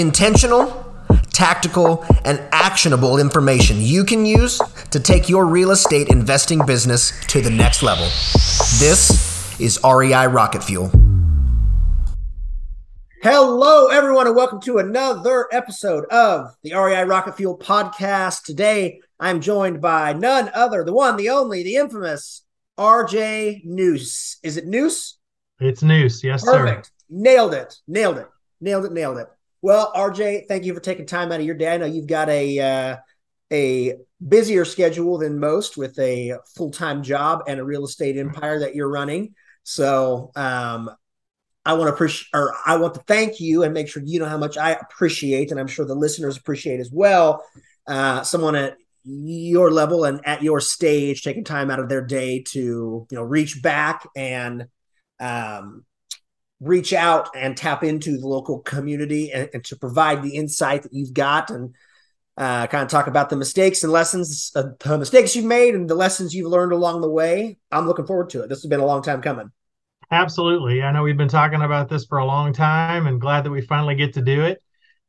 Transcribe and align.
Intentional, 0.00 0.82
tactical, 1.30 2.06
and 2.24 2.40
actionable 2.52 3.18
information 3.18 3.76
you 3.78 4.02
can 4.02 4.24
use 4.24 4.58
to 4.90 4.98
take 4.98 5.28
your 5.28 5.44
real 5.44 5.72
estate 5.72 6.08
investing 6.08 6.64
business 6.64 7.12
to 7.26 7.42
the 7.42 7.50
next 7.50 7.82
level. 7.82 8.06
This 8.78 9.60
is 9.60 9.78
REI 9.84 10.26
Rocket 10.28 10.64
Fuel. 10.64 10.90
Hello, 13.22 13.88
everyone, 13.88 14.26
and 14.26 14.34
welcome 14.34 14.62
to 14.62 14.78
another 14.78 15.48
episode 15.52 16.06
of 16.06 16.56
the 16.62 16.72
REI 16.72 17.04
Rocket 17.04 17.36
Fuel 17.36 17.58
podcast. 17.58 18.44
Today, 18.44 19.02
I'm 19.18 19.42
joined 19.42 19.82
by 19.82 20.14
none 20.14 20.50
other, 20.54 20.82
the 20.82 20.94
one, 20.94 21.18
the 21.18 21.28
only, 21.28 21.62
the 21.62 21.76
infamous 21.76 22.42
RJ 22.78 23.66
Noose. 23.66 24.38
Is 24.42 24.56
it 24.56 24.66
Noose? 24.66 25.18
It's 25.60 25.82
Noose. 25.82 26.24
Yes, 26.24 26.42
Perfect. 26.42 26.86
sir. 26.86 26.92
Nailed 27.10 27.52
it. 27.52 27.76
Nailed 27.86 28.16
it. 28.16 28.28
Nailed 28.62 28.86
it. 28.86 28.92
Nailed 28.92 29.18
it. 29.18 29.26
Well, 29.62 29.92
RJ, 29.94 30.46
thank 30.48 30.64
you 30.64 30.74
for 30.74 30.80
taking 30.80 31.06
time 31.06 31.32
out 31.32 31.40
of 31.40 31.46
your 31.46 31.54
day. 31.54 31.74
I 31.74 31.76
know 31.76 31.86
you've 31.86 32.06
got 32.06 32.28
a 32.28 32.58
uh, 32.58 32.96
a 33.52 33.94
busier 34.26 34.64
schedule 34.64 35.18
than 35.18 35.38
most 35.38 35.76
with 35.76 35.98
a 35.98 36.34
full 36.56 36.70
time 36.70 37.02
job 37.02 37.42
and 37.46 37.60
a 37.60 37.64
real 37.64 37.84
estate 37.84 38.16
empire 38.16 38.60
that 38.60 38.74
you're 38.74 38.88
running. 38.88 39.34
So 39.62 40.30
um, 40.36 40.90
I 41.64 41.74
want 41.74 41.88
to 41.88 41.94
appreciate, 41.94 42.28
or 42.32 42.54
I 42.64 42.76
want 42.76 42.94
to 42.94 43.02
thank 43.06 43.40
you 43.40 43.62
and 43.62 43.74
make 43.74 43.88
sure 43.88 44.02
you 44.04 44.18
know 44.18 44.26
how 44.26 44.38
much 44.38 44.56
I 44.56 44.72
appreciate, 44.72 45.50
and 45.50 45.60
I'm 45.60 45.66
sure 45.68 45.84
the 45.84 45.94
listeners 45.94 46.36
appreciate 46.36 46.80
as 46.80 46.90
well. 46.90 47.44
Uh, 47.86 48.22
someone 48.22 48.56
at 48.56 48.76
your 49.04 49.70
level 49.70 50.04
and 50.04 50.20
at 50.26 50.42
your 50.42 50.60
stage 50.60 51.22
taking 51.22 51.44
time 51.44 51.70
out 51.70 51.80
of 51.80 51.88
their 51.88 52.04
day 52.04 52.42
to 52.42 52.58
you 53.10 53.16
know 53.16 53.22
reach 53.22 53.62
back 53.62 54.06
and 54.16 54.66
um, 55.20 55.84
reach 56.60 56.92
out 56.92 57.28
and 57.34 57.56
tap 57.56 57.82
into 57.82 58.18
the 58.18 58.26
local 58.26 58.60
community 58.60 59.32
and, 59.32 59.48
and 59.54 59.64
to 59.64 59.76
provide 59.76 60.22
the 60.22 60.36
insight 60.36 60.82
that 60.82 60.92
you've 60.92 61.14
got 61.14 61.50
and 61.50 61.74
uh, 62.36 62.66
kind 62.66 62.82
of 62.82 62.88
talk 62.88 63.06
about 63.06 63.30
the 63.30 63.36
mistakes 63.36 63.82
and 63.82 63.92
lessons, 63.92 64.52
uh, 64.54 64.64
the 64.80 64.98
mistakes 64.98 65.34
you've 65.34 65.44
made 65.44 65.74
and 65.74 65.88
the 65.88 65.94
lessons 65.94 66.34
you've 66.34 66.50
learned 66.50 66.72
along 66.72 67.00
the 67.00 67.10
way. 67.10 67.58
I'm 67.70 67.86
looking 67.86 68.06
forward 68.06 68.30
to 68.30 68.42
it. 68.42 68.48
This 68.48 68.62
has 68.62 68.68
been 68.68 68.80
a 68.80 68.86
long 68.86 69.02
time 69.02 69.22
coming. 69.22 69.50
Absolutely. 70.10 70.82
I 70.82 70.90
know 70.92 71.02
we've 71.02 71.16
been 71.16 71.28
talking 71.28 71.62
about 71.62 71.88
this 71.88 72.04
for 72.04 72.18
a 72.18 72.24
long 72.24 72.52
time 72.52 73.06
and 73.06 73.20
glad 73.20 73.44
that 73.44 73.50
we 73.50 73.60
finally 73.60 73.94
get 73.94 74.14
to 74.14 74.22
do 74.22 74.42
it. 74.42 74.62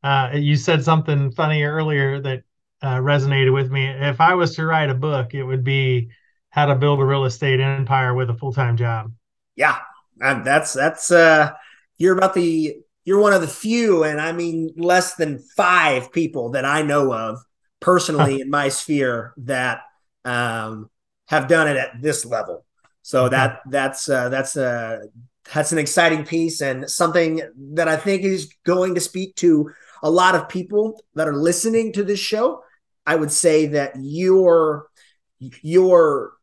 Uh, 0.04 0.32
you 0.34 0.56
said 0.56 0.84
something 0.84 1.32
funny 1.32 1.64
earlier 1.64 2.20
that 2.22 2.44
uh, 2.82 2.98
resonated 2.98 3.54
with 3.54 3.72
me. 3.72 3.88
If 3.88 4.22
I 4.22 4.34
was 4.36 4.56
to 4.56 4.66
write 4.66 4.90
a 4.90 4.96
book, 4.96 5.34
it 5.34 5.44
would 5.44 5.64
be 5.64 6.10
how 6.50 6.66
to 6.66 6.76
build 6.76 7.00
a 7.00 7.06
real 7.06 7.26
estate 7.26 7.60
empire 7.60 8.14
with 8.14 8.30
a 8.30 8.34
full 8.34 8.54
time 8.54 8.78
job. 8.78 9.12
Yeah, 9.56 9.78
and 10.22 10.46
that's 10.46 10.74
that's 10.74 11.12
uh 11.12 11.52
you're 11.98 12.18
about 12.18 12.34
the 12.34 12.76
you're 13.04 13.20
one 13.20 13.34
of 13.34 13.42
the 13.42 13.48
few 13.48 14.04
and 14.04 14.22
i 14.22 14.32
mean 14.32 14.72
less 14.78 15.16
than 15.16 15.40
five 15.56 16.12
people 16.12 16.52
that 16.52 16.66
i 16.66 16.82
know 16.82 17.14
of 17.14 17.40
personally 17.80 18.42
in 18.42 18.50
my 18.50 18.70
sphere 18.70 19.34
that 19.38 19.82
um 20.24 20.90
have 21.32 21.48
done 21.48 21.68
it 21.68 21.78
at 21.78 22.02
this 22.02 22.26
level. 22.26 22.66
So 23.04 23.30
that 23.30 23.62
that's 23.70 24.10
uh 24.10 24.30
that's 24.30 24.56
uh 24.58 25.00
that's 25.54 25.72
an 25.72 25.80
exciting 25.80 26.26
piece 26.26 26.62
and 26.62 26.88
something 26.88 27.42
that 27.74 27.88
i 27.88 27.98
think 27.98 28.22
is 28.22 28.54
going 28.64 28.94
to 28.96 29.02
speak 29.02 29.36
to 29.38 29.72
a 30.04 30.12
lot 30.12 30.36
of 30.36 30.48
people 30.48 31.02
that 31.16 31.28
are 31.28 31.36
listening 31.36 31.94
to 31.94 32.04
this 32.04 32.20
show. 32.20 32.64
I 33.06 33.16
would 33.16 33.32
say 33.32 33.68
that 33.68 33.94
your 33.98 34.88
your 35.40 36.34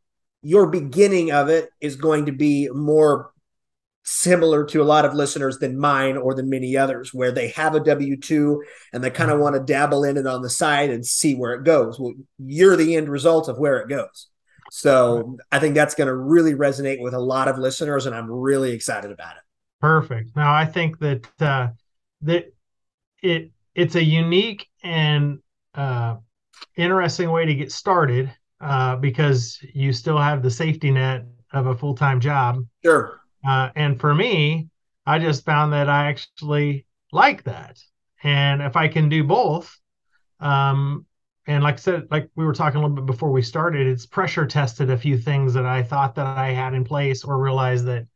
your 0.42 0.66
beginning 0.66 1.32
of 1.32 1.48
it 1.48 1.70
is 1.80 1.96
going 1.96 2.26
to 2.26 2.32
be 2.32 2.68
more 2.72 3.30
similar 4.08 4.64
to 4.64 4.80
a 4.80 4.84
lot 4.84 5.04
of 5.04 5.12
listeners 5.12 5.58
than 5.58 5.78
mine 5.78 6.16
or 6.16 6.34
than 6.34 6.48
many 6.48 6.76
others, 6.76 7.12
where 7.12 7.30
they 7.30 7.48
have 7.48 7.74
a 7.74 7.80
W 7.80 8.16
2 8.16 8.62
and 8.92 9.04
they 9.04 9.10
kind 9.10 9.30
of 9.30 9.38
want 9.38 9.54
to 9.54 9.60
dabble 9.60 10.04
in 10.04 10.16
it 10.16 10.26
on 10.26 10.40
the 10.40 10.48
side 10.48 10.90
and 10.90 11.04
see 11.04 11.34
where 11.34 11.52
it 11.52 11.64
goes. 11.64 12.00
Well, 12.00 12.14
you're 12.38 12.76
the 12.76 12.96
end 12.96 13.08
result 13.08 13.48
of 13.48 13.58
where 13.58 13.78
it 13.78 13.88
goes. 13.88 14.28
So 14.70 15.36
I 15.52 15.58
think 15.58 15.74
that's 15.74 15.94
going 15.94 16.08
to 16.08 16.14
really 16.14 16.54
resonate 16.54 17.00
with 17.00 17.14
a 17.14 17.18
lot 17.18 17.48
of 17.48 17.58
listeners, 17.58 18.06
and 18.06 18.14
I'm 18.14 18.30
really 18.30 18.72
excited 18.72 19.10
about 19.10 19.36
it. 19.36 19.42
Perfect. 19.80 20.34
Now 20.34 20.54
I 20.54 20.64
think 20.64 20.98
that 20.98 21.26
uh, 21.40 21.68
that 22.22 22.52
it 23.22 23.50
it's 23.74 23.94
a 23.94 24.02
unique 24.02 24.66
and 24.82 25.38
uh, 25.74 26.16
interesting 26.76 27.30
way 27.30 27.46
to 27.46 27.54
get 27.54 27.72
started 27.72 28.32
uh, 28.60 28.96
because 28.96 29.58
you 29.74 29.92
still 29.92 30.18
have 30.18 30.42
the 30.42 30.50
safety 30.50 30.90
net 30.90 31.24
of 31.52 31.66
a 31.66 31.74
full 31.74 31.94
time 31.94 32.20
job. 32.20 32.64
Sure. 32.84 33.20
Uh, 33.46 33.70
and 33.76 34.00
for 34.00 34.14
me, 34.14 34.68
I 35.06 35.18
just 35.18 35.44
found 35.44 35.72
that 35.72 35.88
I 35.88 36.08
actually 36.08 36.86
like 37.12 37.44
that. 37.44 37.78
And 38.22 38.62
if 38.62 38.76
I 38.76 38.88
can 38.88 39.08
do 39.08 39.24
both, 39.24 39.76
um, 40.40 41.06
and 41.46 41.62
like 41.62 41.74
I 41.74 41.78
said, 41.78 42.08
like 42.10 42.28
we 42.36 42.44
were 42.44 42.52
talking 42.52 42.78
a 42.78 42.82
little 42.82 42.96
bit 42.96 43.06
before 43.06 43.30
we 43.30 43.40
started, 43.40 43.86
it's 43.86 44.04
pressure 44.04 44.46
tested 44.46 44.90
a 44.90 44.98
few 44.98 45.16
things 45.16 45.54
that 45.54 45.64
I 45.64 45.82
thought 45.82 46.14
that 46.16 46.26
I 46.26 46.50
had 46.50 46.74
in 46.74 46.84
place 46.84 47.24
or 47.24 47.38
realized 47.38 47.86
that, 47.86 48.06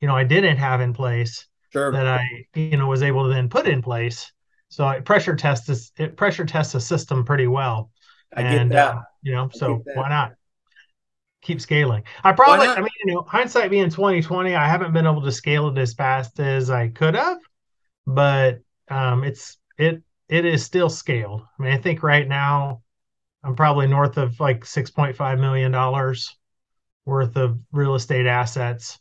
you 0.00 0.08
know, 0.08 0.16
I 0.16 0.24
didn't 0.24 0.56
have 0.56 0.80
in 0.80 0.92
place 0.92 1.46
sure. 1.72 1.92
that 1.92 2.08
I, 2.08 2.26
you 2.54 2.76
know, 2.76 2.88
was 2.88 3.02
able 3.02 3.22
to 3.24 3.32
then 3.32 3.48
put 3.48 3.68
in 3.68 3.82
place. 3.82 4.32
So 4.68 4.88
it 4.88 5.04
pressure 5.04 5.36
tests 5.36 5.92
it 5.96 6.16
pressure 6.16 6.44
tests 6.44 6.74
a 6.74 6.80
system 6.80 7.24
pretty 7.24 7.46
well. 7.46 7.90
I 8.34 8.42
and, 8.42 8.70
get 8.70 8.74
that. 8.74 8.94
Uh, 8.96 9.02
you 9.22 9.32
know, 9.32 9.48
so 9.52 9.82
why 9.94 10.08
not? 10.08 10.32
Keep 11.42 11.60
scaling. 11.60 12.04
I 12.24 12.32
probably, 12.32 12.68
I 12.68 12.80
mean, 12.80 12.90
you 13.04 13.12
know, 13.12 13.22
hindsight 13.22 13.70
being 13.70 13.90
2020, 13.90 14.54
I 14.54 14.66
haven't 14.66 14.92
been 14.92 15.06
able 15.06 15.22
to 15.22 15.32
scale 15.32 15.68
it 15.68 15.78
as 15.78 15.92
fast 15.92 16.40
as 16.40 16.70
I 16.70 16.88
could 16.88 17.14
have, 17.14 17.38
but 18.06 18.60
um, 18.88 19.24
it's 19.24 19.58
it 19.76 20.02
it 20.28 20.46
is 20.46 20.64
still 20.64 20.88
scaled. 20.88 21.42
I 21.58 21.62
mean, 21.62 21.72
I 21.72 21.76
think 21.76 22.02
right 22.02 22.26
now 22.26 22.82
I'm 23.44 23.56
probably 23.56 23.86
north 23.86 24.16
of 24.16 24.38
like 24.40 24.64
6.5 24.64 25.40
million 25.40 25.72
dollars 25.72 26.34
worth 27.04 27.36
of 27.36 27.58
real 27.72 27.96
estate 27.96 28.26
assets. 28.26 28.98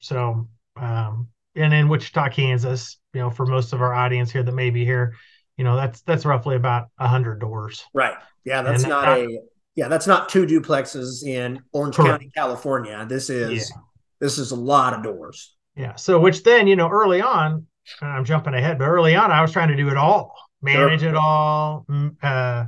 So, 0.00 0.48
um, 0.76 1.28
and 1.56 1.72
in 1.72 1.88
Wichita, 1.88 2.28
Kansas, 2.28 2.98
you 3.14 3.20
know, 3.20 3.30
for 3.30 3.46
most 3.46 3.72
of 3.72 3.80
our 3.80 3.94
audience 3.94 4.30
here 4.30 4.42
that 4.42 4.52
may 4.52 4.70
be 4.70 4.84
here, 4.84 5.14
you 5.56 5.64
know, 5.64 5.76
that's 5.76 6.02
that's 6.02 6.26
roughly 6.26 6.56
about 6.56 6.88
a 6.98 7.08
hundred 7.08 7.40
doors. 7.40 7.84
Right. 7.94 8.14
Yeah, 8.44 8.60
that's 8.62 8.82
and 8.82 8.90
not 8.90 9.06
that, 9.06 9.18
a 9.20 9.38
yeah, 9.74 9.88
that's 9.88 10.06
not 10.06 10.28
two 10.28 10.46
duplexes 10.46 11.24
in 11.24 11.60
Orange 11.72 11.96
Correct. 11.96 12.10
County, 12.10 12.30
California. 12.34 13.04
This 13.08 13.28
is 13.30 13.70
yeah. 13.70 13.76
this 14.20 14.38
is 14.38 14.52
a 14.52 14.56
lot 14.56 14.94
of 14.94 15.02
doors. 15.02 15.56
Yeah. 15.76 15.96
So 15.96 16.20
which 16.20 16.44
then, 16.44 16.66
you 16.66 16.76
know, 16.76 16.88
early 16.88 17.20
on, 17.20 17.66
I'm 18.00 18.24
jumping 18.24 18.54
ahead, 18.54 18.78
but 18.78 18.86
early 18.86 19.16
on 19.16 19.32
I 19.32 19.42
was 19.42 19.52
trying 19.52 19.68
to 19.68 19.76
do 19.76 19.88
it 19.88 19.96
all, 19.96 20.34
manage 20.62 21.00
sure. 21.00 21.10
it 21.10 21.16
all. 21.16 21.84
Mm, 21.90 22.16
uh, 22.22 22.66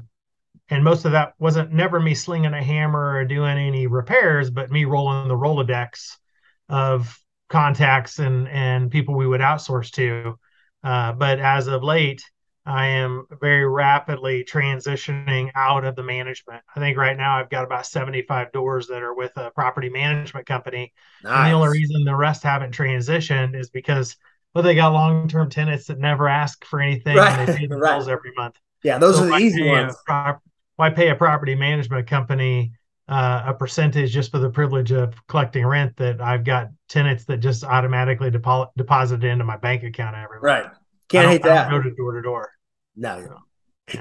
and 0.69 0.83
most 0.83 1.05
of 1.05 1.13
that 1.13 1.35
wasn't 1.39 1.73
never 1.73 2.01
me 2.01 2.15
slinging 2.15 2.53
a 2.53 2.63
hammer 2.63 3.15
or 3.15 3.25
doing 3.25 3.57
any 3.57 3.87
repairs, 3.87 4.51
but 4.51 4.71
me 4.71 4.85
rolling 4.85 5.29
the 5.29 5.37
Rolodex 5.37 6.17
of 6.69 7.17
contacts 7.49 8.19
and 8.19 8.49
and 8.49 8.91
people 8.91 9.15
we 9.15 9.29
would 9.29 9.41
outsource 9.41 9.93
to. 9.93 10.37
Uh, 10.83 11.13
but 11.13 11.39
as 11.39 11.69
of 11.69 11.85
late, 11.85 12.23
I 12.67 12.87
am 12.89 13.27
very 13.41 13.67
rapidly 13.67 14.45
transitioning 14.45 15.51
out 15.55 15.85
of 15.85 15.95
the 15.95 16.03
management. 16.03 16.63
I 16.75 16.81
think 16.81 16.99
right 16.99 17.17
now 17.17 17.39
I've 17.39 17.49
got 17.49 17.65
about 17.65 17.87
75 17.87 18.53
doors 18.53 18.89
that 18.89 19.03
are 19.03 19.15
with 19.15 19.33
a 19.37 19.51
property 19.53 19.89
management 19.89 20.47
company. 20.47 20.93
Nice. 21.23 21.33
And 21.33 21.47
the 21.47 21.57
only 21.57 21.79
reason 21.79 22.05
the 22.05 22.17
rest 22.17 22.43
haven't 22.43 22.75
transitioned 22.77 23.59
is 23.59 23.71
because 23.71 24.17
well, 24.55 24.65
they 24.65 24.75
got 24.75 24.93
long-term 24.93 25.51
tenants 25.51 25.87
that 25.87 25.99
never 25.99 26.29
ask 26.29 26.65
for 26.65 26.81
anything 26.81 27.17
right. 27.17 27.39
and 27.39 27.49
they 27.49 27.57
pay 27.57 27.67
the 27.67 27.77
right. 27.77 27.93
bills 27.93 28.09
every 28.09 28.33
month. 28.37 28.57
Yeah, 28.83 28.99
those 28.99 29.17
so 29.17 29.25
are 29.25 29.27
the 29.29 29.37
easy 29.37 29.69
ones. 29.69 29.95
Pro- 30.07 30.41
why 30.77 30.91
pay 30.91 31.11
a 31.11 31.15
property 31.15 31.55
management 31.55 32.07
company 32.07 32.73
uh, 33.09 33.45
a 33.47 33.55
percentage 33.55 34.13
just 34.13 34.31
for 34.31 34.39
the 34.39 34.51
privilege 34.51 34.91
of 34.91 35.15
collecting 35.29 35.65
rent 35.65 35.97
that 35.97 36.21
I've 36.21 36.45
got 36.45 36.69
tenants 36.89 37.25
that 37.27 37.39
just 37.39 37.65
automatically 37.65 38.31
depo- 38.31 38.69
deposit 38.77 39.23
into 39.23 39.45
my 39.45 39.57
bank 39.57 39.85
account 39.85 40.17
every 40.17 40.41
month. 40.41 40.43
Right. 40.43 40.67
Can't 41.09 41.29
hate 41.29 41.43
that. 41.45 41.71
Go 41.71 41.81
to 41.81 41.95
door 41.95 42.13
to 42.13 42.23
door. 42.23 42.51
No, 42.97 43.43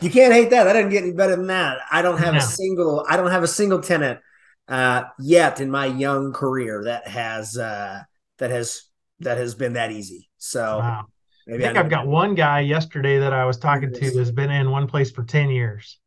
you 0.02 0.10
can't 0.10 0.34
hate 0.34 0.50
that. 0.50 0.64
That 0.64 0.74
doesn't 0.74 0.90
get 0.90 1.04
any 1.04 1.12
better 1.12 1.36
than 1.36 1.48
that. 1.48 1.80
I 1.92 2.02
don't 2.02 2.18
have 2.18 2.36
a 2.36 2.42
single. 2.42 3.06
I 3.08 3.18
don't 3.18 3.32
have 3.32 3.44
a 3.44 3.48
single 3.48 3.82
tenant 3.82 4.20
uh, 4.68 5.04
yet 5.20 5.62
in 5.62 5.70
my 5.70 5.86
young 5.86 6.34
career 6.34 6.84
that 6.86 7.08
has 7.08 7.58
uh, 7.58 8.02
that 8.40 8.50
has 8.50 8.84
that 9.20 9.38
has 9.38 9.54
been 9.54 9.74
that 9.74 9.92
easy. 9.92 10.30
So 10.38 10.80
wow. 10.80 11.06
I 11.48 11.52
think 11.52 11.64
I 11.64 11.74
have 11.74 11.90
got 11.90 12.08
one 12.08 12.34
guy 12.34 12.62
yesterday 12.62 13.20
that 13.20 13.34
I 13.34 13.46
was 13.46 13.58
talking 13.58 13.94
to 13.94 14.12
that's 14.12 14.32
been 14.32 14.50
in 14.50 14.72
one 14.72 14.88
place 14.88 15.12
for 15.12 15.24
ten 15.24 15.50
years. 15.50 16.00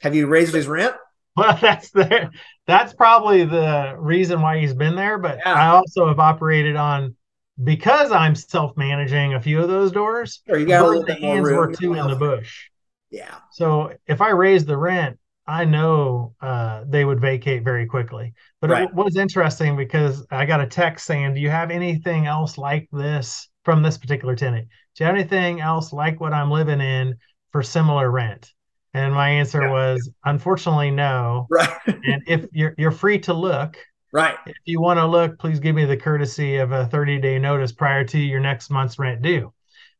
Have 0.00 0.14
you 0.14 0.26
raised 0.26 0.54
his 0.54 0.66
rent? 0.66 0.94
Well, 1.36 1.56
that's 1.60 1.90
the 1.90 2.28
that's 2.66 2.92
probably 2.92 3.44
the 3.44 3.94
reason 3.96 4.42
why 4.42 4.58
he's 4.58 4.74
been 4.74 4.96
there. 4.96 5.16
But 5.16 5.38
yeah. 5.38 5.54
I 5.54 5.66
also 5.68 6.08
have 6.08 6.18
operated 6.18 6.74
on 6.74 7.14
because 7.62 8.12
I'm 8.12 8.34
self-managing 8.34 9.34
a 9.34 9.40
few 9.40 9.60
of 9.60 9.68
those 9.68 9.92
doors, 9.92 10.40
sure, 10.46 10.58
you 10.58 10.66
got 10.66 10.84
a 10.84 10.88
little 10.88 11.04
bit 11.04 11.20
hands 11.20 11.48
more 11.48 11.66
were 11.68 11.72
two 11.72 11.94
in 11.94 12.08
the 12.08 12.16
bush. 12.16 12.68
Yeah. 13.10 13.34
So 13.52 13.92
if 14.06 14.20
I 14.20 14.30
raise 14.30 14.64
the 14.64 14.76
rent, 14.76 15.18
I 15.46 15.64
know 15.64 16.34
uh, 16.40 16.84
they 16.86 17.04
would 17.04 17.20
vacate 17.20 17.64
very 17.64 17.86
quickly. 17.86 18.34
But 18.60 18.70
right. 18.70 18.84
it 18.84 18.94
was 18.94 19.16
interesting 19.16 19.76
because 19.76 20.24
I 20.30 20.46
got 20.46 20.60
a 20.60 20.66
text 20.66 21.06
saying, 21.06 21.34
"Do 21.34 21.40
you 21.40 21.50
have 21.50 21.70
anything 21.70 22.26
else 22.26 22.56
like 22.56 22.88
this 22.92 23.48
from 23.64 23.82
this 23.82 23.98
particular 23.98 24.36
tenant? 24.36 24.68
Do 24.94 25.02
you 25.02 25.06
have 25.06 25.16
anything 25.16 25.60
else 25.60 25.92
like 25.92 26.20
what 26.20 26.32
I'm 26.32 26.50
living 26.50 26.80
in 26.80 27.16
for 27.50 27.62
similar 27.62 28.10
rent? 28.10 28.52
And 28.94 29.12
my 29.14 29.28
answer 29.28 29.62
yeah. 29.62 29.70
was, 29.70 30.10
unfortunately, 30.24 30.90
no. 30.90 31.46
Right. 31.50 31.68
and 31.86 32.22
if 32.26 32.46
you're 32.52 32.74
you're 32.78 32.90
free 32.92 33.18
to 33.20 33.34
look, 33.34 33.76
right. 34.12 34.36
If 34.46 34.56
you 34.64 34.80
want 34.80 34.98
to 34.98 35.06
look, 35.06 35.38
please 35.38 35.60
give 35.60 35.74
me 35.74 35.84
the 35.84 35.96
courtesy 35.96 36.56
of 36.56 36.72
a 36.72 36.86
30 36.86 37.20
day 37.20 37.38
notice 37.38 37.72
prior 37.72 38.04
to 38.04 38.18
your 38.18 38.40
next 38.40 38.70
month's 38.70 38.98
rent 38.98 39.22
due. 39.22 39.52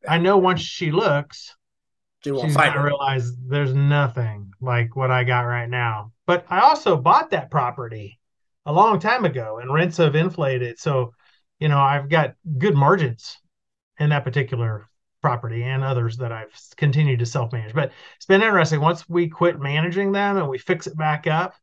I 0.07 0.17
know 0.17 0.37
once 0.37 0.61
she 0.61 0.91
looks, 0.91 1.55
she 2.23 2.31
she's 2.39 2.55
gonna 2.55 2.83
realize 2.83 3.35
there's 3.37 3.73
nothing 3.73 4.51
like 4.61 4.95
what 4.95 5.11
I 5.11 5.23
got 5.23 5.41
right 5.41 5.69
now. 5.69 6.11
But 6.25 6.45
I 6.49 6.61
also 6.61 6.97
bought 6.97 7.31
that 7.31 7.51
property 7.51 8.19
a 8.65 8.73
long 8.73 8.99
time 8.99 9.25
ago, 9.25 9.59
and 9.59 9.73
rents 9.73 9.97
have 9.97 10.15
inflated. 10.15 10.79
So, 10.79 11.13
you 11.59 11.67
know, 11.67 11.79
I've 11.79 12.09
got 12.09 12.35
good 12.57 12.75
margins 12.75 13.37
in 13.99 14.09
that 14.09 14.23
particular 14.23 14.87
property 15.21 15.63
and 15.63 15.83
others 15.83 16.17
that 16.17 16.31
I've 16.31 16.53
continued 16.77 17.19
to 17.19 17.25
self 17.25 17.53
manage. 17.53 17.73
But 17.73 17.91
it's 18.17 18.25
been 18.25 18.41
interesting. 18.41 18.81
Once 18.81 19.07
we 19.07 19.27
quit 19.29 19.59
managing 19.59 20.11
them 20.11 20.37
and 20.37 20.49
we 20.49 20.57
fix 20.57 20.87
it 20.87 20.97
back 20.97 21.27
up, 21.27 21.55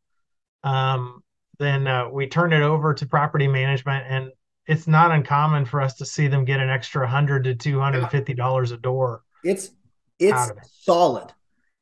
um, 0.65 1.23
then 1.59 1.87
uh, 1.87 2.09
we 2.09 2.27
turn 2.27 2.53
it 2.53 2.63
over 2.63 2.95
to 2.95 3.07
property 3.07 3.49
management, 3.49 4.05
and 4.09 4.31
it's 4.67 4.87
not 4.87 5.11
uncommon 5.11 5.65
for 5.65 5.81
us 5.81 5.95
to 5.95 6.07
see 6.07 6.29
them 6.29 6.45
get 6.45 6.61
an 6.61 6.69
extra 6.69 7.07
hundred 7.09 7.45
to 7.45 7.55
two 7.55 7.81
hundred 7.81 8.09
fifty 8.11 8.35
dollars 8.35 8.71
a 8.73 8.77
door. 8.77 9.23
It's 9.45 9.71
it's 10.19 10.51
it. 10.51 10.57
solid, 10.83 11.33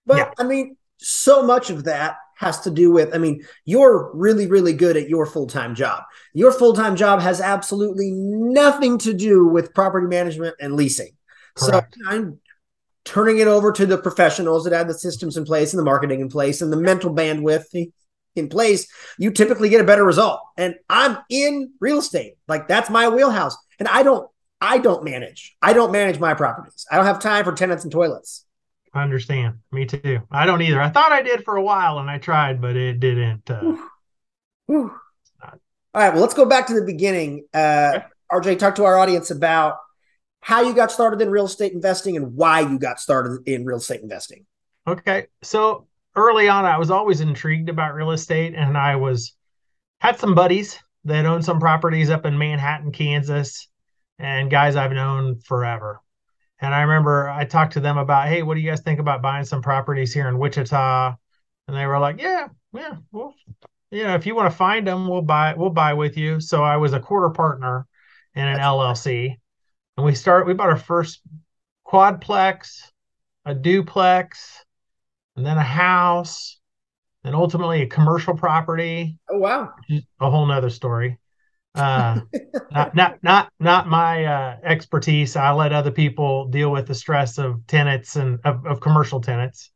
but 0.04 0.16
yeah. 0.16 0.30
I 0.38 0.44
mean, 0.44 0.76
so 0.98 1.42
much 1.42 1.70
of 1.70 1.84
that 1.84 2.16
has 2.38 2.60
to 2.60 2.70
do 2.70 2.90
with 2.90 3.14
i 3.14 3.18
mean 3.18 3.42
you're 3.64 4.10
really 4.14 4.46
really 4.46 4.74
good 4.74 4.94
at 4.94 5.08
your 5.08 5.24
full-time 5.24 5.74
job 5.74 6.02
your 6.34 6.52
full-time 6.52 6.94
job 6.94 7.18
has 7.18 7.40
absolutely 7.40 8.10
nothing 8.10 8.98
to 8.98 9.14
do 9.14 9.46
with 9.46 9.72
property 9.72 10.06
management 10.06 10.54
and 10.60 10.76
leasing 10.76 11.16
Correct. 11.56 11.96
So 11.98 12.10
I'm 12.10 12.38
turning 13.04 13.38
it 13.38 13.48
over 13.48 13.72
to 13.72 13.86
the 13.86 13.98
professionals 13.98 14.64
that 14.64 14.72
have 14.72 14.88
the 14.88 14.94
systems 14.94 15.36
in 15.36 15.44
place 15.44 15.72
and 15.72 15.78
the 15.78 15.84
marketing 15.84 16.20
in 16.20 16.28
place 16.28 16.60
and 16.60 16.72
the 16.72 16.76
mental 16.76 17.14
bandwidth 17.14 17.90
in 18.36 18.48
place. 18.48 18.88
You 19.18 19.30
typically 19.30 19.68
get 19.68 19.80
a 19.80 19.84
better 19.84 20.04
result. 20.04 20.40
And 20.56 20.76
I'm 20.88 21.18
in 21.30 21.72
real 21.80 21.98
estate. 21.98 22.34
Like 22.48 22.68
that's 22.68 22.90
my 22.90 23.08
wheelhouse. 23.08 23.56
And 23.78 23.88
I 23.88 24.02
don't 24.02 24.28
I 24.60 24.78
don't 24.78 25.04
manage. 25.04 25.56
I 25.60 25.72
don't 25.72 25.92
manage 25.92 26.18
my 26.18 26.34
properties. 26.34 26.86
I 26.90 26.96
don't 26.96 27.06
have 27.06 27.20
time 27.20 27.44
for 27.44 27.52
tenants 27.52 27.84
and 27.84 27.92
toilets. 27.92 28.44
I 28.94 29.02
understand. 29.02 29.56
Me 29.70 29.84
too. 29.84 30.20
I 30.30 30.46
don't 30.46 30.62
either. 30.62 30.80
I 30.80 30.88
thought 30.88 31.12
I 31.12 31.20
did 31.22 31.44
for 31.44 31.56
a 31.56 31.62
while 31.62 31.98
and 31.98 32.08
I 32.08 32.18
tried, 32.18 32.60
but 32.62 32.76
it 32.76 32.98
didn't. 32.98 33.50
Uh, 33.50 33.76
All 34.68 34.90
right. 35.94 36.12
Well, 36.12 36.22
let's 36.22 36.34
go 36.34 36.46
back 36.46 36.66
to 36.68 36.74
the 36.74 36.84
beginning. 36.84 37.44
Uh, 37.52 38.00
okay. 38.32 38.54
RJ, 38.54 38.58
talk 38.58 38.74
to 38.76 38.84
our 38.84 38.98
audience 38.98 39.30
about 39.30 39.76
how 40.40 40.62
you 40.62 40.74
got 40.74 40.90
started 40.90 41.20
in 41.20 41.30
real 41.30 41.44
estate 41.44 41.72
investing 41.72 42.16
and 42.16 42.34
why 42.34 42.60
you 42.60 42.78
got 42.78 42.98
started 42.98 43.46
in 43.46 43.64
real 43.64 43.78
estate 43.78 44.00
investing. 44.00 44.46
Okay. 44.86 45.26
So 45.42 45.86
early 46.16 46.48
on, 46.48 46.64
I 46.64 46.78
was 46.78 46.90
always 46.90 47.20
intrigued 47.20 47.68
about 47.68 47.94
real 47.94 48.10
estate 48.10 48.54
and 48.54 48.76
I 48.76 48.96
was 48.96 49.34
had 50.00 50.18
some 50.18 50.34
buddies 50.34 50.78
that 51.04 51.26
owned 51.26 51.44
some 51.44 51.60
properties 51.60 52.10
up 52.10 52.26
in 52.26 52.36
Manhattan, 52.36 52.92
Kansas, 52.92 53.68
and 54.18 54.50
guys 54.50 54.76
I've 54.76 54.92
known 54.92 55.38
forever. 55.40 56.00
And 56.60 56.74
I 56.74 56.82
remember 56.82 57.28
I 57.28 57.44
talked 57.44 57.74
to 57.74 57.80
them 57.80 57.98
about, 57.98 58.28
hey, 58.28 58.42
what 58.42 58.54
do 58.54 58.60
you 58.60 58.70
guys 58.70 58.80
think 58.80 58.98
about 58.98 59.22
buying 59.22 59.44
some 59.44 59.62
properties 59.62 60.12
here 60.12 60.28
in 60.28 60.38
Wichita? 60.38 61.14
And 61.68 61.76
they 61.76 61.86
were 61.86 61.98
like, 61.98 62.20
yeah, 62.20 62.48
yeah, 62.72 62.96
well, 63.12 63.34
you 63.90 64.04
know, 64.04 64.14
if 64.14 64.26
you 64.26 64.34
want 64.34 64.50
to 64.50 64.56
find 64.56 64.86
them, 64.86 65.06
we'll 65.06 65.22
buy, 65.22 65.54
we'll 65.54 65.70
buy 65.70 65.94
with 65.94 66.16
you. 66.16 66.40
So 66.40 66.64
I 66.64 66.76
was 66.76 66.92
a 66.92 67.00
quarter 67.00 67.30
partner 67.30 67.86
in 68.34 68.46
an 68.46 68.54
That's 68.54 68.66
LLC 68.66 69.36
and 69.96 70.04
we 70.04 70.14
start 70.14 70.46
we 70.46 70.54
bought 70.54 70.68
our 70.68 70.76
first 70.76 71.20
quadplex 71.86 72.80
a 73.44 73.54
duplex 73.54 74.64
and 75.36 75.44
then 75.44 75.58
a 75.58 75.62
house 75.62 76.58
and 77.24 77.34
ultimately 77.34 77.82
a 77.82 77.86
commercial 77.86 78.34
property. 78.34 79.18
Oh 79.30 79.38
wow. 79.38 79.72
A 80.20 80.30
whole 80.30 80.46
nother 80.46 80.70
story. 80.70 81.18
Uh 81.74 82.20
not 82.72 82.94
not 82.94 83.18
not 83.22 83.52
not 83.60 83.88
my 83.88 84.24
uh 84.24 84.56
expertise. 84.64 85.36
I 85.36 85.52
let 85.52 85.72
other 85.72 85.90
people 85.90 86.48
deal 86.48 86.70
with 86.70 86.86
the 86.86 86.94
stress 86.94 87.38
of 87.38 87.66
tenants 87.66 88.16
and 88.16 88.38
of, 88.44 88.64
of 88.66 88.80
commercial 88.80 89.20
tenants. 89.20 89.70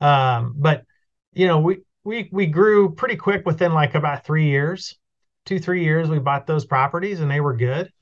Um 0.00 0.54
but 0.56 0.84
you 1.32 1.46
know 1.46 1.60
we 1.60 1.78
we 2.04 2.28
we 2.32 2.46
grew 2.46 2.94
pretty 2.94 3.16
quick 3.16 3.44
within 3.46 3.74
like 3.74 3.94
about 3.94 4.24
three 4.24 4.46
years 4.46 4.96
two 5.44 5.58
three 5.58 5.84
years 5.84 6.08
we 6.08 6.18
bought 6.18 6.46
those 6.46 6.64
properties 6.64 7.20
and 7.20 7.30
they 7.30 7.40
were 7.40 7.56
good. 7.56 7.92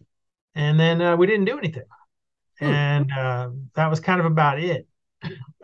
And 0.55 0.79
then 0.79 1.01
uh, 1.01 1.17
we 1.17 1.27
didn't 1.27 1.47
do 1.47 1.59
anything. 1.59 1.85
Hmm. 2.59 2.67
and 2.67 3.13
uh, 3.13 3.51
that 3.75 3.89
was 3.89 4.01
kind 4.01 4.21
of 4.21 4.27
about 4.27 4.61
it 4.61 4.87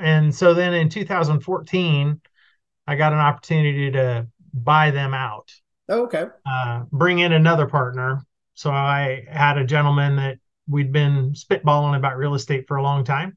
and 0.00 0.34
so 0.34 0.54
then 0.54 0.74
in 0.74 0.88
2014 0.88 2.20
i 2.86 2.96
got 2.96 3.12
an 3.12 3.18
opportunity 3.18 3.90
to 3.90 4.26
buy 4.52 4.90
them 4.90 5.14
out 5.14 5.52
oh, 5.88 6.04
okay 6.04 6.26
uh, 6.46 6.82
bring 6.92 7.18
in 7.18 7.32
another 7.32 7.66
partner 7.66 8.22
so 8.54 8.70
i 8.70 9.24
had 9.28 9.58
a 9.58 9.64
gentleman 9.64 10.16
that 10.16 10.38
we'd 10.68 10.92
been 10.92 11.32
spitballing 11.32 11.96
about 11.96 12.16
real 12.16 12.34
estate 12.34 12.66
for 12.66 12.76
a 12.76 12.82
long 12.82 13.04
time 13.04 13.36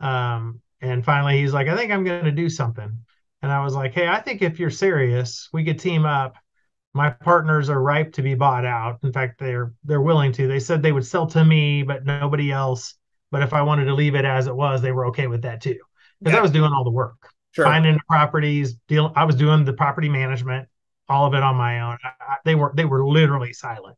um, 0.00 0.60
and 0.80 1.04
finally 1.04 1.38
he's 1.38 1.52
like 1.52 1.68
i 1.68 1.76
think 1.76 1.92
i'm 1.92 2.04
going 2.04 2.24
to 2.24 2.32
do 2.32 2.48
something 2.48 2.98
and 3.42 3.52
i 3.52 3.62
was 3.62 3.74
like 3.74 3.92
hey 3.92 4.08
i 4.08 4.20
think 4.20 4.42
if 4.42 4.58
you're 4.58 4.70
serious 4.70 5.48
we 5.52 5.64
could 5.64 5.78
team 5.78 6.04
up 6.04 6.36
my 6.94 7.10
partners 7.10 7.70
are 7.70 7.80
ripe 7.80 8.12
to 8.14 8.22
be 8.22 8.34
bought 8.34 8.66
out. 8.66 8.98
In 9.02 9.12
fact, 9.12 9.38
they're 9.38 9.72
they're 9.84 10.00
willing 10.00 10.32
to. 10.32 10.46
They 10.46 10.60
said 10.60 10.82
they 10.82 10.92
would 10.92 11.06
sell 11.06 11.26
to 11.28 11.44
me, 11.44 11.82
but 11.82 12.04
nobody 12.04 12.52
else. 12.52 12.94
But 13.32 13.42
if 13.42 13.52
I 13.52 13.62
wanted 13.62 13.86
to 13.86 13.94
leave 13.94 14.14
it 14.14 14.24
as 14.24 14.46
it 14.46 14.54
was, 14.54 14.80
they 14.80 14.92
were 14.92 15.06
okay 15.06 15.26
with 15.26 15.42
that 15.42 15.60
too. 15.60 15.78
Because 16.20 16.34
yeah. 16.34 16.38
I 16.38 16.42
was 16.42 16.52
doing 16.52 16.72
all 16.72 16.84
the 16.84 16.90
work, 16.90 17.16
sure. 17.50 17.64
finding 17.64 17.94
the 17.94 18.02
properties, 18.08 18.74
deal. 18.86 19.12
I 19.16 19.24
was 19.24 19.34
doing 19.34 19.64
the 19.64 19.72
property 19.72 20.08
management, 20.08 20.68
all 21.08 21.26
of 21.26 21.34
it 21.34 21.42
on 21.42 21.56
my 21.56 21.80
own. 21.80 21.98
I, 22.04 22.36
they 22.44 22.54
were 22.54 22.72
they 22.76 22.84
were 22.84 23.04
literally 23.04 23.52
silent. 23.52 23.96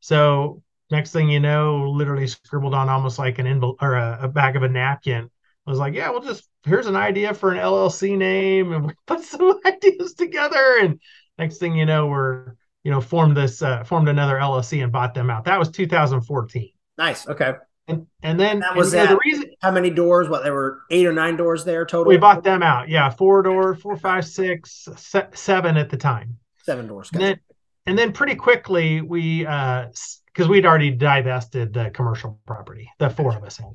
So 0.00 0.64
next 0.90 1.12
thing 1.12 1.28
you 1.28 1.38
know, 1.38 1.90
literally 1.90 2.26
scribbled 2.26 2.74
on 2.74 2.88
almost 2.88 3.20
like 3.20 3.38
an 3.38 3.46
envelope 3.46 3.78
or 3.80 3.94
a, 3.94 4.18
a 4.22 4.28
back 4.28 4.56
of 4.56 4.64
a 4.64 4.68
napkin. 4.68 5.30
I 5.66 5.70
was 5.70 5.78
like, 5.78 5.94
yeah, 5.94 6.10
we'll 6.10 6.22
just 6.22 6.48
here's 6.64 6.86
an 6.88 6.96
idea 6.96 7.34
for 7.34 7.52
an 7.52 7.58
LLC 7.58 8.16
name, 8.16 8.72
and 8.72 8.86
we 8.86 8.94
put 9.06 9.20
some 9.24 9.60
ideas 9.64 10.14
together 10.14 10.78
and 10.80 10.98
next 11.38 11.58
thing 11.58 11.76
you 11.76 11.86
know, 11.86 12.06
we're 12.06 12.54
you 12.82 12.90
know 12.90 13.00
formed 13.00 13.36
this 13.36 13.62
uh, 13.62 13.84
formed 13.84 14.08
another 14.08 14.36
LLC 14.36 14.82
and 14.82 14.92
bought 14.92 15.14
them 15.14 15.30
out. 15.30 15.44
That 15.44 15.58
was 15.58 15.70
2014. 15.70 16.70
Nice. 16.98 17.28
Okay. 17.28 17.54
And 17.88 18.06
and 18.22 18.38
then 18.40 18.60
that 18.60 18.74
was 18.74 18.92
that, 18.92 19.08
the 19.08 19.18
reason. 19.24 19.50
How 19.60 19.70
many 19.70 19.90
doors? 19.90 20.28
What 20.28 20.42
there 20.42 20.52
were 20.52 20.80
eight 20.90 21.06
or 21.06 21.12
nine 21.12 21.36
doors 21.36 21.64
there 21.64 21.86
total. 21.86 22.08
We 22.08 22.16
bought 22.16 22.42
them 22.42 22.62
out. 22.62 22.88
Yeah, 22.88 23.10
four 23.10 23.42
door, 23.42 23.76
four, 23.76 23.96
five, 23.96 24.26
six, 24.26 24.88
se- 24.96 25.28
seven 25.34 25.76
at 25.76 25.88
the 25.88 25.96
time. 25.96 26.38
Seven 26.64 26.88
doors. 26.88 27.10
And 27.12 27.22
then, 27.22 27.40
and 27.86 27.98
then 27.98 28.12
pretty 28.12 28.34
quickly 28.34 29.00
we 29.02 29.46
uh 29.46 29.86
because 30.26 30.48
we'd 30.48 30.66
already 30.66 30.90
divested 30.90 31.72
the 31.72 31.90
commercial 31.90 32.40
property, 32.46 32.90
the 32.98 33.08
four 33.08 33.34
of 33.34 33.42
us 33.42 33.56
had. 33.56 33.72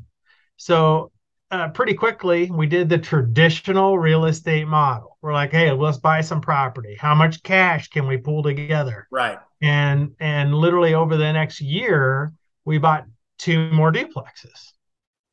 So 0.57 1.11
uh, 1.49 1.69
pretty 1.69 1.93
quickly 1.93 2.51
we 2.51 2.67
did 2.67 2.87
the 2.87 2.97
traditional 2.97 3.97
real 3.97 4.25
estate 4.25 4.67
model. 4.67 5.17
We're 5.21 5.33
like, 5.33 5.51
hey, 5.51 5.71
let's 5.71 5.97
buy 5.97 6.21
some 6.21 6.39
property. 6.39 6.97
How 6.99 7.15
much 7.15 7.43
cash 7.43 7.87
can 7.87 8.07
we 8.07 8.17
pull 8.17 8.43
together? 8.43 9.07
Right. 9.09 9.39
And 9.61 10.15
and 10.19 10.53
literally 10.53 10.93
over 10.93 11.17
the 11.17 11.31
next 11.31 11.61
year, 11.61 12.33
we 12.65 12.77
bought 12.77 13.05
two 13.41 13.71
more 13.71 13.91
duplexes. 13.91 14.71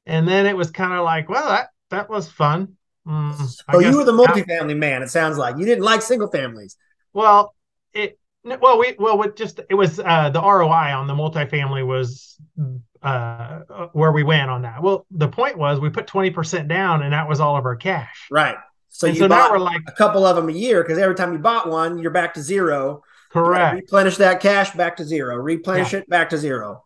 And 0.07 0.27
then 0.27 0.47
it 0.47 0.57
was 0.57 0.71
kind 0.71 0.95
of 0.95 1.05
like, 1.05 1.29
well, 1.29 1.49
that 1.49 1.69
that 1.91 2.09
was 2.09 2.31
fun. 2.31 2.77
Mm, 3.07 3.62
oh, 3.69 3.79
you 3.79 3.97
were 3.97 4.05
the 4.05 4.12
multifamily 4.12 4.77
man. 4.77 5.03
It 5.03 5.11
sounds 5.11 5.38
like 5.38 5.57
you 5.59 5.65
didn't 5.65 5.85
like 5.85 6.03
single 6.03 6.29
families. 6.29 6.77
Well, 7.12 7.55
it 7.93 8.19
well 8.45 8.79
we 8.79 8.95
well 8.99 9.19
with 9.19 9.37
just 9.37 9.61
it 9.69 9.75
was 9.75 10.00
uh, 10.00 10.31
the 10.31 10.41
ROI 10.41 10.95
on 10.95 11.07
the 11.07 11.15
multifamily 11.15 11.87
was 11.87 12.37
uh, 13.03 13.61
where 13.93 14.12
we 14.12 14.23
went 14.23 14.50
on 14.50 14.62
that. 14.62 14.83
Well, 14.83 15.07
the 15.11 15.29
point 15.29 15.59
was 15.59 15.79
we 15.79 15.91
put 15.91 16.07
20% 16.07 16.69
down 16.69 17.03
and 17.03 17.12
that 17.12 17.29
was 17.29 17.41
all 17.41 17.57
of 17.57 17.65
our 17.65 17.77
cash. 17.77 18.27
Right. 18.31 18.57
So 18.88 19.07
and 19.07 19.17
you 19.17 19.21
so 19.21 19.27
now 19.27 19.50
we're 19.50 19.59
like 19.59 19.83
a 19.87 19.93
couple 19.93 20.27
of 20.27 20.37
them 20.37 20.49
a 20.49 20.53
year 20.53 20.83
because 20.83 20.99
every 20.99 21.15
time 21.15 21.33
you 21.33 21.38
bought 21.38 21.69
one, 21.69 21.99
you're 21.99 22.11
back 22.11 22.35
to 22.35 22.43
zero. 22.43 23.03
Correct. 23.31 23.77
Replenish 23.77 24.17
that 24.17 24.41
cash 24.41 24.73
back 24.73 24.97
to 24.97 25.05
zero. 25.05 25.37
Replenish 25.37 25.93
yeah. 25.93 26.00
it 26.00 26.09
back 26.09 26.31
to 26.31 26.38
zero. 26.38 26.85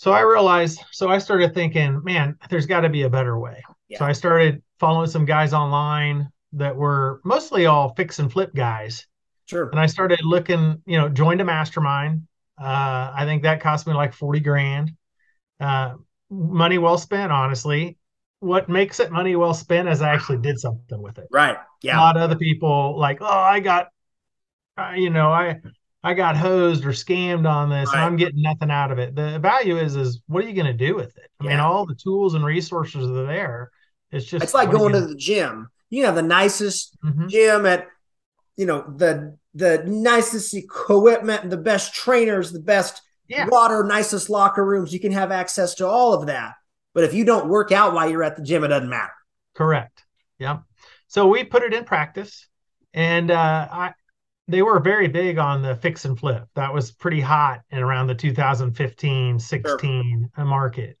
So 0.00 0.12
I 0.12 0.20
realized, 0.20 0.80
so 0.92 1.10
I 1.10 1.18
started 1.18 1.52
thinking, 1.52 2.02
man, 2.02 2.34
there's 2.48 2.64
got 2.64 2.80
to 2.80 2.88
be 2.88 3.02
a 3.02 3.10
better 3.10 3.38
way. 3.38 3.62
Yeah. 3.90 3.98
So 3.98 4.06
I 4.06 4.12
started 4.12 4.62
following 4.78 5.10
some 5.10 5.26
guys 5.26 5.52
online 5.52 6.30
that 6.54 6.74
were 6.74 7.20
mostly 7.22 7.66
all 7.66 7.92
fix 7.94 8.18
and 8.18 8.32
flip 8.32 8.54
guys. 8.54 9.06
Sure. 9.44 9.68
And 9.68 9.78
I 9.78 9.84
started 9.84 10.20
looking, 10.22 10.80
you 10.86 10.96
know, 10.96 11.10
joined 11.10 11.42
a 11.42 11.44
mastermind. 11.44 12.26
Uh, 12.58 13.12
I 13.14 13.26
think 13.26 13.42
that 13.42 13.60
cost 13.60 13.86
me 13.86 13.92
like 13.92 14.14
40 14.14 14.40
grand. 14.40 14.92
Uh, 15.60 15.96
money 16.30 16.78
well 16.78 16.96
spent, 16.96 17.30
honestly. 17.30 17.98
What 18.38 18.70
makes 18.70 19.00
it 19.00 19.12
money 19.12 19.36
well 19.36 19.52
spent 19.52 19.86
is 19.86 20.00
I 20.00 20.14
actually 20.14 20.38
did 20.38 20.58
something 20.58 21.02
with 21.02 21.18
it. 21.18 21.28
Right. 21.30 21.58
Yeah. 21.82 21.98
A 21.98 22.00
lot 22.00 22.16
of 22.16 22.22
other 22.22 22.36
people 22.36 22.98
like, 22.98 23.18
oh, 23.20 23.26
I 23.26 23.60
got, 23.60 23.88
uh, 24.78 24.92
you 24.96 25.10
know, 25.10 25.30
I 25.30 25.60
I 26.02 26.14
got 26.14 26.36
hosed 26.36 26.84
or 26.84 26.90
scammed 26.90 27.48
on 27.48 27.68
this 27.68 27.88
right. 27.88 27.96
and 27.96 28.04
I'm 28.04 28.16
getting 28.16 28.40
nothing 28.40 28.70
out 28.70 28.90
of 28.90 28.98
it. 28.98 29.14
The 29.14 29.38
value 29.38 29.76
is 29.76 29.96
is 29.96 30.22
what 30.26 30.44
are 30.44 30.48
you 30.48 30.54
going 30.54 30.66
to 30.66 30.72
do 30.72 30.94
with 30.94 31.16
it? 31.18 31.30
I 31.40 31.44
yeah. 31.44 31.50
mean, 31.50 31.60
all 31.60 31.84
the 31.84 31.94
tools 31.94 32.34
and 32.34 32.44
resources 32.44 33.08
are 33.08 33.26
there. 33.26 33.70
It's 34.10 34.24
just 34.24 34.42
it's 34.42 34.54
like 34.54 34.70
going 34.70 34.94
to 34.94 35.06
the 35.06 35.14
gym. 35.14 35.68
You 35.90 36.06
have 36.06 36.14
the 36.14 36.22
nicest 36.22 36.96
mm-hmm. 37.04 37.28
gym 37.28 37.66
at 37.66 37.86
you 38.56 38.66
know 38.66 38.82
the 38.96 39.36
the 39.54 39.84
nicest 39.86 40.54
equipment 40.54 41.50
the 41.50 41.56
best 41.56 41.94
trainers, 41.94 42.50
the 42.50 42.60
best 42.60 43.02
yeah. 43.28 43.46
water, 43.48 43.84
nicest 43.84 44.30
locker 44.30 44.64
rooms. 44.64 44.92
You 44.92 45.00
can 45.00 45.12
have 45.12 45.30
access 45.30 45.74
to 45.76 45.86
all 45.86 46.14
of 46.14 46.26
that. 46.26 46.54
But 46.94 47.04
if 47.04 47.14
you 47.14 47.24
don't 47.24 47.48
work 47.48 47.72
out 47.72 47.92
while 47.92 48.10
you're 48.10 48.24
at 48.24 48.36
the 48.36 48.42
gym, 48.42 48.64
it 48.64 48.68
doesn't 48.68 48.88
matter. 48.88 49.12
Correct. 49.54 50.04
Yeah. 50.38 50.58
So 51.06 51.28
we 51.28 51.44
put 51.44 51.62
it 51.62 51.74
in 51.74 51.84
practice, 51.84 52.48
and 52.94 53.30
uh, 53.30 53.68
I 53.70 53.92
they 54.50 54.62
were 54.62 54.80
very 54.80 55.08
big 55.08 55.38
on 55.38 55.62
the 55.62 55.76
fix 55.76 56.04
and 56.04 56.18
flip. 56.18 56.48
That 56.54 56.72
was 56.72 56.90
pretty 56.90 57.20
hot 57.20 57.62
in 57.70 57.78
around 57.78 58.06
the 58.06 58.14
2015 58.14 59.38
16 59.38 60.30
sure. 60.34 60.44
market. 60.44 60.98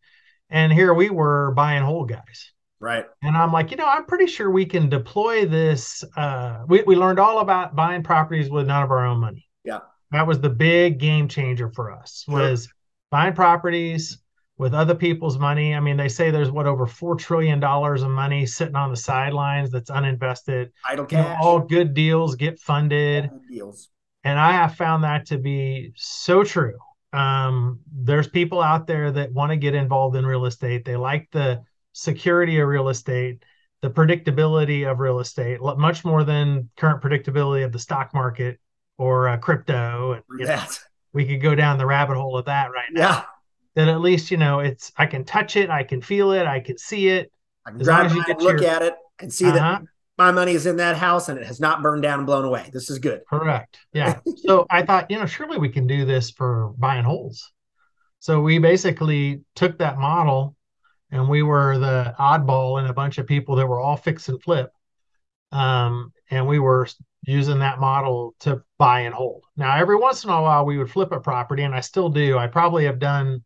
And 0.48 0.72
here 0.72 0.94
we 0.94 1.10
were 1.10 1.52
buying 1.52 1.82
whole 1.82 2.04
guys. 2.04 2.52
Right. 2.80 3.04
And 3.22 3.36
I'm 3.36 3.52
like, 3.52 3.70
you 3.70 3.76
know, 3.76 3.86
I'm 3.86 4.06
pretty 4.06 4.26
sure 4.26 4.50
we 4.50 4.64
can 4.64 4.88
deploy 4.88 5.46
this. 5.46 6.02
Uh, 6.16 6.64
we, 6.66 6.82
we 6.82 6.96
learned 6.96 7.18
all 7.18 7.40
about 7.40 7.76
buying 7.76 8.02
properties 8.02 8.48
with 8.50 8.66
none 8.66 8.82
of 8.82 8.90
our 8.90 9.06
own 9.06 9.18
money. 9.18 9.46
Yeah. 9.64 9.80
That 10.12 10.26
was 10.26 10.40
the 10.40 10.50
big 10.50 10.98
game 10.98 11.28
changer 11.28 11.68
for 11.68 11.92
us 11.92 12.24
was 12.26 12.64
sure. 12.64 12.72
buying 13.10 13.34
properties 13.34 14.18
with 14.60 14.74
other 14.74 14.94
people's 14.94 15.38
money. 15.38 15.74
I 15.74 15.80
mean, 15.80 15.96
they 15.96 16.10
say 16.10 16.30
there's 16.30 16.50
what 16.50 16.66
over 16.66 16.86
four 16.86 17.16
trillion 17.16 17.60
dollars 17.60 18.02
of 18.02 18.10
money 18.10 18.44
sitting 18.44 18.76
on 18.76 18.90
the 18.90 18.96
sidelines 18.96 19.70
that's 19.70 19.90
uninvested. 19.90 20.68
Idle 20.84 21.06
cash. 21.06 21.24
You 21.24 21.30
know, 21.30 21.36
all 21.40 21.60
good 21.60 21.94
deals 21.94 22.34
get 22.36 22.58
funded. 22.58 23.30
deals. 23.48 23.88
And 24.22 24.38
I 24.38 24.52
have 24.52 24.76
found 24.76 25.04
that 25.04 25.24
to 25.28 25.38
be 25.38 25.94
so 25.96 26.44
true. 26.44 26.76
Um, 27.14 27.80
there's 27.90 28.28
people 28.28 28.60
out 28.60 28.86
there 28.86 29.10
that 29.10 29.32
want 29.32 29.48
to 29.48 29.56
get 29.56 29.74
involved 29.74 30.14
in 30.14 30.26
real 30.26 30.44
estate. 30.44 30.84
They 30.84 30.96
like 30.96 31.30
the 31.32 31.62
security 31.94 32.60
of 32.60 32.68
real 32.68 32.90
estate, 32.90 33.42
the 33.80 33.88
predictability 33.88 34.88
of 34.88 35.00
real 35.00 35.20
estate, 35.20 35.62
much 35.62 36.04
more 36.04 36.22
than 36.22 36.68
current 36.76 37.02
predictability 37.02 37.64
of 37.64 37.72
the 37.72 37.78
stock 37.78 38.12
market 38.12 38.60
or 38.98 39.26
uh, 39.26 39.38
crypto. 39.38 40.12
And 40.12 40.22
you 40.38 40.44
know, 40.44 40.62
we 41.14 41.24
could 41.24 41.40
go 41.40 41.54
down 41.54 41.78
the 41.78 41.86
rabbit 41.86 42.18
hole 42.18 42.36
of 42.36 42.44
that 42.44 42.70
right 42.72 42.92
now. 42.92 43.00
Yeah 43.00 43.24
that 43.74 43.88
at 43.88 44.00
least 44.00 44.30
you 44.30 44.36
know 44.36 44.60
it's 44.60 44.92
I 44.96 45.06
can 45.06 45.24
touch 45.24 45.56
it, 45.56 45.70
I 45.70 45.84
can 45.84 46.00
feel 46.00 46.32
it, 46.32 46.46
I 46.46 46.60
can 46.60 46.78
see 46.78 47.08
it. 47.08 47.30
I 47.66 47.70
can 47.70 47.82
drive 47.82 48.10
by 48.10 48.24
and 48.28 48.42
look 48.42 48.60
your... 48.60 48.70
at 48.70 48.82
it 48.82 48.94
and 49.20 49.32
see 49.32 49.46
uh-huh. 49.46 49.58
that 49.58 49.82
my 50.20 50.30
money 50.30 50.52
is 50.52 50.66
in 50.66 50.76
that 50.76 50.98
house 50.98 51.30
and 51.30 51.38
it 51.38 51.46
has 51.46 51.60
not 51.60 51.82
burned 51.82 52.02
down 52.02 52.18
and 52.18 52.26
blown 52.26 52.44
away. 52.44 52.68
This 52.72 52.90
is 52.90 52.98
good. 52.98 53.22
Correct. 53.26 53.78
Yeah. 53.94 54.20
so 54.36 54.66
I 54.68 54.82
thought, 54.82 55.10
you 55.10 55.18
know, 55.18 55.24
surely 55.24 55.56
we 55.56 55.70
can 55.70 55.86
do 55.86 56.04
this 56.04 56.30
for 56.30 56.74
buying 56.76 57.04
holes. 57.04 57.50
So 58.18 58.42
we 58.42 58.58
basically 58.58 59.40
took 59.54 59.78
that 59.78 59.98
model 59.98 60.56
and 61.10 61.26
we 61.26 61.42
were 61.42 61.78
the 61.78 62.14
oddball 62.18 62.78
in 62.78 62.86
a 62.86 62.92
bunch 62.92 63.16
of 63.16 63.26
people 63.26 63.56
that 63.56 63.66
were 63.66 63.80
all 63.80 63.96
fix 63.96 64.28
and 64.28 64.42
flip. 64.42 64.70
Um, 65.52 66.12
and 66.30 66.46
we 66.46 66.58
were 66.58 66.86
using 67.22 67.60
that 67.60 67.80
model 67.80 68.34
to 68.40 68.62
buy 68.78 69.00
and 69.00 69.14
hold. 69.14 69.44
Now, 69.56 69.74
every 69.74 69.96
once 69.96 70.24
in 70.24 70.30
a 70.30 70.42
while, 70.42 70.66
we 70.66 70.76
would 70.76 70.90
flip 70.90 71.12
a 71.12 71.18
property, 71.20 71.64
and 71.64 71.74
I 71.74 71.80
still 71.80 72.08
do. 72.08 72.38
I 72.38 72.46
probably 72.46 72.84
have 72.84 72.98
done 72.98 73.42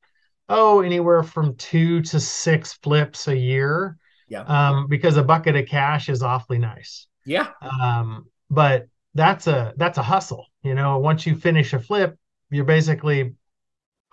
oh, 0.49 0.81
anywhere 0.81 1.23
from 1.23 1.57
two 1.57 2.03
to 2.03 2.21
six 2.21 2.75
flips 2.75 3.29
a 3.29 3.37
year. 3.37 3.97
Yeah. 4.29 4.43
Um, 4.43 4.87
because 4.89 5.17
a 5.17 5.23
bucket 5.23 5.57
of 5.57 5.67
cash 5.67 6.09
is 6.09 6.23
awfully 6.23 6.59
nice. 6.59 7.07
Yeah. 7.25 7.49
Um, 7.61 8.27
but 8.51 8.87
that's 9.15 9.47
a 9.47 9.75
that's 9.77 9.99
a 9.99 10.03
hustle. 10.03 10.47
You 10.63 10.75
know, 10.75 10.99
once 10.99 11.27
you 11.27 11.37
finish 11.37 11.73
a 11.73 11.79
flip, 11.79 12.19
you're 12.51 12.65
basically 12.65 13.35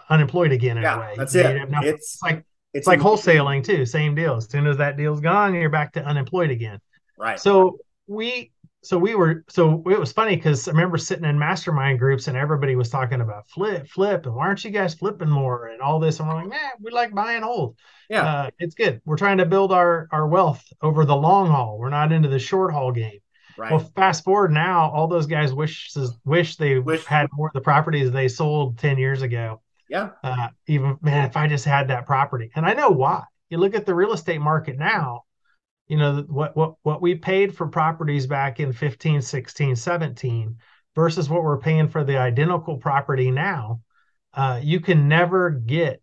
unemployed 0.09 0.51
again 0.51 0.77
in 0.77 0.83
yeah, 0.83 0.95
a 0.95 1.00
way. 1.00 1.13
That's 1.17 1.35
it. 1.35 1.55
it's, 1.55 1.83
it's 1.83 2.19
like 2.21 2.45
it's 2.73 2.88
like 2.88 3.00
wholesaling 3.00 3.63
too. 3.63 3.85
Same 3.85 4.15
deal. 4.15 4.35
As 4.35 4.50
soon 4.50 4.67
as 4.67 4.77
that 4.77 4.97
deal's 4.97 5.21
gone, 5.21 5.53
you're 5.53 5.69
back 5.69 5.93
to 5.93 6.03
unemployed 6.03 6.51
again. 6.51 6.79
Right. 7.17 7.39
So 7.39 7.79
we 8.07 8.51
so 8.83 8.97
we 8.97 9.13
were 9.13 9.43
so 9.47 9.83
it 9.89 10.00
was 10.00 10.11
funny 10.11 10.35
because 10.35 10.67
I 10.67 10.71
remember 10.71 10.97
sitting 10.97 11.25
in 11.25 11.38
mastermind 11.38 12.00
groups 12.00 12.27
and 12.27 12.35
everybody 12.35 12.75
was 12.75 12.89
talking 12.89 13.21
about 13.21 13.47
flip, 13.47 13.88
flip, 13.88 14.25
and 14.25 14.35
why 14.35 14.47
aren't 14.47 14.63
you 14.63 14.71
guys 14.71 14.95
flipping 14.95 15.29
more 15.29 15.67
and 15.67 15.81
all 15.81 16.00
this? 16.00 16.19
And 16.19 16.27
we're 16.27 16.35
like, 16.35 16.47
man, 16.47 16.71
we 16.81 16.91
like 16.91 17.13
buying 17.13 17.43
hold. 17.43 17.77
Yeah, 18.09 18.23
uh, 18.23 18.50
it's 18.57 18.73
good. 18.73 19.01
We're 19.05 19.17
trying 19.17 19.38
to 19.38 19.45
build 19.45 19.71
our 19.71 20.07
our 20.11 20.27
wealth 20.27 20.63
over 20.81 21.05
the 21.05 21.15
long 21.15 21.47
haul. 21.47 21.77
We're 21.77 21.89
not 21.89 22.11
into 22.11 22.29
the 22.29 22.39
short 22.39 22.73
haul 22.73 22.91
game. 22.91 23.19
Right. 23.57 23.71
Well, 23.71 23.91
fast 23.95 24.23
forward 24.23 24.51
now, 24.51 24.89
all 24.89 25.07
those 25.07 25.27
guys 25.27 25.53
wish 25.53 25.91
wish 26.25 26.55
they 26.55 26.79
wish. 26.79 27.05
had 27.05 27.27
more 27.33 27.47
of 27.47 27.53
the 27.53 27.61
properties 27.61 28.11
they 28.11 28.27
sold 28.27 28.79
ten 28.79 28.97
years 28.97 29.21
ago. 29.21 29.61
Yeah. 29.89 30.09
Uh, 30.23 30.47
even 30.67 30.97
man, 31.01 31.25
if 31.25 31.38
I 31.38 31.47
just 31.47 31.65
had 31.65 31.89
that 31.89 32.07
property, 32.07 32.50
and 32.55 32.65
I 32.65 32.73
know 32.73 32.89
why. 32.89 33.23
You 33.50 33.57
look 33.57 33.75
at 33.75 33.85
the 33.85 33.93
real 33.93 34.13
estate 34.13 34.39
market 34.39 34.79
now 34.79 35.23
you 35.91 35.98
know 35.98 36.25
what 36.29 36.55
what 36.55 36.75
what 36.83 37.01
we 37.01 37.15
paid 37.15 37.53
for 37.53 37.67
properties 37.67 38.25
back 38.25 38.62
in 38.62 38.71
15 38.71 39.21
16 39.21 39.75
17 39.75 40.55
versus 40.95 41.29
what 41.29 41.43
we're 41.43 41.60
paying 41.60 41.89
for 41.89 42.05
the 42.05 42.17
identical 42.17 42.77
property 42.77 43.29
now 43.29 43.81
uh, 44.33 44.57
you 44.63 44.79
can 44.79 45.10
never 45.10 45.50
get 45.50 46.01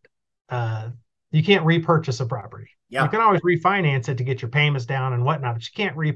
uh, 0.50 0.90
you 1.30 1.42
can't 1.42 1.64
repurchase 1.64 2.20
a 2.20 2.26
property. 2.26 2.68
Yeah. 2.90 3.04
you 3.04 3.08
can 3.08 3.22
always 3.22 3.40
refinance 3.40 4.10
it 4.10 4.18
to 4.18 4.24
get 4.24 4.42
your 4.42 4.50
payments 4.50 4.84
down 4.84 5.14
and 5.14 5.24
whatnot 5.24 5.54
but 5.54 5.64
you 5.64 5.72
can't 5.74 5.96
re 5.96 6.10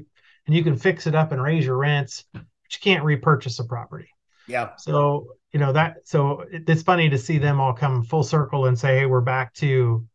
and 0.45 0.55
you 0.55 0.63
can 0.63 0.77
fix 0.77 1.07
it 1.07 1.15
up 1.15 1.31
and 1.31 1.41
raise 1.41 1.65
your 1.65 1.77
rents 1.77 2.25
but 2.31 2.43
you 2.43 2.79
can't 2.79 3.03
repurchase 3.03 3.57
a 3.57 3.65
property. 3.65 4.09
Yeah. 4.47 4.75
So 4.77 5.29
you 5.51 5.59
know 5.59 5.73
that 5.73 6.07
so 6.07 6.41
it, 6.41 6.69
it's 6.69 6.83
funny 6.83 7.09
to 7.09 7.17
see 7.17 7.39
them 7.39 7.59
all 7.59 7.73
come 7.73 8.03
full 8.03 8.23
circle 8.23 8.67
and 8.67 8.77
say 8.77 8.99
hey 8.99 9.05
we're 9.07 9.21
back 9.21 9.51
to 9.55 10.05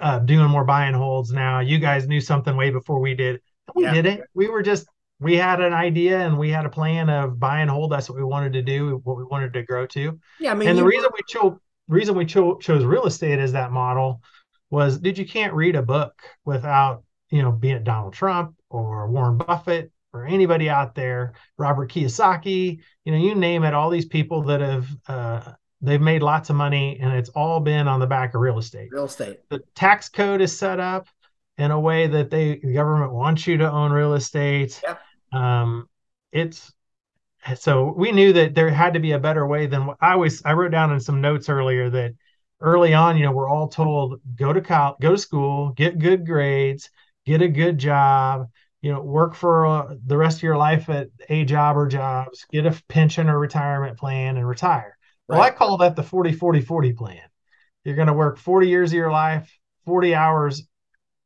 uh, 0.00 0.18
doing 0.20 0.48
more 0.48 0.64
buy 0.64 0.86
and 0.86 0.96
holds 0.96 1.32
now. 1.32 1.60
You 1.60 1.78
guys 1.78 2.06
knew 2.06 2.20
something 2.20 2.56
way 2.56 2.70
before 2.70 3.00
we 3.00 3.14
did. 3.14 3.40
We 3.74 3.84
yeah. 3.84 3.94
didn't. 3.94 4.22
We 4.34 4.48
were 4.48 4.62
just 4.62 4.86
we 5.20 5.36
had 5.36 5.60
an 5.60 5.72
idea 5.72 6.20
and 6.20 6.38
we 6.38 6.50
had 6.50 6.66
a 6.66 6.70
plan 6.70 7.08
of 7.08 7.38
buy 7.38 7.60
and 7.60 7.70
hold. 7.70 7.92
That's 7.92 8.08
what 8.08 8.18
we 8.18 8.24
wanted 8.24 8.52
to 8.54 8.62
do. 8.62 9.00
What 9.04 9.16
we 9.16 9.24
wanted 9.24 9.52
to 9.54 9.62
grow 9.62 9.86
to. 9.86 10.18
Yeah, 10.40 10.52
I 10.52 10.54
mean, 10.54 10.68
and 10.68 10.78
the 10.78 10.84
reason 10.84 11.10
were... 11.10 11.16
we 11.16 11.22
chose 11.28 11.58
reason 11.88 12.16
we 12.16 12.26
cho- 12.26 12.58
chose 12.58 12.84
real 12.84 13.06
estate 13.06 13.38
as 13.38 13.52
that 13.52 13.72
model 13.72 14.22
was 14.70 14.98
did 14.98 15.18
you 15.18 15.26
can't 15.26 15.52
read 15.52 15.76
a 15.76 15.82
book 15.82 16.14
without 16.44 17.04
you 17.30 17.42
know 17.42 17.52
being 17.52 17.84
Donald 17.84 18.14
Trump 18.14 18.56
or 18.70 19.08
Warren 19.08 19.36
Buffett 19.36 19.92
or 20.12 20.26
anybody 20.26 20.68
out 20.68 20.94
there, 20.94 21.32
Robert 21.56 21.90
Kiyosaki, 21.90 22.80
you 23.04 23.12
know, 23.12 23.18
you 23.18 23.34
name 23.34 23.64
it, 23.64 23.74
all 23.74 23.90
these 23.90 24.06
people 24.06 24.42
that 24.42 24.60
have 24.60 24.86
uh, 25.08 25.52
They've 25.82 26.00
made 26.00 26.22
lots 26.22 26.48
of 26.48 26.56
money 26.56 26.98
and 27.00 27.12
it's 27.12 27.28
all 27.30 27.58
been 27.60 27.88
on 27.88 27.98
the 27.98 28.06
back 28.06 28.34
of 28.34 28.40
real 28.40 28.58
estate. 28.58 28.90
Real 28.92 29.06
estate. 29.06 29.40
The 29.48 29.60
tax 29.74 30.08
code 30.08 30.40
is 30.40 30.56
set 30.56 30.78
up 30.78 31.08
in 31.58 31.70
a 31.72 31.80
way 31.80 32.06
that 32.06 32.30
they 32.30 32.60
the 32.62 32.72
government 32.72 33.12
wants 33.12 33.46
you 33.46 33.58
to 33.58 33.70
own 33.70 33.92
real 33.92 34.14
estate. 34.14 34.80
Yeah. 34.82 34.96
Um, 35.32 35.88
it's 36.30 36.72
so 37.56 37.92
we 37.96 38.12
knew 38.12 38.32
that 38.32 38.54
there 38.54 38.70
had 38.70 38.94
to 38.94 39.00
be 39.00 39.12
a 39.12 39.18
better 39.18 39.46
way 39.46 39.66
than 39.66 39.86
what 39.86 39.98
I 40.00 40.12
always 40.12 40.42
I 40.44 40.52
wrote 40.52 40.70
down 40.70 40.92
in 40.92 41.00
some 41.00 41.20
notes 41.20 41.48
earlier 41.48 41.90
that 41.90 42.14
early 42.60 42.94
on, 42.94 43.16
you 43.16 43.24
know, 43.24 43.32
we're 43.32 43.48
all 43.48 43.66
told 43.66 44.20
go 44.36 44.52
to 44.52 44.60
college, 44.60 44.98
go 45.00 45.10
to 45.10 45.18
school, 45.18 45.70
get 45.70 45.98
good 45.98 46.24
grades, 46.24 46.90
get 47.26 47.42
a 47.42 47.48
good 47.48 47.78
job, 47.78 48.48
you 48.80 48.92
know, 48.92 49.00
work 49.02 49.34
for 49.34 49.66
uh, 49.66 49.94
the 50.06 50.16
rest 50.16 50.38
of 50.38 50.42
your 50.44 50.56
life 50.56 50.88
at 50.88 51.08
a 51.28 51.44
job 51.44 51.76
or 51.76 51.88
jobs, 51.88 52.46
get 52.50 52.66
a 52.66 52.82
pension 52.88 53.28
or 53.28 53.38
retirement 53.38 53.98
plan 53.98 54.36
and 54.36 54.46
retire. 54.46 54.96
Well, 55.28 55.40
I 55.40 55.50
call 55.50 55.78
that 55.78 55.96
the 55.96 56.02
40 56.02 56.32
40 56.32 56.60
40 56.60 56.92
plan. 56.92 57.20
You're 57.84 57.96
going 57.96 58.08
to 58.08 58.12
work 58.12 58.38
40 58.38 58.68
years 58.68 58.90
of 58.90 58.96
your 58.96 59.10
life, 59.10 59.50
40 59.86 60.14
hours 60.14 60.62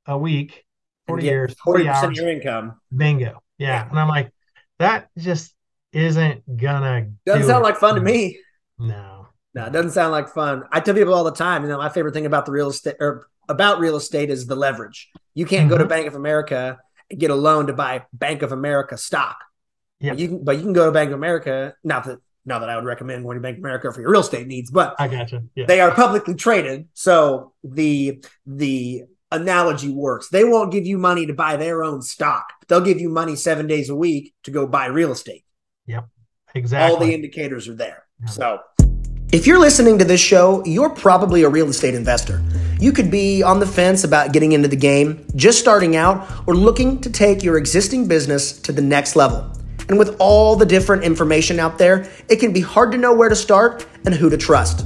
a 0.06 0.16
week, 0.16 0.64
40 1.06 1.24
years, 1.24 1.54
40 1.64 1.88
hours. 1.88 2.04
of 2.04 2.12
your 2.14 2.28
income. 2.28 2.80
Bingo. 2.94 3.42
Yeah. 3.58 3.68
yeah. 3.68 3.88
And 3.90 3.98
I'm 3.98 4.08
like, 4.08 4.32
that 4.78 5.08
just 5.18 5.54
isn't 5.92 6.56
gonna 6.56 7.08
doesn't 7.24 7.42
do 7.42 7.46
sound 7.46 7.62
it. 7.62 7.68
like 7.68 7.76
fun 7.76 7.94
to 7.94 8.00
me. 8.00 8.38
No. 8.78 9.28
No, 9.54 9.64
it 9.64 9.72
doesn't 9.72 9.92
sound 9.92 10.12
like 10.12 10.28
fun. 10.28 10.64
I 10.70 10.80
tell 10.80 10.94
people 10.94 11.14
all 11.14 11.24
the 11.24 11.32
time, 11.32 11.62
you 11.62 11.68
know, 11.70 11.78
my 11.78 11.88
favorite 11.88 12.12
thing 12.12 12.26
about 12.26 12.44
the 12.44 12.52
real 12.52 12.68
estate 12.68 12.96
or 13.00 13.26
about 13.48 13.78
real 13.78 13.96
estate 13.96 14.28
is 14.28 14.46
the 14.46 14.54
leverage. 14.54 15.08
You 15.34 15.46
can't 15.46 15.62
mm-hmm. 15.62 15.70
go 15.70 15.78
to 15.78 15.84
mm-hmm. 15.84 15.88
Bank 15.88 16.06
of 16.08 16.14
America 16.14 16.78
and 17.10 17.18
get 17.18 17.30
a 17.30 17.34
loan 17.34 17.68
to 17.68 17.72
buy 17.72 18.04
Bank 18.12 18.42
of 18.42 18.52
America 18.52 18.98
stock. 18.98 19.38
Yeah. 19.98 20.12
You 20.12 20.28
can, 20.28 20.44
but 20.44 20.56
you 20.56 20.62
can 20.62 20.74
go 20.74 20.84
to 20.84 20.92
Bank 20.92 21.08
of 21.08 21.14
America. 21.14 21.74
Not 21.82 22.04
that 22.04 22.18
not 22.46 22.60
that 22.60 22.70
I 22.70 22.76
would 22.76 22.84
recommend 22.84 23.24
going 23.24 23.36
to 23.36 23.40
Bank 23.40 23.58
of 23.58 23.64
America 23.64 23.92
for 23.92 24.00
your 24.00 24.10
real 24.10 24.20
estate 24.20 24.46
needs, 24.46 24.70
but 24.70 24.94
I 24.98 25.08
got 25.08 25.32
you. 25.32 25.50
Yeah. 25.54 25.66
They 25.66 25.80
are 25.80 25.90
publicly 25.90 26.34
traded, 26.34 26.88
so 26.94 27.52
the 27.64 28.24
the 28.46 29.04
analogy 29.32 29.90
works. 29.90 30.28
They 30.28 30.44
won't 30.44 30.72
give 30.72 30.86
you 30.86 30.96
money 30.96 31.26
to 31.26 31.34
buy 31.34 31.56
their 31.56 31.82
own 31.82 32.02
stock. 32.02 32.46
They'll 32.68 32.80
give 32.80 33.00
you 33.00 33.08
money 33.08 33.36
seven 33.36 33.66
days 33.66 33.90
a 33.90 33.96
week 33.96 34.32
to 34.44 34.50
go 34.50 34.66
buy 34.66 34.86
real 34.86 35.10
estate. 35.10 35.44
Yep, 35.86 36.08
exactly. 36.54 36.94
All 36.94 37.00
the 37.04 37.12
indicators 37.12 37.68
are 37.68 37.74
there. 37.74 38.04
Yeah. 38.20 38.28
So, 38.28 38.60
if 39.32 39.46
you're 39.46 39.58
listening 39.58 39.98
to 39.98 40.04
this 40.04 40.20
show, 40.20 40.64
you're 40.64 40.90
probably 40.90 41.42
a 41.42 41.48
real 41.48 41.68
estate 41.68 41.94
investor. 41.94 42.42
You 42.78 42.92
could 42.92 43.10
be 43.10 43.42
on 43.42 43.58
the 43.58 43.66
fence 43.66 44.04
about 44.04 44.32
getting 44.32 44.52
into 44.52 44.68
the 44.68 44.76
game, 44.76 45.26
just 45.34 45.58
starting 45.58 45.96
out, 45.96 46.30
or 46.46 46.54
looking 46.54 47.00
to 47.00 47.10
take 47.10 47.42
your 47.42 47.58
existing 47.58 48.06
business 48.06 48.58
to 48.60 48.72
the 48.72 48.82
next 48.82 49.16
level. 49.16 49.50
And 49.88 49.98
with 49.98 50.16
all 50.18 50.56
the 50.56 50.66
different 50.66 51.04
information 51.04 51.60
out 51.60 51.78
there, 51.78 52.08
it 52.28 52.36
can 52.36 52.52
be 52.52 52.60
hard 52.60 52.92
to 52.92 52.98
know 52.98 53.14
where 53.14 53.28
to 53.28 53.36
start 53.36 53.86
and 54.04 54.14
who 54.14 54.28
to 54.30 54.36
trust. 54.36 54.84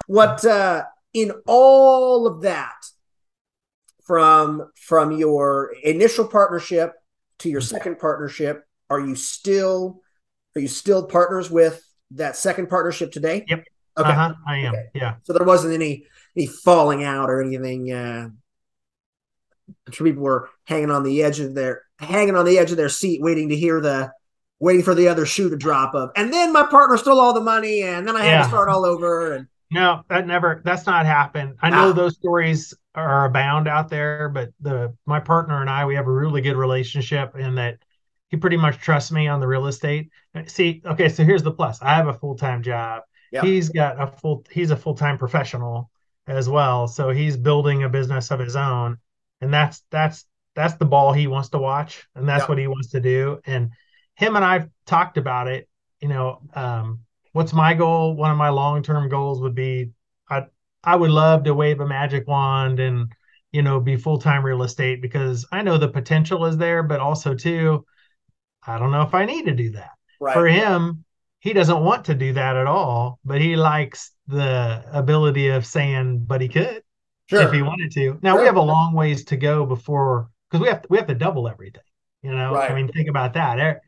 What 0.06 0.44
uh, 0.44 0.84
in 1.12 1.32
all 1.46 2.26
of 2.26 2.42
that, 2.42 2.74
from 4.04 4.70
from 4.74 5.12
your 5.12 5.74
initial 5.84 6.26
partnership 6.26 6.94
to 7.40 7.50
your 7.50 7.60
second 7.60 7.98
partnership, 7.98 8.64
are 8.88 9.00
you 9.00 9.14
still 9.14 10.00
are 10.56 10.60
you 10.60 10.68
still 10.68 11.06
partners 11.06 11.50
with 11.50 11.84
that 12.12 12.36
second 12.36 12.68
partnership 12.68 13.12
today? 13.12 13.44
Yep. 13.46 13.64
Okay. 13.98 14.10
Uh-huh, 14.10 14.34
I 14.46 14.58
am. 14.58 14.74
Okay. 14.74 14.86
Yeah. 14.94 15.14
So 15.22 15.32
there 15.32 15.46
wasn't 15.46 15.74
any 15.74 16.06
any 16.36 16.46
falling 16.46 17.04
out 17.04 17.30
or 17.30 17.42
anything. 17.42 17.92
Uh, 17.92 18.28
I'm 19.86 19.92
sure 19.92 20.06
people 20.06 20.22
were 20.22 20.50
hanging 20.64 20.90
on 20.90 21.02
the 21.02 21.22
edge 21.22 21.40
of 21.40 21.54
their 21.54 21.82
hanging 21.98 22.36
on 22.36 22.44
the 22.44 22.58
edge 22.58 22.70
of 22.70 22.76
their 22.76 22.88
seat, 22.88 23.22
waiting 23.22 23.48
to 23.48 23.56
hear 23.56 23.80
the 23.80 24.12
waiting 24.60 24.82
for 24.82 24.94
the 24.94 25.08
other 25.08 25.26
shoe 25.26 25.50
to 25.50 25.56
drop 25.56 25.94
of. 25.94 26.10
And 26.16 26.32
then 26.32 26.52
my 26.52 26.64
partner 26.64 26.96
stole 26.96 27.20
all 27.20 27.32
the 27.32 27.40
money, 27.40 27.82
and 27.82 28.06
then 28.06 28.16
I 28.16 28.24
had 28.24 28.30
yeah. 28.30 28.42
to 28.42 28.48
start 28.48 28.68
all 28.68 28.84
over. 28.84 29.34
And 29.34 29.48
no, 29.70 30.02
that 30.08 30.26
never. 30.26 30.62
That's 30.64 30.86
not 30.86 31.06
happened. 31.06 31.56
I 31.60 31.70
know 31.70 31.90
ah. 31.90 31.92
those 31.92 32.14
stories 32.14 32.74
are 32.94 33.26
abound 33.26 33.68
out 33.68 33.88
there, 33.88 34.28
but 34.28 34.50
the 34.60 34.94
my 35.06 35.20
partner 35.20 35.60
and 35.60 35.70
I 35.70 35.84
we 35.84 35.94
have 35.94 36.06
a 36.06 36.12
really 36.12 36.40
good 36.40 36.56
relationship 36.56 37.36
in 37.36 37.56
that 37.56 37.78
he 38.28 38.36
pretty 38.36 38.56
much 38.56 38.78
trusts 38.78 39.10
me 39.10 39.28
on 39.28 39.40
the 39.40 39.46
real 39.46 39.66
estate. 39.66 40.10
See, 40.46 40.82
okay, 40.84 41.08
so 41.08 41.24
here's 41.24 41.42
the 41.42 41.52
plus. 41.52 41.80
I 41.82 41.94
have 41.94 42.08
a 42.08 42.12
full 42.12 42.36
time 42.36 42.62
job. 42.62 43.02
Yep. 43.32 43.44
He's 43.44 43.68
got 43.68 44.00
a 44.00 44.06
full. 44.06 44.44
He's 44.50 44.70
a 44.70 44.76
full 44.76 44.94
time 44.94 45.18
professional 45.18 45.90
as 46.26 46.49
well, 46.49 46.88
so 46.88 47.11
he's 47.11 47.37
building 47.37 47.82
a 47.82 47.88
business 47.88 48.30
of 48.30 48.40
his 48.40 48.56
own, 48.56 48.99
and 49.40 49.52
that's 49.52 49.82
that's 49.90 50.25
that's 50.54 50.75
the 50.75 50.85
ball 50.85 51.12
he 51.12 51.26
wants 51.26 51.50
to 51.50 51.58
watch, 51.58 52.06
and 52.14 52.28
that's 52.28 52.42
yep. 52.42 52.49
what 52.49 52.58
he 52.58 52.66
wants 52.66 52.88
to 52.88 53.00
do. 53.00 53.40
And 53.47 53.70
him 54.14 54.37
and 54.37 54.44
I've 54.44 54.68
talked 54.87 55.18
about 55.18 55.49
it. 55.49 55.68
You 56.00 56.08
know, 56.08 56.40
um, 56.54 57.00
what's 57.32 57.52
my 57.52 57.75
goal? 57.75 58.14
One 58.14 58.30
of 58.30 58.37
my 58.37 58.49
long 58.49 58.82
term 58.82 59.08
goals 59.08 59.40
would 59.40 59.54
be 59.54 59.90
I 60.28 60.47
I 60.82 60.97
would 60.97 61.11
love 61.11 61.44
to 61.44 61.54
wave 61.54 61.80
a 61.80 61.87
magic 61.87 62.26
wand 62.26 62.80
and 62.80 63.12
you 63.52 63.62
know 63.62 63.80
be 63.80 63.97
full 63.97 64.18
time 64.18 64.44
real 64.44 64.62
estate 64.62 65.02
because 65.02 65.47
I 65.52 65.62
know 65.62 65.78
the 65.78 65.88
potential 65.88 66.47
is 66.47 66.56
there, 66.56 66.82
but 66.82 67.00
also 67.00 67.35
too 67.35 67.85
I 68.66 68.78
don't 68.78 68.90
know 68.90 69.02
if 69.02 69.14
I 69.14 69.25
need 69.25 69.47
to 69.47 69.54
do 69.54 69.70
that. 69.73 69.92
Right. 70.20 70.35
For 70.35 70.47
him, 70.47 71.04
he 71.40 71.52
doesn't 71.52 71.80
want 71.80 72.07
to 72.07 72.14
do 72.14 72.33
that 72.33 72.57
at 72.57 72.66
all, 72.66 73.18
but 73.25 73.40
he 73.40 73.57
likes 73.57 74.12
the 74.26 74.85
ability 74.92 75.49
of 75.49 75.64
saying, 75.64 76.25
but 76.26 76.40
he 76.40 76.49
could 76.49 76.83
sure. 77.26 77.42
if 77.42 77.52
he 77.52 77.62
wanted 77.62 77.92
to. 77.92 78.18
Now 78.23 78.33
sure. 78.33 78.40
we 78.40 78.47
have 78.47 78.57
a 78.57 78.62
long 78.62 78.95
ways 78.95 79.25
to 79.26 79.37
go 79.37 79.64
before 79.64 80.30
because 80.50 80.62
we 80.62 80.68
have 80.68 80.83
to, 80.83 80.88
we 80.90 80.99
have 80.99 81.07
to 81.07 81.14
double 81.14 81.49
everything. 81.49 81.83
You 82.23 82.33
know, 82.33 82.54
right. 82.54 82.71
I 82.71 82.75
mean, 82.75 82.88
think 82.88 83.09
about 83.09 83.35
that. 83.35 83.80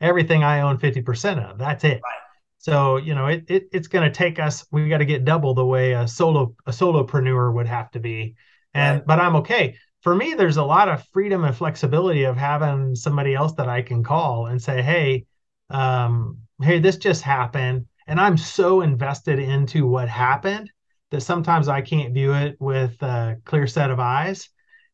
Everything 0.00 0.42
I 0.42 0.60
own 0.60 0.78
fifty 0.78 1.00
percent 1.00 1.40
of, 1.40 1.58
that's 1.58 1.84
it. 1.84 2.00
Right. 2.02 2.20
So 2.58 2.96
you 2.96 3.14
know, 3.14 3.26
it, 3.26 3.44
it 3.48 3.68
it's 3.72 3.88
going 3.88 4.04
to 4.04 4.14
take 4.14 4.38
us. 4.38 4.66
We 4.72 4.88
got 4.88 4.98
to 4.98 5.04
get 5.04 5.24
double 5.24 5.54
the 5.54 5.64
way 5.64 5.92
a 5.92 6.08
solo 6.08 6.54
a 6.66 6.72
solopreneur 6.72 7.54
would 7.54 7.66
have 7.66 7.90
to 7.92 8.00
be. 8.00 8.34
And 8.74 9.06
but 9.06 9.20
I'm 9.20 9.36
okay 9.36 9.76
for 10.06 10.14
me, 10.14 10.34
there's 10.34 10.56
a 10.56 10.62
lot 10.62 10.88
of 10.88 11.04
freedom 11.08 11.42
and 11.42 11.56
flexibility 11.56 12.22
of 12.22 12.36
having 12.36 12.94
somebody 12.94 13.34
else 13.34 13.54
that 13.54 13.68
I 13.68 13.82
can 13.82 14.04
call 14.04 14.46
and 14.46 14.62
say, 14.62 14.80
hey, 14.80 15.26
um, 15.70 16.38
hey, 16.60 16.78
this 16.78 16.96
just 16.96 17.22
happened. 17.22 17.86
And 18.06 18.20
I'm 18.20 18.36
so 18.36 18.82
invested 18.82 19.38
into 19.38 19.86
what 19.86 20.08
happened 20.08 20.70
that 21.10 21.22
sometimes 21.22 21.68
I 21.68 21.80
can't 21.80 22.14
view 22.14 22.34
it 22.34 22.56
with 22.60 23.00
a 23.02 23.36
clear 23.44 23.66
set 23.66 23.90
of 23.90 23.98
eyes. 23.98 24.48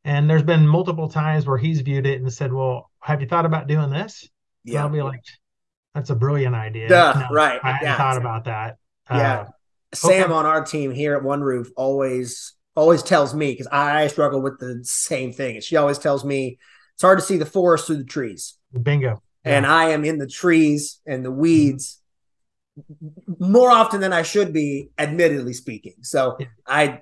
And 0.05 0.29
there's 0.29 0.43
been 0.43 0.67
multiple 0.67 1.09
times 1.09 1.47
where 1.47 1.59
he's 1.59 1.81
viewed 1.81 2.07
it 2.07 2.21
and 2.21 2.33
said, 2.33 2.53
Well, 2.53 2.91
have 3.01 3.21
you 3.21 3.29
thought 3.29 3.47
about 3.47 3.69
doing 3.69 3.91
this? 3.91 4.29
Yeah. 4.65 4.79
And 4.79 4.83
I'll 4.85 4.89
be 4.89 5.03
like, 5.03 5.21
That's 5.95 6.11
a 6.11 6.15
brilliant 6.15 6.55
idea. 6.55 6.89
Duh, 6.89 7.27
no, 7.29 7.35
right. 7.35 7.61
I 7.63 7.79
yeah. 7.83 7.97
thought 7.97 8.17
about 8.17 8.45
that. 8.45 8.79
Yeah. 9.11 9.41
Uh, 9.41 9.47
Sam 9.95 10.25
okay. 10.25 10.33
on 10.33 10.47
our 10.47 10.65
team 10.65 10.91
here 10.91 11.15
at 11.15 11.23
One 11.23 11.43
Roof 11.43 11.71
always 11.77 12.55
always 12.75 13.03
tells 13.03 13.35
me 13.35 13.53
because 13.53 13.67
I 13.67 14.07
struggle 14.07 14.41
with 14.41 14.59
the 14.59 14.81
same 14.83 15.33
thing. 15.33 15.57
And 15.57 15.65
She 15.65 15.77
always 15.77 15.99
tells 15.99 16.25
me 16.25 16.59
it's 16.95 17.03
hard 17.03 17.19
to 17.19 17.25
see 17.25 17.37
the 17.37 17.47
forest 17.47 17.87
through 17.87 17.99
the 17.99 18.05
trees. 18.05 18.55
Bingo. 18.83 19.23
Yeah. 19.45 19.57
And 19.57 19.67
I 19.67 19.91
am 19.91 20.05
in 20.05 20.19
the 20.19 20.27
trees 20.27 21.01
and 21.07 21.25
the 21.25 21.31
weeds 21.31 22.01
more 23.39 23.71
often 23.71 24.01
than 24.01 24.13
I 24.13 24.23
should 24.23 24.53
be, 24.53 24.91
admittedly 24.99 25.53
speaking. 25.53 25.97
So 26.03 26.37
yeah. 26.39 26.47
I 26.67 27.01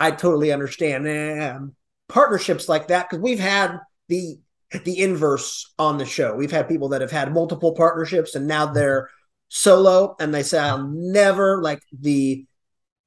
I 0.00 0.10
totally 0.10 0.52
understand 0.52 1.06
um, 1.08 1.74
partnerships 2.08 2.68
like 2.68 2.88
that 2.88 3.08
because 3.08 3.22
we've 3.22 3.38
had 3.38 3.78
the 4.08 4.38
the 4.84 5.00
inverse 5.00 5.72
on 5.78 5.98
the 5.98 6.04
show. 6.04 6.34
We've 6.34 6.50
had 6.50 6.68
people 6.68 6.88
that 6.90 7.00
have 7.00 7.12
had 7.12 7.32
multiple 7.32 7.72
partnerships 7.72 8.34
and 8.34 8.46
now 8.46 8.66
they're 8.66 9.08
solo 9.48 10.16
and 10.18 10.34
they 10.34 10.42
say 10.42 10.58
I'll 10.58 10.88
never 10.88 11.62
like 11.62 11.80
the 11.92 12.44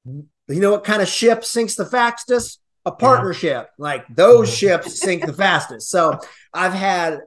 you 0.04 0.60
know 0.60 0.70
what 0.70 0.84
kind 0.84 1.02
of 1.02 1.08
ship 1.08 1.44
sinks 1.44 1.74
the 1.74 1.84
fastest? 1.84 2.60
A 2.86 2.92
partnership. 2.92 3.68
Yeah. 3.68 3.74
Like 3.84 4.06
those 4.08 4.54
ships 4.54 4.98
sink 4.98 5.26
the 5.26 5.32
fastest. 5.34 5.90
So 5.90 6.18
I've 6.54 6.72
had 6.72 7.20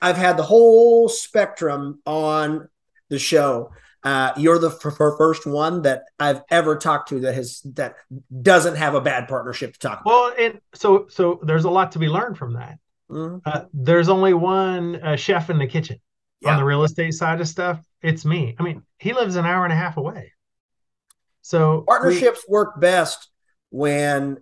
I've 0.00 0.16
had 0.16 0.36
the 0.36 0.42
whole 0.42 1.08
spectrum 1.08 2.00
on 2.06 2.68
the 3.08 3.18
show. 3.18 3.72
Uh, 4.04 4.32
you're 4.36 4.58
the 4.58 4.70
f- 4.70 4.96
first 4.96 5.44
one 5.44 5.82
that 5.82 6.04
I've 6.20 6.42
ever 6.50 6.76
talked 6.76 7.08
to 7.08 7.20
that 7.20 7.34
has 7.34 7.60
that 7.74 7.96
doesn't 8.42 8.76
have 8.76 8.94
a 8.94 9.00
bad 9.00 9.26
partnership 9.26 9.72
to 9.72 9.78
talk 9.78 10.00
about. 10.00 10.10
Well, 10.10 10.34
and 10.38 10.60
so 10.72 11.06
so 11.08 11.40
there's 11.42 11.64
a 11.64 11.70
lot 11.70 11.92
to 11.92 11.98
be 11.98 12.08
learned 12.08 12.38
from 12.38 12.54
that. 12.54 12.78
Mm-hmm. 13.10 13.38
Uh, 13.44 13.64
there's 13.72 14.08
only 14.08 14.34
one 14.34 14.96
uh, 15.02 15.16
chef 15.16 15.50
in 15.50 15.58
the 15.58 15.66
kitchen 15.66 15.98
yeah. 16.40 16.52
on 16.52 16.58
the 16.58 16.64
real 16.64 16.84
estate 16.84 17.14
side 17.14 17.40
of 17.40 17.48
stuff. 17.48 17.80
It's 18.02 18.24
me. 18.24 18.54
I 18.58 18.62
mean, 18.62 18.82
he 18.98 19.12
lives 19.12 19.36
an 19.36 19.46
hour 19.46 19.64
and 19.64 19.72
a 19.72 19.76
half 19.76 19.96
away. 19.96 20.32
So 21.42 21.82
partnerships 21.86 22.44
we, 22.48 22.52
work 22.52 22.80
best 22.80 23.28
when 23.70 24.38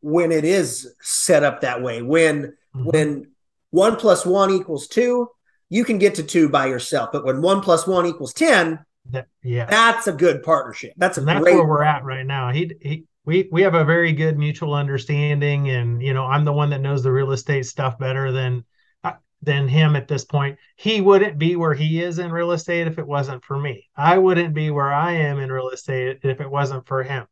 when 0.00 0.32
it 0.32 0.44
is 0.44 0.94
set 1.00 1.42
up 1.42 1.60
that 1.60 1.82
way. 1.82 2.00
When 2.00 2.54
mm-hmm. 2.74 2.84
when 2.84 3.31
one 3.72 3.96
plus 3.96 4.24
one 4.24 4.50
equals 4.50 4.86
two, 4.86 5.28
you 5.68 5.84
can 5.84 5.98
get 5.98 6.14
to 6.14 6.22
two 6.22 6.48
by 6.48 6.66
yourself. 6.66 7.10
But 7.12 7.24
when 7.24 7.42
one 7.42 7.60
plus 7.60 7.86
one 7.86 8.06
equals 8.06 8.32
ten, 8.32 8.78
that, 9.10 9.26
yeah, 9.42 9.66
that's 9.66 10.06
a 10.06 10.12
good 10.12 10.44
partnership. 10.44 10.92
That's 10.96 11.18
a 11.18 11.22
and 11.22 11.28
that's 11.28 11.44
where 11.44 11.66
we're 11.66 11.82
at 11.82 12.04
right 12.04 12.24
now. 12.24 12.52
He 12.52 12.72
he 12.80 13.04
we 13.24 13.48
we 13.50 13.62
have 13.62 13.74
a 13.74 13.84
very 13.84 14.12
good 14.12 14.38
mutual 14.38 14.74
understanding, 14.74 15.70
and 15.70 16.00
you 16.00 16.14
know 16.14 16.24
I'm 16.24 16.44
the 16.44 16.52
one 16.52 16.70
that 16.70 16.80
knows 16.80 17.02
the 17.02 17.10
real 17.10 17.32
estate 17.32 17.66
stuff 17.66 17.98
better 17.98 18.30
than 18.30 18.64
uh, 19.02 19.14
than 19.42 19.66
him 19.66 19.96
at 19.96 20.06
this 20.06 20.24
point. 20.24 20.58
He 20.76 21.00
wouldn't 21.00 21.38
be 21.38 21.56
where 21.56 21.74
he 21.74 22.02
is 22.02 22.18
in 22.18 22.30
real 22.30 22.52
estate 22.52 22.86
if 22.86 22.98
it 22.98 23.06
wasn't 23.06 23.44
for 23.44 23.58
me. 23.58 23.88
I 23.96 24.18
wouldn't 24.18 24.54
be 24.54 24.70
where 24.70 24.92
I 24.92 25.12
am 25.12 25.40
in 25.40 25.50
real 25.50 25.70
estate 25.70 26.20
if 26.22 26.40
it 26.40 26.50
wasn't 26.50 26.86
for 26.86 27.02
him. 27.02 27.26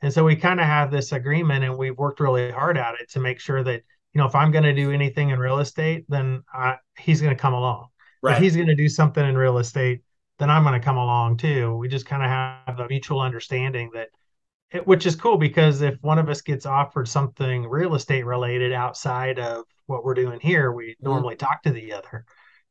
And 0.00 0.12
so 0.12 0.24
we 0.24 0.36
kind 0.36 0.60
of 0.60 0.66
have 0.66 0.90
this 0.90 1.12
agreement 1.12 1.64
and 1.64 1.76
we've 1.76 1.98
worked 1.98 2.20
really 2.20 2.50
hard 2.50 2.78
at 2.78 2.94
it 3.00 3.10
to 3.10 3.20
make 3.20 3.40
sure 3.40 3.64
that, 3.64 3.82
you 4.18 4.24
know, 4.24 4.28
if 4.28 4.34
I'm 4.34 4.50
going 4.50 4.64
to 4.64 4.74
do 4.74 4.90
anything 4.90 5.30
in 5.30 5.38
real 5.38 5.60
estate, 5.60 6.04
then 6.08 6.42
I, 6.52 6.78
he's 6.98 7.20
going 7.20 7.32
to 7.32 7.40
come 7.40 7.54
along. 7.54 7.86
Right. 8.20 8.34
If 8.34 8.42
he's 8.42 8.56
going 8.56 8.66
to 8.66 8.74
do 8.74 8.88
something 8.88 9.24
in 9.24 9.38
real 9.38 9.58
estate, 9.58 10.00
then 10.40 10.50
I'm 10.50 10.64
going 10.64 10.74
to 10.74 10.84
come 10.84 10.96
along 10.96 11.36
too. 11.36 11.76
We 11.76 11.86
just 11.86 12.04
kind 12.04 12.24
of 12.24 12.28
have 12.28 12.80
a 12.80 12.88
mutual 12.88 13.20
understanding 13.20 13.92
that, 13.94 14.08
it, 14.72 14.84
which 14.84 15.06
is 15.06 15.14
cool 15.14 15.38
because 15.38 15.82
if 15.82 15.94
one 16.00 16.18
of 16.18 16.28
us 16.28 16.40
gets 16.40 16.66
offered 16.66 17.06
something 17.06 17.68
real 17.68 17.94
estate 17.94 18.26
related 18.26 18.72
outside 18.72 19.38
of 19.38 19.66
what 19.86 20.02
we're 20.02 20.14
doing 20.14 20.40
here, 20.40 20.72
we 20.72 20.94
mm-hmm. 20.94 21.06
normally 21.06 21.36
talk 21.36 21.62
to 21.62 21.70
the 21.70 21.92
other. 21.92 22.24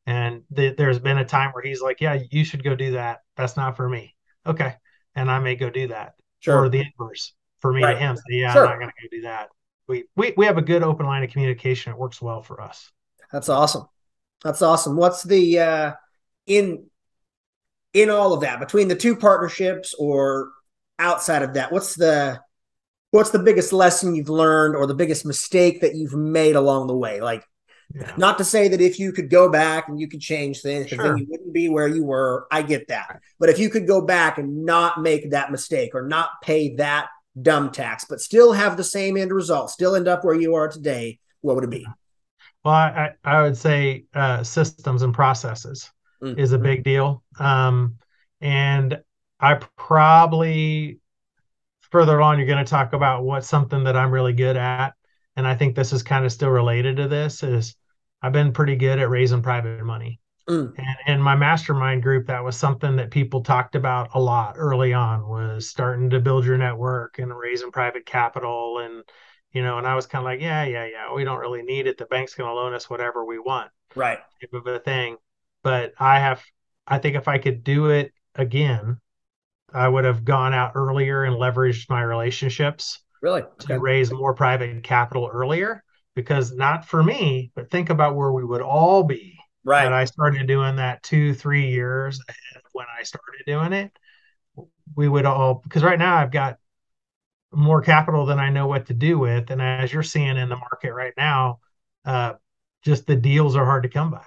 And 0.05 0.41
th- 0.53 0.75
there's 0.75 0.99
been 0.99 1.17
a 1.17 1.23
time 1.23 1.51
where 1.53 1.63
he's 1.63 1.81
like, 1.81 2.01
"Yeah, 2.01 2.19
you 2.29 2.43
should 2.43 2.63
go 2.63 2.75
do 2.75 2.91
that. 2.91 3.19
That's 3.37 3.55
not 3.55 3.77
for 3.77 3.87
me." 3.87 4.15
Okay, 4.45 4.73
and 5.15 5.31
I 5.31 5.39
may 5.39 5.55
go 5.55 5.69
do 5.69 5.87
that. 5.87 6.15
Sure. 6.41 6.65
Or 6.65 6.69
the 6.69 6.81
inverse 6.81 7.33
for 7.59 7.71
me 7.71 7.83
right. 7.83 7.93
to 7.93 7.99
him. 7.99 8.17
So, 8.17 8.23
yeah, 8.29 8.51
sure. 8.51 8.67
I'm 8.67 8.71
not 8.71 8.79
going 8.79 8.91
to 8.91 9.07
go 9.07 9.17
do 9.17 9.21
that. 9.21 9.47
We, 9.87 10.05
we 10.15 10.33
we 10.35 10.45
have 10.45 10.57
a 10.57 10.61
good 10.61 10.83
open 10.83 11.05
line 11.05 11.23
of 11.23 11.31
communication. 11.31 11.93
It 11.93 11.99
works 11.99 12.21
well 12.21 12.41
for 12.41 12.61
us. 12.61 12.91
That's 13.31 13.49
awesome. 13.49 13.85
That's 14.43 14.61
awesome. 14.61 14.97
What's 14.97 15.23
the 15.23 15.59
uh, 15.59 15.93
in 16.45 16.85
in 17.93 18.09
all 18.09 18.33
of 18.33 18.41
that 18.41 18.59
between 18.59 18.87
the 18.87 18.95
two 18.95 19.15
partnerships 19.15 19.93
or 19.97 20.51
outside 20.99 21.41
of 21.41 21.53
that? 21.53 21.71
What's 21.71 21.95
the 21.95 22.41
what's 23.11 23.31
the 23.31 23.39
biggest 23.39 23.73
lesson 23.73 24.15
you've 24.15 24.29
learned 24.29 24.75
or 24.75 24.85
the 24.85 24.93
biggest 24.93 25.25
mistake 25.25 25.81
that 25.81 25.95
you've 25.95 26.13
made 26.13 26.55
along 26.55 26.87
the 26.87 26.95
way? 26.95 27.21
Like, 27.21 27.43
yeah. 27.95 28.11
not 28.17 28.37
to 28.39 28.43
say 28.43 28.67
that 28.67 28.81
if 28.81 28.99
you 28.99 29.11
could 29.11 29.29
go 29.29 29.49
back 29.49 29.87
and 29.87 29.99
you 29.99 30.07
could 30.07 30.19
change 30.19 30.61
things, 30.61 30.89
sure. 30.89 31.01
then 31.01 31.17
you 31.17 31.25
wouldn't 31.29 31.53
be 31.53 31.69
where 31.69 31.87
you 31.87 32.03
were. 32.03 32.47
I 32.51 32.61
get 32.61 32.89
that. 32.89 33.21
But 33.39 33.49
if 33.49 33.59
you 33.59 33.69
could 33.69 33.87
go 33.87 34.01
back 34.01 34.37
and 34.37 34.65
not 34.65 35.01
make 35.01 35.31
that 35.31 35.51
mistake 35.51 35.95
or 35.95 36.05
not 36.05 36.29
pay 36.43 36.75
that 36.75 37.07
dumb 37.41 37.71
tax, 37.71 38.05
but 38.05 38.21
still 38.21 38.51
have 38.51 38.77
the 38.77 38.83
same 38.83 39.17
end 39.17 39.31
result, 39.31 39.69
still 39.69 39.95
end 39.95 40.07
up 40.07 40.23
where 40.23 40.35
you 40.35 40.55
are 40.55 40.67
today, 40.67 41.19
what 41.41 41.55
would 41.55 41.63
it 41.63 41.69
be? 41.69 41.85
Well, 42.63 42.73
I, 42.73 43.11
I 43.23 43.41
would 43.43 43.57
say 43.57 44.05
uh, 44.13 44.43
systems 44.43 45.01
and 45.01 45.13
processes 45.13 45.89
mm-hmm. 46.21 46.39
is 46.39 46.51
a 46.51 46.57
big 46.57 46.83
deal. 46.83 47.23
Um, 47.39 47.97
and 48.41 49.01
I 49.39 49.55
probably 49.75 50.99
further 51.91 52.21
on, 52.21 52.37
you're 52.37 52.47
going 52.47 52.63
to 52.63 52.69
talk 52.69 52.93
about 52.93 53.23
what's 53.23 53.47
something 53.47 53.83
that 53.85 53.95
I'm 53.95 54.11
really 54.11 54.33
good 54.33 54.57
at. 54.57 54.93
And 55.35 55.47
I 55.47 55.55
think 55.55 55.75
this 55.75 55.93
is 55.93 56.03
kind 56.03 56.25
of 56.25 56.31
still 56.31 56.49
related 56.49 56.97
to 56.97 57.07
this 57.07 57.43
is 57.43 57.75
I've 58.21 58.33
been 58.33 58.51
pretty 58.51 58.75
good 58.75 58.99
at 58.99 59.09
raising 59.09 59.43
private 59.43 59.83
money. 59.83 60.19
Mm. 60.49 60.73
And 60.77 60.97
in 61.15 61.21
my 61.21 61.35
mastermind 61.35 62.03
group, 62.03 62.27
that 62.27 62.43
was 62.43 62.55
something 62.55 62.95
that 62.95 63.11
people 63.11 63.43
talked 63.43 63.75
about 63.75 64.09
a 64.13 64.19
lot 64.19 64.55
early 64.57 64.93
on 64.93 65.27
was 65.27 65.69
starting 65.69 66.09
to 66.11 66.19
build 66.19 66.45
your 66.45 66.57
network 66.57 67.19
and 67.19 67.37
raising 67.37 67.71
private 67.71 68.05
capital. 68.05 68.79
And, 68.79 69.03
you 69.51 69.61
know, 69.61 69.77
and 69.77 69.85
I 69.85 69.95
was 69.95 70.05
kind 70.05 70.21
of 70.21 70.25
like, 70.25 70.39
yeah, 70.39 70.63
yeah, 70.63 70.85
yeah, 70.85 71.13
we 71.13 71.25
don't 71.25 71.39
really 71.39 71.63
need 71.63 71.85
it. 71.85 71.97
The 71.97 72.05
bank's 72.05 72.33
going 72.33 72.49
to 72.49 72.53
loan 72.53 72.73
us 72.73 72.89
whatever 72.89 73.25
we 73.25 73.39
want. 73.39 73.71
Right. 73.93 74.19
Type 74.39 74.53
of 74.53 74.67
a 74.67 74.79
thing. 74.79 75.17
But 75.63 75.93
I 75.99 76.19
have, 76.19 76.41
I 76.87 76.99
think 76.99 77.17
if 77.17 77.27
I 77.27 77.39
could 77.39 77.63
do 77.63 77.87
it 77.87 78.13
again, 78.35 78.99
I 79.73 79.87
would 79.87 80.05
have 80.05 80.23
gone 80.23 80.53
out 80.53 80.71
earlier 80.75 81.25
and 81.25 81.35
leveraged 81.35 81.89
my 81.89 82.01
relationships. 82.01 83.03
Really? 83.21 83.41
Okay. 83.41 83.73
To 83.73 83.79
raise 83.79 84.11
more 84.11 84.33
private 84.33 84.81
capital 84.83 85.29
earlier. 85.31 85.83
Because 86.15 86.51
not 86.51 86.85
for 86.85 87.03
me, 87.03 87.51
but 87.53 87.69
think 87.69 87.91
about 87.91 88.15
where 88.15 88.31
we 88.31 88.43
would 88.43 88.63
all 88.63 89.03
be. 89.03 89.36
Right. 89.63 89.85
And 89.85 89.93
I 89.93 90.05
started 90.05 90.47
doing 90.47 90.77
that 90.77 91.03
two, 91.03 91.33
three 91.33 91.69
years 91.69 92.21
ahead 92.27 92.63
of 92.63 92.69
when 92.73 92.85
I 92.97 93.03
started 93.03 93.43
doing 93.45 93.73
it. 93.73 93.91
We 94.95 95.09
would 95.09 95.25
all 95.25 95.61
because 95.63 95.83
right 95.83 95.99
now 95.99 96.15
I've 96.15 96.31
got 96.31 96.57
more 97.51 97.81
capital 97.81 98.25
than 98.25 98.39
I 98.39 98.49
know 98.49 98.67
what 98.67 98.87
to 98.87 98.93
do 98.93 99.19
with. 99.19 99.51
And 99.51 99.61
as 99.61 99.91
you're 99.91 100.03
seeing 100.03 100.37
in 100.37 100.49
the 100.49 100.55
market 100.55 100.93
right 100.93 101.13
now, 101.17 101.59
uh, 102.05 102.33
just 102.83 103.05
the 103.05 103.15
deals 103.15 103.55
are 103.55 103.65
hard 103.65 103.83
to 103.83 103.89
come 103.89 104.11
by. 104.11 104.25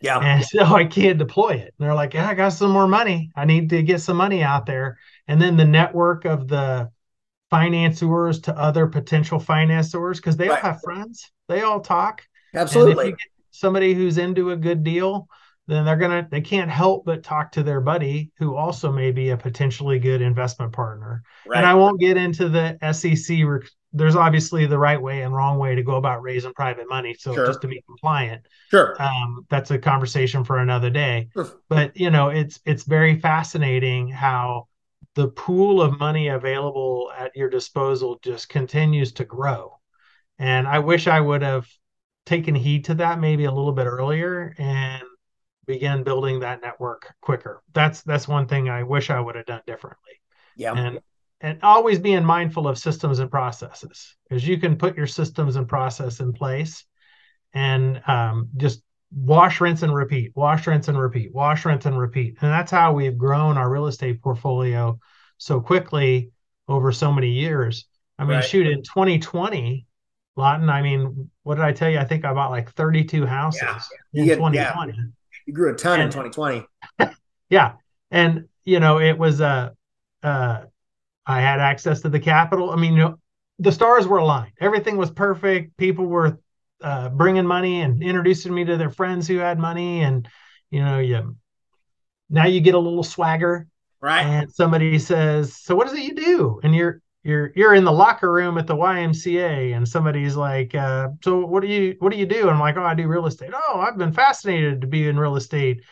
Yeah. 0.00 0.18
And 0.18 0.44
so 0.44 0.64
I 0.64 0.84
can't 0.84 1.18
deploy 1.18 1.50
it. 1.52 1.74
And 1.78 1.86
they're 1.86 1.94
like, 1.94 2.12
yeah, 2.12 2.28
I 2.28 2.34
got 2.34 2.50
some 2.50 2.70
more 2.70 2.86
money. 2.86 3.30
I 3.34 3.46
need 3.46 3.70
to 3.70 3.82
get 3.82 4.02
some 4.02 4.18
money 4.18 4.42
out 4.42 4.66
there. 4.66 4.98
And 5.28 5.40
then 5.40 5.56
the 5.56 5.64
network 5.64 6.26
of 6.26 6.46
the 6.46 6.90
financiers 7.48 8.40
to 8.40 8.58
other 8.58 8.86
potential 8.86 9.38
financiers, 9.38 10.18
because 10.18 10.36
they 10.36 10.48
right. 10.48 10.62
all 10.62 10.72
have 10.72 10.82
friends, 10.82 11.30
they 11.48 11.62
all 11.62 11.80
talk. 11.80 12.22
Absolutely. 12.54 13.14
Somebody 13.54 13.94
who's 13.94 14.18
into 14.18 14.50
a 14.50 14.56
good 14.56 14.84
deal, 14.84 15.28
then 15.66 15.84
they're 15.84 15.96
gonna 15.96 16.26
they 16.30 16.40
can't 16.40 16.70
help 16.70 17.04
but 17.04 17.22
talk 17.22 17.52
to 17.52 17.62
their 17.62 17.80
buddy 17.80 18.32
who 18.38 18.54
also 18.54 18.92
may 18.92 19.10
be 19.10 19.30
a 19.30 19.36
potentially 19.36 19.98
good 19.98 20.20
investment 20.20 20.72
partner. 20.72 21.22
Right. 21.46 21.58
And 21.58 21.66
I 21.66 21.74
won't 21.74 22.00
get 22.00 22.16
into 22.16 22.48
the 22.48 22.76
SEC 22.92 23.44
there's 23.96 24.16
obviously 24.16 24.66
the 24.66 24.76
right 24.76 25.00
way 25.00 25.22
and 25.22 25.32
wrong 25.32 25.56
way 25.56 25.76
to 25.76 25.82
go 25.82 25.94
about 25.94 26.20
raising 26.20 26.52
private 26.52 26.88
money. 26.88 27.14
So 27.14 27.32
sure. 27.32 27.46
just 27.46 27.60
to 27.60 27.68
be 27.68 27.80
compliant, 27.86 28.42
sure, 28.68 29.00
um, 29.00 29.46
that's 29.48 29.70
a 29.70 29.78
conversation 29.78 30.42
for 30.44 30.58
another 30.58 30.90
day. 30.90 31.28
Sure. 31.32 31.48
But 31.68 31.96
you 31.96 32.10
know, 32.10 32.28
it's 32.28 32.58
it's 32.66 32.82
very 32.82 33.20
fascinating 33.20 34.08
how 34.08 34.66
the 35.14 35.28
pool 35.28 35.80
of 35.80 35.98
money 35.98 36.28
available 36.28 37.12
at 37.16 37.36
your 37.36 37.48
disposal 37.48 38.18
just 38.22 38.48
continues 38.48 39.12
to 39.12 39.24
grow. 39.24 39.78
And 40.40 40.66
I 40.66 40.80
wish 40.80 41.06
I 41.06 41.20
would 41.20 41.42
have 41.42 41.68
taken 42.26 42.54
heed 42.54 42.84
to 42.86 42.94
that 42.94 43.20
maybe 43.20 43.44
a 43.44 43.52
little 43.52 43.72
bit 43.72 43.86
earlier 43.86 44.54
and 44.58 45.02
began 45.66 46.02
building 46.02 46.40
that 46.40 46.62
network 46.62 47.12
quicker. 47.20 47.62
That's 47.72 48.02
that's 48.02 48.28
one 48.28 48.46
thing 48.46 48.68
I 48.68 48.82
wish 48.82 49.10
I 49.10 49.20
would 49.20 49.34
have 49.34 49.46
done 49.46 49.62
differently. 49.66 50.12
Yeah. 50.56 50.74
And 50.74 51.00
and 51.40 51.58
always 51.62 51.98
being 51.98 52.24
mindful 52.24 52.66
of 52.66 52.78
systems 52.78 53.18
and 53.18 53.30
processes 53.30 54.16
because 54.28 54.46
you 54.46 54.58
can 54.58 54.76
put 54.76 54.96
your 54.96 55.06
systems 55.06 55.56
and 55.56 55.68
process 55.68 56.20
in 56.20 56.32
place 56.32 56.84
and 57.52 58.00
um, 58.06 58.48
just 58.56 58.82
wash 59.14 59.60
rinse 59.60 59.82
and 59.82 59.94
repeat 59.94 60.32
wash 60.34 60.66
rinse 60.66 60.88
and 60.88 60.98
repeat 60.98 61.32
wash 61.32 61.64
rinse 61.64 61.86
and 61.86 61.96
repeat 61.96 62.36
and 62.40 62.50
that's 62.50 62.70
how 62.70 62.92
we've 62.92 63.16
grown 63.16 63.56
our 63.56 63.70
real 63.70 63.86
estate 63.86 64.20
portfolio 64.20 64.98
so 65.38 65.60
quickly 65.60 66.32
over 66.66 66.90
so 66.90 67.12
many 67.12 67.30
years 67.30 67.86
i 68.18 68.24
mean 68.24 68.36
right. 68.36 68.44
shoot 68.44 68.66
in 68.66 68.82
2020 68.82 69.86
lawton 70.36 70.68
i 70.68 70.82
mean 70.82 71.30
what 71.42 71.54
did 71.56 71.64
i 71.64 71.72
tell 71.72 71.90
you 71.90 71.98
i 71.98 72.04
think 72.04 72.24
i 72.24 72.32
bought 72.32 72.50
like 72.50 72.70
32 72.72 73.24
houses 73.24 73.62
yeah. 73.62 73.80
in 74.14 74.26
get, 74.26 74.34
2020 74.36 74.92
yeah. 74.92 75.02
you 75.46 75.52
grew 75.52 75.72
a 75.72 75.76
ton 75.76 76.00
and, 76.00 76.14
in 76.14 76.24
2020 76.28 76.66
yeah 77.50 77.74
and 78.10 78.48
you 78.64 78.80
know 78.80 78.98
it 78.98 79.18
was 79.18 79.40
uh, 79.40 79.70
uh, 80.24 80.62
I 81.26 81.40
had 81.40 81.60
access 81.60 82.00
to 82.00 82.08
the 82.08 82.20
capital. 82.20 82.70
I 82.70 82.76
mean, 82.76 82.94
you 82.94 83.00
know, 83.00 83.18
the 83.58 83.72
stars 83.72 84.06
were 84.06 84.18
aligned. 84.18 84.52
Everything 84.60 84.96
was 84.96 85.10
perfect. 85.10 85.76
People 85.76 86.06
were 86.06 86.38
uh, 86.82 87.10
bringing 87.10 87.46
money 87.46 87.82
and 87.82 88.02
introducing 88.02 88.52
me 88.54 88.64
to 88.64 88.76
their 88.76 88.90
friends 88.90 89.28
who 89.28 89.38
had 89.38 89.58
money, 89.58 90.02
and 90.02 90.28
you 90.70 90.82
know, 90.82 90.98
you 90.98 91.36
now 92.28 92.46
you 92.46 92.60
get 92.60 92.74
a 92.74 92.78
little 92.78 93.04
swagger, 93.04 93.66
right? 94.00 94.22
And 94.22 94.52
somebody 94.52 94.98
says, 94.98 95.56
"So 95.56 95.76
what 95.76 95.86
is 95.86 95.92
it 95.92 96.02
you 96.02 96.14
do?" 96.14 96.60
And 96.62 96.74
you're 96.74 97.00
you're 97.24 97.52
you're 97.56 97.74
in 97.74 97.84
the 97.84 97.92
locker 97.92 98.30
room 98.30 98.58
at 98.58 98.66
the 98.66 98.76
YMCA, 98.76 99.74
and 99.74 99.88
somebody's 99.88 100.36
like, 100.36 100.74
uh, 100.74 101.08
"So 101.24 101.44
what 101.44 101.62
do 101.62 101.68
you 101.68 101.96
what 101.98 102.12
do 102.12 102.18
you 102.18 102.26
do?" 102.26 102.42
And 102.42 102.50
I'm 102.50 102.60
like, 102.60 102.76
"Oh, 102.76 102.84
I 102.84 102.94
do 102.94 103.08
real 103.08 103.26
estate." 103.26 103.50
Oh, 103.52 103.80
I've 103.80 103.98
been 103.98 104.12
fascinated 104.12 104.80
to 104.82 104.86
be 104.86 105.08
in 105.08 105.18
real 105.18 105.36
estate 105.36 105.82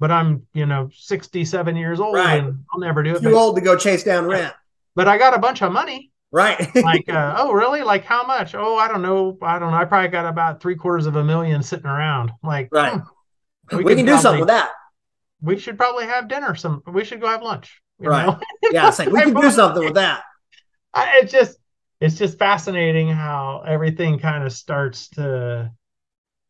but 0.00 0.10
I'm, 0.10 0.42
you 0.52 0.66
know, 0.66 0.90
67 0.92 1.76
years 1.76 2.00
old 2.00 2.16
right. 2.16 2.40
and 2.42 2.64
I'll 2.74 2.80
never 2.80 3.04
do 3.04 3.14
it. 3.14 3.22
Too 3.22 3.30
but, 3.30 3.32
old 3.32 3.54
to 3.54 3.62
go 3.62 3.76
chase 3.76 4.02
down 4.02 4.26
rent 4.26 4.52
but 4.94 5.08
I 5.08 5.18
got 5.18 5.34
a 5.34 5.38
bunch 5.38 5.62
of 5.62 5.72
money. 5.72 6.10
Right. 6.30 6.74
like, 6.82 7.08
uh, 7.08 7.36
oh, 7.38 7.52
really? 7.52 7.82
Like, 7.82 8.04
how 8.04 8.24
much? 8.24 8.54
Oh, 8.54 8.76
I 8.76 8.88
don't 8.88 9.02
know. 9.02 9.38
I 9.42 9.58
don't 9.58 9.70
know. 9.70 9.76
I 9.76 9.84
probably 9.84 10.08
got 10.08 10.26
about 10.26 10.60
three 10.60 10.76
quarters 10.76 11.06
of 11.06 11.16
a 11.16 11.24
million 11.24 11.62
sitting 11.62 11.86
around. 11.86 12.32
Like, 12.42 12.68
right. 12.72 13.00
Hmm, 13.70 13.76
we, 13.76 13.84
we 13.84 13.94
can 13.94 14.06
do 14.06 14.18
something 14.18 14.40
with 14.40 14.48
that. 14.48 14.72
We 15.40 15.58
should 15.58 15.76
probably 15.76 16.06
have 16.06 16.28
dinner. 16.28 16.54
Some. 16.54 16.82
We 16.86 17.04
should 17.04 17.20
go 17.20 17.28
have 17.28 17.42
lunch. 17.42 17.80
Right. 17.98 18.36
yeah. 18.72 18.86
Like 18.86 19.10
we 19.10 19.20
can 19.20 19.34
do 19.34 19.50
something 19.50 19.84
with 19.84 19.94
that. 19.94 20.22
I, 20.94 21.20
it's 21.22 21.32
just, 21.32 21.58
it's 22.00 22.16
just 22.16 22.38
fascinating 22.38 23.08
how 23.08 23.64
everything 23.66 24.18
kind 24.18 24.44
of 24.44 24.52
starts 24.52 25.08
to 25.10 25.72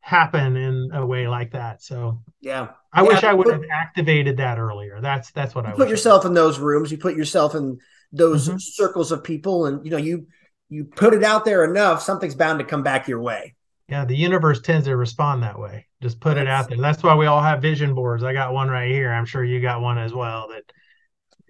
happen 0.05 0.57
in 0.57 0.91
a 0.93 1.05
way 1.05 1.27
like 1.27 1.53
that. 1.53 1.83
So 1.83 2.21
yeah, 2.41 2.69
I 2.93 3.03
yeah, 3.03 3.09
wish 3.09 3.25
I 3.25 3.33
would 3.33 3.47
put, 3.47 3.55
have 3.55 3.65
activated 3.73 4.37
that 4.37 4.59
earlier. 4.59 5.01
That's 5.01 5.31
that's 5.33 5.55
what 5.55 5.65
I 5.65 5.73
put 5.73 5.89
yourself 5.89 6.27
in 6.27 6.35
those 6.35 6.59
rooms. 6.59 6.93
You 6.93 6.99
put 6.99 7.17
yourself 7.17 7.55
in 7.55 7.79
those 8.13 8.49
mm-hmm. 8.49 8.59
circles 8.59 9.13
of 9.13 9.25
people 9.25 9.65
and 9.67 9.85
you 9.85 9.91
know 9.91 9.97
you 9.97 10.27
you 10.69 10.85
put 10.85 11.15
it 11.15 11.25
out 11.25 11.45
there 11.45 11.65
enough 11.65 12.03
something's 12.03 12.35
bound 12.35 12.59
to 12.59 12.65
come 12.67 12.83
back 12.83 13.09
your 13.09 13.21
way. 13.21 13.55
Yeah 13.89 14.05
the 14.05 14.17
universe 14.17 14.61
tends 14.61 14.87
to 14.87 14.97
respond 14.97 15.43
that 15.43 15.59
way. 15.59 15.87
Just 16.03 16.21
put 16.21 16.35
that's, 16.35 16.43
it 16.43 16.49
out 16.49 16.69
there. 16.69 16.79
That's 16.79 17.03
why 17.03 17.15
we 17.15 17.27
all 17.27 17.43
have 17.43 17.63
vision 17.63 17.95
boards. 17.95 18.23
I 18.25 18.35
got 18.35 18.53
one 18.53 18.69
right 18.69 18.91
here. 18.91 19.11
I'm 19.11 19.25
sure 19.25 19.43
you 19.43 19.61
got 19.61 19.81
one 19.81 19.99
as 19.99 20.13
well 20.13 20.49
that 20.49 20.65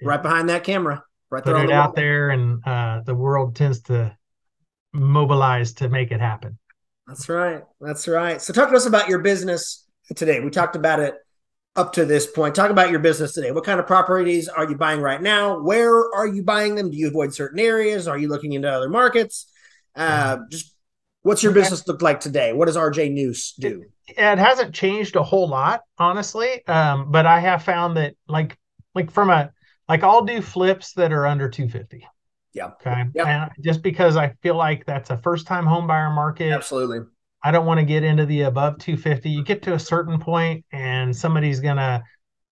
right 0.00 0.22
behind 0.22 0.48
that 0.48 0.62
camera 0.62 1.02
right 1.34 1.44
put 1.44 1.56
it 1.56 1.66
the 1.68 1.72
out 1.72 1.94
there 1.94 2.30
and 2.30 2.66
uh, 2.66 3.00
the 3.04 3.14
world 3.14 3.54
tends 3.54 3.80
to 3.82 4.16
mobilize 4.92 5.72
to 5.74 5.88
make 5.88 6.10
it 6.10 6.20
happen 6.20 6.58
that's 7.06 7.28
right 7.28 7.62
that's 7.80 8.08
right 8.08 8.40
so 8.40 8.52
talk 8.52 8.70
to 8.70 8.76
us 8.76 8.86
about 8.86 9.08
your 9.08 9.18
business 9.18 9.86
today 10.14 10.40
we 10.40 10.50
talked 10.50 10.76
about 10.76 11.00
it 11.00 11.14
up 11.76 11.92
to 11.94 12.04
this 12.04 12.26
point. 12.26 12.54
Talk 12.54 12.70
about 12.70 12.90
your 12.90 13.00
business 13.00 13.32
today. 13.32 13.50
What 13.50 13.64
kind 13.64 13.80
of 13.80 13.86
properties 13.86 14.48
are 14.48 14.68
you 14.68 14.76
buying 14.76 15.00
right 15.00 15.20
now? 15.20 15.60
Where 15.60 16.12
are 16.14 16.26
you 16.26 16.42
buying 16.42 16.74
them? 16.74 16.90
Do 16.90 16.96
you 16.96 17.08
avoid 17.08 17.34
certain 17.34 17.58
areas? 17.58 18.06
Are 18.06 18.18
you 18.18 18.28
looking 18.28 18.52
into 18.52 18.70
other 18.70 18.88
markets? 18.88 19.50
Uh, 19.96 20.38
just 20.50 20.74
what's 21.22 21.42
your 21.42 21.52
business 21.52 21.86
look 21.86 22.02
like 22.02 22.20
today? 22.20 22.52
What 22.52 22.66
does 22.66 22.76
RJ 22.76 23.12
News 23.12 23.54
do? 23.58 23.84
It, 24.06 24.18
it 24.18 24.38
hasn't 24.38 24.74
changed 24.74 25.16
a 25.16 25.22
whole 25.22 25.48
lot, 25.48 25.82
honestly. 25.98 26.66
Um, 26.66 27.10
but 27.10 27.26
I 27.26 27.40
have 27.40 27.62
found 27.62 27.96
that 27.96 28.14
like 28.28 28.56
like 28.94 29.10
from 29.10 29.30
a 29.30 29.50
like 29.88 30.02
I'll 30.02 30.24
do 30.24 30.40
flips 30.40 30.92
that 30.94 31.12
are 31.12 31.26
under 31.26 31.48
250. 31.48 32.06
Yeah. 32.52 32.66
Okay. 32.66 33.04
Yeah. 33.14 33.44
And 33.44 33.64
just 33.64 33.82
because 33.82 34.16
I 34.16 34.34
feel 34.42 34.54
like 34.54 34.86
that's 34.86 35.10
a 35.10 35.18
first 35.18 35.46
time 35.46 35.66
home 35.66 35.86
buyer 35.86 36.10
market. 36.10 36.52
Absolutely. 36.52 37.00
I 37.42 37.50
don't 37.50 37.66
want 37.66 37.80
to 37.80 37.84
get 37.84 38.04
into 38.04 38.24
the 38.24 38.42
above 38.42 38.78
250. 38.78 39.28
You 39.28 39.44
get 39.44 39.62
to 39.62 39.74
a 39.74 39.78
certain 39.78 40.18
point 40.18 40.64
and 40.72 41.14
somebody's 41.14 41.60
going 41.60 41.76
to, 41.76 42.02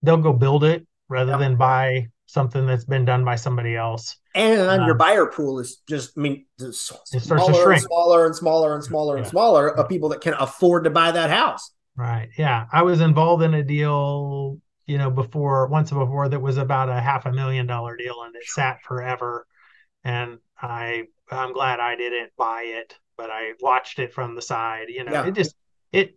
they'll 0.02 0.16
go 0.18 0.32
build 0.32 0.62
it 0.62 0.86
rather 1.08 1.32
yep. 1.32 1.40
than 1.40 1.56
buy 1.56 2.06
something 2.26 2.66
that's 2.66 2.84
been 2.84 3.04
done 3.04 3.24
by 3.24 3.36
somebody 3.36 3.74
else. 3.74 4.16
And 4.34 4.60
um, 4.60 4.86
your 4.86 4.94
buyer 4.94 5.26
pool 5.26 5.58
is 5.58 5.82
just, 5.88 6.12
I 6.16 6.20
mean, 6.20 6.44
it 6.60 6.74
starts 6.74 7.10
to 7.10 7.20
shrink. 7.20 7.48
And 7.48 7.80
smaller 7.80 8.26
and 8.26 8.36
smaller 8.36 8.74
and 8.74 8.84
smaller 8.84 9.16
yeah. 9.16 9.22
and 9.22 9.30
smaller 9.30 9.76
of 9.76 9.88
people 9.88 10.10
that 10.10 10.20
can 10.20 10.34
afford 10.34 10.84
to 10.84 10.90
buy 10.90 11.10
that 11.10 11.30
house. 11.30 11.72
Right. 11.96 12.28
Yeah. 12.36 12.66
I 12.70 12.82
was 12.82 13.00
involved 13.00 13.42
in 13.42 13.54
a 13.54 13.62
deal, 13.62 14.60
you 14.86 14.98
know, 14.98 15.10
before, 15.10 15.66
once 15.68 15.90
before 15.90 16.28
that 16.28 16.40
was 16.40 16.56
about 16.58 16.88
a 16.88 17.00
half 17.00 17.26
a 17.26 17.32
million 17.32 17.66
dollar 17.66 17.96
deal 17.96 18.22
and 18.22 18.34
it 18.36 18.44
sat 18.46 18.78
forever. 18.82 19.46
And 20.04 20.38
I 20.60 21.04
I'm 21.30 21.52
glad 21.52 21.80
I 21.80 21.96
didn't 21.96 22.32
buy 22.36 22.62
it, 22.62 22.94
but 23.16 23.30
I 23.30 23.52
watched 23.60 23.98
it 23.98 24.12
from 24.12 24.34
the 24.34 24.42
side. 24.42 24.88
You 24.88 25.04
know, 25.04 25.12
Yeah. 25.12 25.26
it 25.26 25.34
just 25.34 25.56
it 25.92 26.16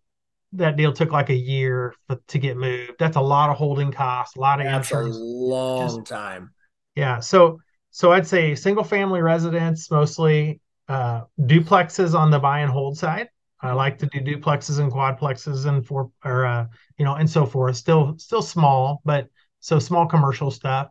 that 0.53 0.75
deal 0.77 0.93
took 0.93 1.11
like 1.11 1.29
a 1.29 1.35
year 1.35 1.93
for, 2.07 2.19
to 2.27 2.39
get 2.39 2.57
moved. 2.57 2.93
That's 2.99 3.17
a 3.17 3.21
lot 3.21 3.49
of 3.49 3.57
holding 3.57 3.91
costs, 3.91 4.35
a 4.35 4.39
lot 4.39 4.59
of 4.59 4.65
That's 4.65 4.91
a 4.91 4.97
long 4.97 6.03
time. 6.03 6.51
Yeah. 6.95 7.19
So 7.19 7.59
so 7.91 8.11
I'd 8.11 8.27
say 8.27 8.55
single 8.55 8.83
family 8.83 9.21
residence 9.21 9.89
mostly 9.91 10.61
uh 10.87 11.21
duplexes 11.39 12.13
on 12.17 12.31
the 12.31 12.39
buy 12.39 12.59
and 12.59 12.71
hold 12.71 12.97
side. 12.97 13.29
I 13.61 13.73
like 13.73 13.97
to 13.99 14.05
do 14.07 14.19
duplexes 14.21 14.79
and 14.79 14.91
quadplexes 14.91 15.65
and 15.65 15.85
four 15.85 16.11
or 16.23 16.45
uh 16.45 16.65
you 16.97 17.05
know 17.05 17.15
and 17.15 17.29
so 17.29 17.45
forth. 17.45 17.75
Still 17.75 18.17
still 18.17 18.41
small, 18.41 19.01
but 19.05 19.27
so 19.59 19.79
small 19.79 20.05
commercial 20.07 20.51
stuff 20.51 20.89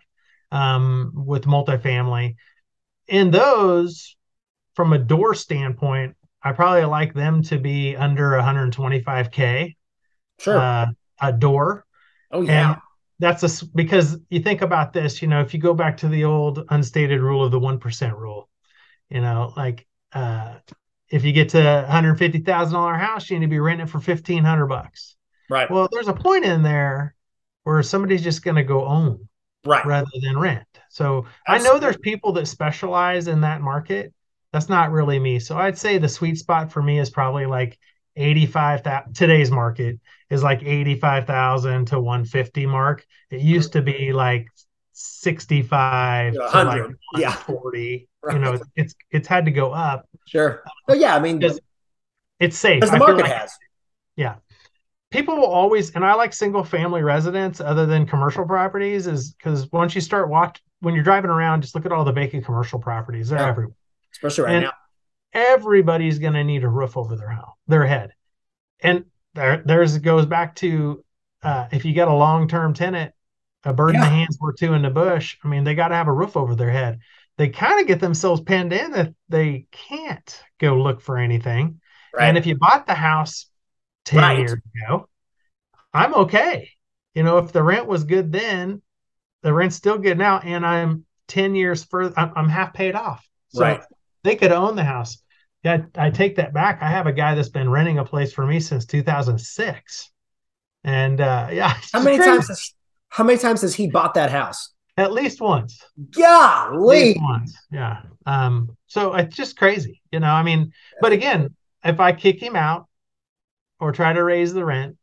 um 0.53 1.13
with 1.15 1.45
multifamily. 1.45 2.37
In 3.09 3.31
those 3.31 4.17
from 4.75 4.93
a 4.93 4.99
door 4.99 5.35
standpoint, 5.35 6.17
I 6.43 6.53
probably 6.53 6.85
like 6.85 7.15
them 7.15 7.43
to 7.45 7.59
be 7.59 7.97
under 7.97 8.33
125k 8.37 9.77
Sure. 10.39 10.59
uh, 10.59 10.87
a 11.21 11.33
door 11.33 11.85
oh 12.31 12.43
yeah. 12.43 12.71
and 12.73 12.77
that's 13.19 13.43
a, 13.63 13.67
because 13.75 14.17
you 14.31 14.41
think 14.41 14.63
about 14.63 14.93
this, 14.93 15.21
you 15.21 15.27
know, 15.29 15.41
if 15.41 15.53
you 15.53 15.59
go 15.61 15.75
back 15.75 15.97
to 15.99 16.09
the 16.09 16.25
old 16.25 16.65
unstated 16.71 17.21
rule 17.21 17.45
of 17.45 17.51
the 17.51 17.59
1% 17.59 18.17
rule, 18.17 18.49
you 19.11 19.21
know, 19.21 19.53
like 19.57 19.87
uh 20.13 20.55
if 21.11 21.25
you 21.25 21.33
get 21.33 21.51
to 21.51 21.59
$150,000 21.59 23.01
house, 23.01 23.31
you 23.31 23.39
need 23.39 23.47
to 23.47 23.51
be 23.51 23.61
renting 23.61 23.87
it 23.87 23.91
for 23.91 23.99
1500 23.99 24.67
bucks. 24.67 25.17
right. 25.49 25.71
Well, 25.71 25.89
there's 25.91 26.09
a 26.09 26.15
point 26.15 26.45
in 26.45 26.63
there 26.63 27.15
where 27.65 27.83
somebody's 27.83 28.23
just 28.23 28.43
going 28.43 28.57
to 28.57 28.63
go 28.63 28.85
own 28.85 29.29
right. 29.67 29.85
rather 29.85 30.11
than 30.23 30.39
rent. 30.39 30.65
So 30.91 31.27
I 31.47 31.59
know 31.59 31.79
there's 31.79 31.99
people 31.99 32.33
that 32.33 32.47
specialize 32.47 33.29
in 33.29 33.43
that 33.43 33.61
market. 33.61 34.13
That's 34.53 34.69
not 34.69 34.91
really 34.91 35.19
me. 35.19 35.39
So 35.39 35.57
I'd 35.59 35.79
say 35.79 35.99
the 35.99 36.09
sweet 36.09 36.39
spot 36.39 36.73
for 36.73 36.83
me 36.83 36.99
is 36.99 37.11
probably 37.11 37.47
like 37.47 37.79
85 38.17 38.83
that 38.85 39.15
today's 39.15 39.51
market 39.51 40.01
is 40.31 40.43
like 40.43 40.63
85,000 40.63 41.87
to 41.87 42.01
150 42.01 42.67
mark. 42.67 43.07
It 43.31 43.41
used 43.41 43.73
to 43.75 43.83
be 43.83 44.13
like 44.13 44.47
65 44.93 46.33
To 46.33 46.39
to 46.39 46.45
100, 46.45 46.97
like 47.13 47.23
yeah. 47.23 47.33
40 47.33 48.09
Right. 48.21 48.35
You 48.35 48.41
know, 48.41 48.59
it's 48.75 48.95
it's 49.13 49.29
had 49.29 49.45
to 49.45 49.53
go 49.53 49.71
up. 49.71 50.09
Sure. 50.29 50.63
Well, 50.87 50.97
yeah. 50.97 51.15
I 51.17 51.21
mean, 51.21 51.43
It's 52.41 52.57
safe. 52.57 52.81
because 52.81 52.91
the 52.93 52.99
market 52.99 53.23
like- 53.23 53.33
has. 53.33 53.53
Yeah. 54.17 54.37
People 55.11 55.37
will 55.37 55.47
always 55.47 55.95
and 55.95 56.05
i 56.05 56.13
like 56.13 56.35
single 56.35 56.63
family 56.63 57.03
residence 57.03 57.61
other 57.63 57.87
than 57.87 58.07
commercial 58.07 58.45
properties 58.45 59.07
is 59.07 59.33
because 59.33 59.71
once 59.73 59.95
you 59.95 60.03
start 60.03 60.29
watch 60.29 60.63
when 60.81 60.95
you're 60.95 61.03
driving 61.03 61.31
around 61.31 61.63
just 61.63 61.75
look 61.75 61.87
at 61.87 61.93
all 61.93 62.05
the 62.05 62.13
vacant 62.13 62.45
commercial 62.45 62.79
properties. 62.79 63.31
they're 63.31 63.39
Yeah. 63.39 63.49
everywhere 63.49 63.75
especially 64.13 64.45
right 64.45 64.55
And- 64.57 64.65
now. 64.65 64.73
everybody's 65.33 66.19
going 66.19 66.35
to 66.35 66.45
need 66.45 66.63
a 66.65 66.69
roof 66.69 66.97
over 66.97 67.17
their 67.17 67.31
house 67.31 67.55
their 67.67 67.87
head 67.87 68.13
and 68.81 69.05
there 69.35 69.63
there's 69.65 69.97
it 69.97 70.03
goes 70.03 70.27
back 70.27 70.55
to 70.57 71.03
uh, 71.43 71.69
if 71.73 71.85
you 71.87 71.95
got 71.95 72.09
a 72.09 72.15
long-term 72.15 72.75
tenant 72.75 73.13
a 73.65 73.73
bird 73.73 73.95
in 73.95 74.01
the 74.01 74.07
hands 74.07 74.37
worth 74.41 74.57
two 74.57 74.75
in 74.75 74.83
the 74.83 74.91
bush 74.91 75.37
i 75.43 75.49
mean 75.49 75.65
they 75.65 75.75
got 75.75 75.89
to 75.89 75.95
have 75.95 76.09
a 76.09 76.13
roof 76.13 76.37
over 76.37 76.55
their 76.55 76.71
head 76.71 76.99
they 77.39 77.51
kind 77.51 77.81
of 77.81 77.89
get 77.89 78.01
themselves 78.01 78.43
pinned 78.43 78.75
in 78.75 78.93
that 78.93 79.15
they 79.31 79.67
can't 79.73 80.43
go 80.61 80.77
look 80.83 81.03
for 81.03 81.19
anything 81.19 81.81
Right. 82.13 82.35
and 82.35 82.39
if 82.39 82.47
you 82.47 82.57
bought 82.59 82.87
the 82.87 82.95
house 82.95 83.49
10 84.05 84.21
Right. 84.21 84.37
years 84.37 84.61
ago, 84.87 85.09
I'm 85.93 86.15
okay. 86.15 86.71
You 87.15 87.23
know, 87.23 87.39
if 87.39 87.53
the 87.53 87.63
rent 87.63 87.87
was 87.87 88.05
good 88.05 88.33
then, 88.33 88.83
the 89.43 89.53
rent's 89.53 89.77
still 89.77 89.99
good 89.99 90.19
now, 90.19 90.39
and 90.41 90.67
I'm 90.67 91.05
10 91.29 91.55
years 91.55 91.85
further, 91.85 92.15
I'm, 92.19 92.33
I'm 92.37 92.49
half 92.49 92.75
paid 92.75 92.95
off. 92.95 93.27
So 93.49 93.65
Right. 93.65 93.81
they 94.25 94.37
could 94.37 94.53
own 94.53 94.77
the 94.77 94.85
house. 94.85 95.19
Yeah, 95.65 95.85
I 95.97 96.11
take 96.11 96.37
that 96.37 96.55
back. 96.55 96.83
I 96.83 96.89
have 96.91 97.07
a 97.07 97.13
guy 97.13 97.35
that's 97.35 97.49
been 97.51 97.71
renting 97.71 97.99
a 97.99 98.05
place 98.05 98.33
for 98.33 98.47
me 98.47 98.61
since 98.61 98.87
2006. 98.87 100.11
And 100.85 101.21
uh, 101.21 101.49
yeah, 101.53 101.75
how 101.93 102.01
many 102.01 102.17
crazy. 102.17 102.31
times? 102.31 102.49
Has, 102.49 102.75
how 103.11 103.25
many 103.25 103.39
times 103.39 103.63
has 103.63 103.75
he 103.75 103.89
bought 103.89 104.15
that 104.15 104.31
house? 104.31 104.73
At 104.99 105.13
least 105.13 105.41
once. 105.41 105.83
At 105.99 106.11
Golly. 106.11 107.05
least 107.05 107.23
once. 107.23 107.57
Yeah. 107.71 108.03
Um, 108.27 108.77
so 108.87 109.15
it's 109.15 109.37
just 109.37 109.57
crazy. 109.57 110.03
You 110.13 110.21
know, 110.21 110.31
I 110.31 110.43
mean, 110.43 110.73
but 111.01 111.13
again, 111.13 111.55
if 111.85 112.01
I 112.01 112.13
kick 112.13 112.43
him 112.43 112.57
out 112.57 112.87
or 113.81 113.93
try 113.93 114.13
to 114.13 114.23
raise 114.25 114.53
the 114.53 114.65
rent, 114.65 114.97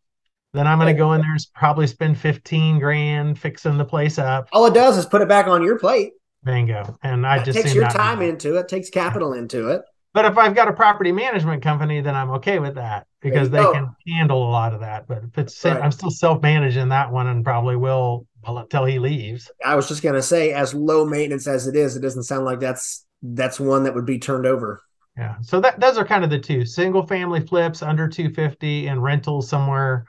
then 0.53 0.67
I'm 0.67 0.77
going 0.79 0.93
to 0.93 0.97
go 0.97 1.13
in 1.13 1.21
there 1.21 1.31
and 1.31 1.45
probably 1.53 1.87
spend 1.87 2.17
15 2.17 2.79
grand 2.79 3.39
fixing 3.39 3.77
the 3.77 3.85
place 3.85 4.19
up. 4.19 4.47
All 4.51 4.65
it 4.65 4.73
does 4.73 4.97
is 4.97 5.05
put 5.05 5.21
it 5.21 5.27
back 5.27 5.47
on 5.47 5.63
your 5.63 5.79
plate. 5.79 6.13
Bingo. 6.43 6.97
And 7.01 7.25
I 7.25 7.37
It 7.37 7.45
just 7.45 7.57
takes 7.57 7.73
your 7.73 7.89
time 7.89 8.21
into 8.21 8.57
it, 8.57 8.67
takes 8.67 8.89
capital 8.89 9.33
into 9.33 9.69
it. 9.69 9.81
But 10.13 10.25
if 10.25 10.37
I've 10.37 10.55
got 10.55 10.69
a 10.69 10.73
property 10.73 11.11
management 11.11 11.61
company, 11.61 11.99
then 11.99 12.15
I'm 12.15 12.31
okay 12.31 12.59
with 12.59 12.75
that 12.75 13.05
because 13.19 13.49
they 13.49 13.57
go. 13.57 13.73
can 13.73 13.95
handle 14.07 14.47
a 14.47 14.51
lot 14.51 14.73
of 14.73 14.79
that. 14.79 15.07
But 15.07 15.23
if 15.25 15.37
it's, 15.37 15.65
Right. 15.65 15.81
I'm 15.81 15.91
still 15.91 16.11
self 16.11 16.41
managing 16.41 16.87
that 16.89 17.11
one 17.11 17.27
and 17.27 17.43
probably 17.43 17.75
will 17.75 18.25
until 18.47 18.85
he 18.85 18.99
leaves. 18.99 19.51
I 19.63 19.75
was 19.75 19.87
just 19.87 20.03
gonna 20.03 20.21
say, 20.21 20.53
as 20.53 20.73
low 20.73 21.05
maintenance 21.05 21.47
as 21.47 21.67
it 21.67 21.75
is, 21.75 21.95
it 21.95 22.01
doesn't 22.01 22.23
sound 22.23 22.45
like 22.45 22.59
that's 22.59 23.05
that's 23.21 23.59
one 23.59 23.83
that 23.83 23.95
would 23.95 24.05
be 24.05 24.19
turned 24.19 24.45
over. 24.45 24.81
Yeah. 25.17 25.35
So 25.41 25.59
that 25.61 25.79
those 25.79 25.97
are 25.97 26.05
kind 26.05 26.23
of 26.23 26.29
the 26.29 26.39
two 26.39 26.65
single 26.65 27.05
family 27.05 27.39
flips 27.39 27.81
under 27.81 28.07
250 28.07 28.87
and 28.87 29.01
rentals 29.01 29.49
somewhere, 29.49 30.05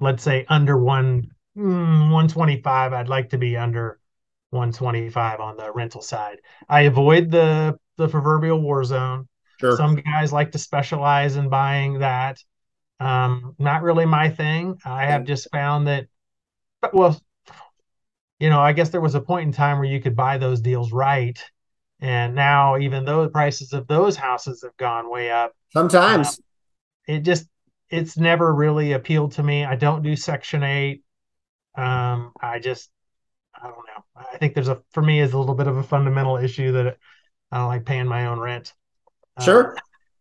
let's 0.00 0.22
say 0.22 0.46
under 0.48 0.78
one 0.78 1.30
mm, 1.56 2.00
125. 2.10 2.92
I'd 2.92 3.08
like 3.08 3.30
to 3.30 3.38
be 3.38 3.56
under 3.56 3.98
125 4.50 5.40
on 5.40 5.56
the 5.56 5.72
rental 5.72 6.00
side. 6.00 6.38
I 6.68 6.82
avoid 6.82 7.30
the 7.30 7.78
the 7.96 8.08
proverbial 8.08 8.60
war 8.60 8.84
zone. 8.84 9.28
Sure. 9.60 9.76
Some 9.76 9.96
guys 9.96 10.32
like 10.32 10.52
to 10.52 10.58
specialize 10.58 11.36
in 11.36 11.48
buying 11.48 11.98
that. 11.98 12.38
Um, 13.00 13.54
not 13.58 13.82
really 13.82 14.06
my 14.06 14.30
thing. 14.30 14.78
I 14.84 15.06
have 15.06 15.24
just 15.24 15.50
found 15.50 15.86
that, 15.88 16.06
well, 16.92 17.20
you 18.38 18.48
know, 18.48 18.60
I 18.60 18.72
guess 18.72 18.90
there 18.90 19.00
was 19.00 19.14
a 19.14 19.20
point 19.20 19.46
in 19.46 19.52
time 19.52 19.78
where 19.78 19.88
you 19.88 20.00
could 20.00 20.16
buy 20.16 20.38
those 20.38 20.60
deals 20.60 20.92
right. 20.92 21.42
And 22.00 22.34
now, 22.34 22.78
even 22.78 23.04
though 23.04 23.22
the 23.22 23.30
prices 23.30 23.72
of 23.72 23.86
those 23.88 24.16
houses 24.16 24.62
have 24.62 24.76
gone 24.76 25.10
way 25.10 25.30
up, 25.30 25.52
Sometimes. 25.72 26.40
it 27.08 27.20
just, 27.20 27.48
it's 27.90 28.16
never 28.16 28.54
really 28.54 28.92
appealed 28.92 29.32
to 29.32 29.42
me. 29.42 29.64
I 29.64 29.74
don't 29.74 30.02
do 30.02 30.14
Section 30.14 30.62
8. 30.62 31.02
Um, 31.76 32.32
I 32.40 32.58
just, 32.60 32.90
I 33.60 33.66
don't 33.66 33.76
know. 33.76 34.04
I 34.16 34.36
think 34.38 34.54
there's 34.54 34.68
a, 34.68 34.80
for 34.92 35.02
me, 35.02 35.20
is 35.20 35.32
a 35.32 35.38
little 35.38 35.54
bit 35.54 35.66
of 35.66 35.76
a 35.76 35.82
fundamental 35.82 36.36
issue 36.36 36.72
that 36.72 36.96
I 37.50 37.58
don't 37.58 37.66
like 37.68 37.84
paying 37.84 38.06
my 38.06 38.26
own 38.26 38.38
rent. 38.38 38.72
Um, 39.36 39.44
sure. 39.44 39.76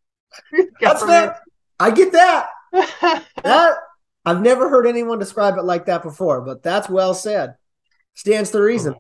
That's 0.82 1.02
government- 1.02 1.34
fair. 1.34 1.42
I 1.80 1.92
get 1.92 2.12
that. 2.14 2.50
That 3.44 3.78
I've 4.26 4.42
never 4.42 4.68
heard 4.68 4.88
anyone 4.88 5.20
describe 5.20 5.58
it 5.58 5.64
like 5.64 5.86
that 5.86 6.04
before, 6.04 6.42
but 6.42 6.62
that's 6.62 6.90
well 6.90 7.14
said. 7.14 7.56
Stands 8.18 8.50
to 8.52 8.62
reason. 8.62 8.96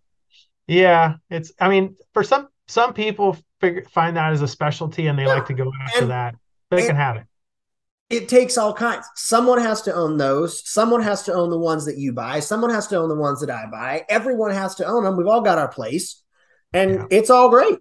Yeah, 0.68 1.16
it's. 1.30 1.52
I 1.60 1.70
mean, 1.70 1.96
for 2.14 2.24
some 2.24 2.48
some 2.68 2.94
people 2.94 3.36
figure, 3.60 3.84
find 3.92 4.16
that 4.18 4.32
as 4.32 4.42
a 4.42 4.48
specialty 4.48 5.08
and 5.08 5.18
they 5.18 5.24
Yeah, 5.24 5.34
like 5.34 5.48
to 5.48 5.54
go 5.54 5.72
after 5.84 6.02
and- 6.04 6.12
that. 6.12 6.36
They 6.70 6.78
and- 6.78 6.88
can 6.88 6.96
have 6.96 7.16
it. 7.18 7.24
It 8.10 8.30
takes 8.30 8.58
all 8.58 8.74
kinds. 8.74 9.06
Someone 9.16 9.60
has 9.60 9.82
to 9.82 9.94
own 9.94 10.18
those. 10.18 10.66
Someone 10.70 11.02
has 11.02 11.24
to 11.24 11.34
own 11.34 11.50
the 11.50 11.58
ones 11.60 11.84
that 11.86 11.98
you 11.98 12.14
buy. 12.14 12.40
Someone 12.40 12.70
has 12.70 12.88
to 12.88 12.96
own 12.98 13.10
the 13.10 13.16
ones 13.16 13.42
that 13.42 13.50
I 13.50 13.66
buy. 13.70 14.06
Everyone 14.08 14.52
has 14.52 14.76
to 14.76 14.86
own 14.86 15.04
them. 15.04 15.18
We've 15.18 15.28
all 15.28 15.42
got 15.42 15.58
our 15.58 15.68
place, 15.68 16.24
and 16.72 16.92
Yeah. 16.94 17.06
it's 17.10 17.30
all 17.30 17.50
great. 17.50 17.80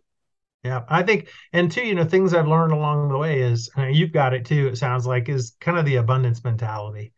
Yeah, 0.64 0.82
I 0.88 1.04
think, 1.04 1.28
and 1.52 1.70
two, 1.70 1.82
you 1.82 1.94
know, 1.94 2.04
things 2.04 2.34
I've 2.34 2.48
learned 2.48 2.72
along 2.72 3.08
the 3.08 3.18
way 3.18 3.40
is 3.40 3.70
uh, 3.78 3.86
you've 3.86 4.10
got 4.12 4.34
it 4.34 4.44
too. 4.46 4.66
It 4.66 4.78
sounds 4.78 5.06
like 5.06 5.28
is 5.28 5.54
kind 5.60 5.78
of 5.78 5.84
the 5.84 5.96
abundance 5.96 6.42
mentality. 6.42 7.12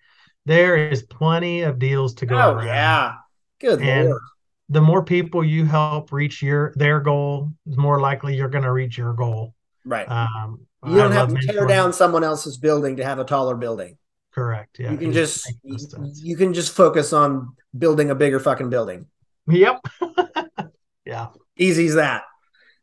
There 0.44 0.76
is 0.90 1.02
plenty 1.04 1.62
of 1.62 1.78
deals 1.78 2.12
to 2.16 2.26
go 2.26 2.36
Oh 2.36 2.54
around. 2.56 2.66
yeah, 2.66 3.12
good 3.60 3.80
And- 3.80 4.08
lord. 4.08 4.22
The 4.70 4.82
more 4.82 5.02
people 5.02 5.42
you 5.42 5.64
help 5.64 6.12
reach 6.12 6.42
your 6.42 6.74
their 6.76 7.00
goal, 7.00 7.54
the 7.64 7.78
more 7.78 8.00
likely 8.00 8.36
you're 8.36 8.50
going 8.50 8.64
to 8.64 8.72
reach 8.72 8.98
your 8.98 9.14
goal. 9.14 9.54
Right. 9.86 10.06
Um, 10.06 10.66
you 10.86 10.94
don't 10.94 11.10
I 11.10 11.14
have 11.14 11.28
to 11.34 11.40
tear 11.40 11.62
mentoring. 11.64 11.68
down 11.68 11.92
someone 11.94 12.22
else's 12.22 12.58
building 12.58 12.96
to 12.96 13.04
have 13.04 13.18
a 13.18 13.24
taller 13.24 13.54
building. 13.56 13.96
Correct. 14.34 14.78
Yeah. 14.78 14.90
you 14.92 14.98
can 14.98 15.12
just 15.14 15.50
makes 15.64 15.86
you 16.22 16.36
can 16.36 16.52
just 16.52 16.74
focus 16.74 17.14
on 17.14 17.56
building 17.78 18.10
a 18.10 18.14
bigger 18.14 18.38
fucking 18.38 18.68
building. 18.68 19.06
Yep. 19.46 19.80
yeah. 21.06 21.28
Easy 21.56 21.86
as 21.86 21.94
that. 21.94 22.24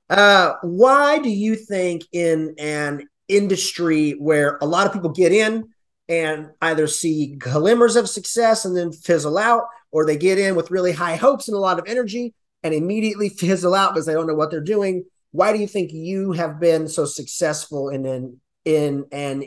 Uh, 0.09 0.53
why 0.63 1.19
do 1.19 1.29
you 1.29 1.55
think 1.55 2.01
in 2.11 2.55
an 2.57 3.07
industry 3.27 4.13
where 4.13 4.57
a 4.61 4.65
lot 4.65 4.87
of 4.87 4.93
people 4.93 5.11
get 5.11 5.31
in 5.31 5.69
and 6.09 6.49
either 6.61 6.87
see 6.87 7.35
glimmers 7.35 7.95
of 7.95 8.09
success 8.09 8.65
and 8.65 8.75
then 8.75 8.91
fizzle 8.91 9.37
out, 9.37 9.63
or 9.91 10.05
they 10.05 10.17
get 10.17 10.37
in 10.37 10.55
with 10.55 10.71
really 10.71 10.91
high 10.91 11.15
hopes 11.15 11.47
and 11.47 11.55
a 11.55 11.59
lot 11.59 11.79
of 11.79 11.85
energy 11.87 12.33
and 12.63 12.73
immediately 12.73 13.29
fizzle 13.37 13.75
out 13.75 13.93
because 13.93 14.05
they 14.05 14.13
don't 14.13 14.27
know 14.27 14.35
what 14.35 14.51
they're 14.51 14.61
doing? 14.61 15.03
Why 15.31 15.51
do 15.51 15.59
you 15.59 15.67
think 15.67 15.91
you 15.91 16.31
have 16.33 16.59
been 16.59 16.87
so 16.87 17.05
successful 17.05 17.89
in 17.89 18.05
an 18.05 18.39
in 18.63 19.05
an 19.11 19.43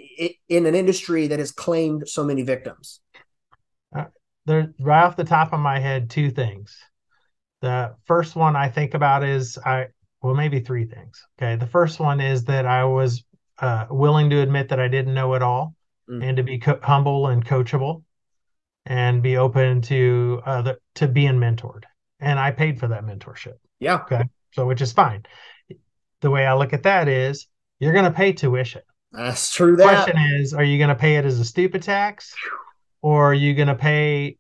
in 0.49 0.67
an 0.67 0.75
industry 0.75 1.27
that 1.27 1.39
has 1.39 1.51
claimed 1.51 2.09
so 2.09 2.25
many 2.25 2.43
victims? 2.43 3.01
there 4.47 4.73
right 4.81 5.05
off 5.05 5.17
the 5.17 5.25
top 5.25 5.53
of 5.53 5.61
my 5.61 5.79
head 5.79 6.09
two 6.09 6.31
things 6.31 6.75
the 7.61 7.95
first 8.07 8.35
one 8.35 8.57
i 8.57 8.67
think 8.67 8.95
about 8.95 9.23
is 9.23 9.59
i 9.67 9.87
well, 10.23 10.35
maybe 10.35 10.61
three 10.61 10.85
things. 10.85 11.25
Okay. 11.39 11.57
The 11.57 11.67
first 11.67 12.01
one 12.01 12.21
is 12.21 12.45
that 12.45 12.67
I 12.67 12.85
was 12.85 13.25
uh, 13.61 13.87
willing 13.91 14.31
to 14.31 14.41
admit 14.41 14.69
that 14.69 14.81
I 14.81 14.89
didn't 14.89 15.15
know 15.15 15.35
it 15.35 15.43
all 15.43 15.75
mm. 16.09 16.25
and 16.25 16.37
to 16.37 16.43
be 16.43 16.59
co- 16.59 16.81
humble 16.83 17.29
and 17.29 17.45
coachable 17.45 18.03
and 18.89 19.23
be 19.23 19.37
open 19.37 19.83
to 19.83 20.43
uh, 20.47 20.63
the, 20.63 20.79
to 20.95 21.07
being 21.07 21.35
mentored. 21.35 21.85
And 22.21 22.41
I 22.41 22.51
paid 22.51 22.81
for 22.81 22.89
that 22.89 23.05
mentorship. 23.05 23.59
Yeah. 23.79 23.97
Okay. 23.97 24.23
So, 24.53 24.67
which 24.67 24.81
is 24.81 24.93
fine. 24.93 25.25
The 26.21 26.31
way 26.31 26.47
I 26.47 26.55
look 26.55 26.73
at 26.73 26.83
that 26.83 27.07
is 27.07 27.47
you're 27.79 27.93
going 27.93 28.07
to 28.07 28.11
pay 28.11 28.33
tuition. 28.33 28.83
That's 29.13 29.55
true. 29.55 29.77
The 29.77 29.85
question 29.85 30.17
is, 30.17 30.55
are 30.55 30.65
you 30.65 30.79
going 30.79 30.89
to 30.89 30.95
pay 30.95 31.17
it 31.17 31.25
as 31.25 31.39
a 31.39 31.45
stupid 31.45 31.83
tax 31.83 32.35
or 33.03 33.31
are 33.31 33.35
you 33.35 33.55
going 33.55 33.69
to 33.69 33.75
pay 33.75 34.39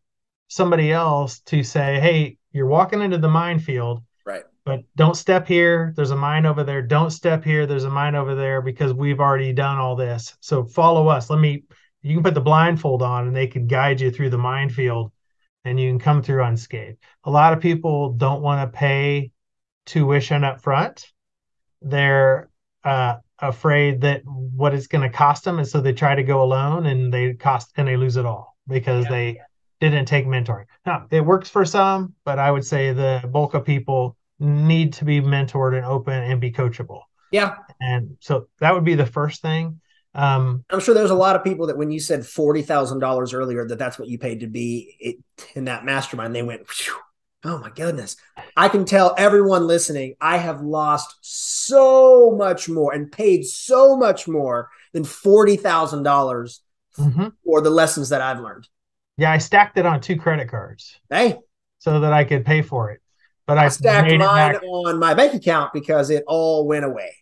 somebody 0.48 0.90
else 0.90 1.40
to 1.40 1.62
say, 1.62 2.00
hey, 2.00 2.38
you're 2.52 2.66
walking 2.66 3.02
into 3.02 3.18
the 3.18 3.28
minefield 3.28 4.02
right? 4.24 4.44
but 4.64 4.80
don't 4.96 5.14
step 5.14 5.46
here. 5.46 5.92
There's 5.94 6.11
a 6.11 6.16
mine 6.16 6.46
over 6.46 6.64
there. 6.64 6.82
Don't 6.82 7.11
step 7.11 7.44
here. 7.44 7.66
There's 7.66 7.84
a 7.84 7.90
mine 7.90 8.14
over 8.14 8.34
there 8.34 8.62
because 8.62 8.94
we've 8.94 9.20
already 9.20 9.52
done 9.52 9.78
all 9.78 9.94
this. 9.94 10.37
So 10.40 10.64
follow 10.64 11.08
us. 11.08 11.30
Let 11.30 11.38
me, 11.38 11.64
you 12.02 12.14
can 12.14 12.22
put 12.22 12.34
the 12.34 12.40
blindfold 12.40 13.02
on 13.02 13.26
and 13.26 13.37
they 13.37 13.46
can 13.46 13.66
guide 13.66 14.00
you 14.00 14.11
through 14.11 14.30
the 14.30 14.38
minefield 14.38 15.12
and 15.64 15.78
you 15.80 15.90
can 15.90 15.98
come 15.98 16.22
through 16.22 16.44
unscathed. 16.44 16.98
A 17.24 17.30
lot 17.30 17.52
of 17.52 17.61
people 17.61 18.12
don't 18.12 18.42
want 18.42 18.70
to 18.70 18.78
pay 18.78 19.32
tuition 19.87 20.44
up 20.44 20.61
front. 20.61 21.06
They're 21.82 22.48
uh, 22.84 23.16
afraid 23.38 24.00
that 24.02 24.22
what 24.24 24.74
it's 24.74 24.87
going 24.87 25.08
to 25.08 25.16
cost 25.16 25.44
them. 25.44 25.58
And 25.58 25.66
so 25.66 25.80
they 25.80 25.92
try 25.92 26.14
to 26.14 26.22
go 26.22 26.42
alone 26.42 26.87
and 26.87 27.12
they 27.12 27.34
cost 27.34 27.72
and 27.76 27.88
they 27.88 27.96
lose 27.96 28.16
it 28.16 28.26
all 28.26 28.56
because 28.66 29.04
yeah. 29.04 29.11
they 29.11 29.40
didn't 29.80 30.06
take 30.06 30.26
mentoring. 30.26 30.64
Now, 30.87 31.06
it 31.11 31.24
works 31.24 31.48
for 31.48 31.64
some, 31.64 32.14
but 32.24 32.38
I 32.38 32.50
would 32.50 32.64
say 32.64 32.92
the 32.92 33.22
bulk 33.30 33.54
of 33.54 33.64
people 33.64 34.16
need 34.38 34.92
to 34.94 35.04
be 35.04 35.20
mentored 35.20 35.76
and 35.76 35.84
open 35.84 36.14
and 36.14 36.40
be 36.40 36.52
coachable. 36.52 37.02
Yeah. 37.30 37.56
And 37.80 38.16
so 38.20 38.48
that 38.61 38.74
would 38.74 38.84
be 38.84 38.94
the 38.94 39.06
first 39.06 39.42
thing. 39.42 39.80
Um, 40.14 40.64
I'm 40.71 40.81
sure 40.81 40.94
there's 40.94 41.11
a 41.11 41.14
lot 41.14 41.37
of 41.37 41.44
people 41.44 41.66
that 41.66 41.77
when 41.77 41.90
you 41.90 42.01
said 42.01 42.27
forty 42.27 42.62
thousand 42.62 42.99
dollars 42.99 43.35
earlier, 43.35 43.66
that 43.66 43.79
that's 43.79 43.99
what 43.99 44.09
you 44.09 44.18
paid 44.18 44.40
to 44.40 44.47
be 44.47 44.97
it, 44.99 45.16
in 45.55 45.66
that 45.66 45.85
mastermind. 45.85 46.35
They 46.35 46.42
went, 46.42 46.62
oh 47.44 47.59
my 47.59 47.71
goodness! 47.71 48.16
I 48.57 48.68
can 48.68 48.85
tell 48.85 49.14
everyone 49.18 49.66
listening, 49.66 50.14
I 50.21 50.38
have 50.38 50.61
lost 50.61 51.16
so 51.21 52.35
much 52.37 52.68
more 52.68 52.92
and 52.92 53.12
paid 53.12 53.44
so 53.44 53.97
much 53.97 54.27
more 54.27 54.71
than 54.92 55.05
forty 55.05 55.57
thousand 55.57 56.03
dollars 56.03 56.62
mm-hmm. 56.99 57.29
for 57.44 57.61
the 57.61 57.71
lessons 57.71 58.09
that 58.09 58.21
I've 58.21 58.40
learned. 58.40 58.66
Yeah, 59.16 59.33
I 59.33 59.38
stacked 59.38 59.79
it 59.79 59.87
on 59.87 60.01
two 60.01 60.16
credit 60.16 60.49
cards. 60.49 60.99
Hey, 61.11 61.37
so 61.79 62.01
that 62.01 62.12
I 62.12 62.25
could 62.25 62.44
pay 62.44 62.62
for 62.62 62.90
it 62.90 63.03
but 63.49 63.57
I, 63.57 63.64
I 63.64 63.68
stacked 63.68 64.14
mine 64.18 64.57
on 64.57 64.99
my 64.99 65.14
bank 65.14 65.33
account 65.33 65.73
because 65.73 66.11
it 66.11 66.23
all 66.27 66.66
went 66.66 66.85
away. 66.85 67.16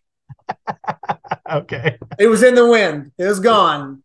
okay. 1.52 1.98
It 2.18 2.28
was 2.28 2.42
in 2.42 2.54
the 2.54 2.68
wind. 2.68 3.12
It 3.18 3.24
was 3.24 3.40
gone. 3.40 4.02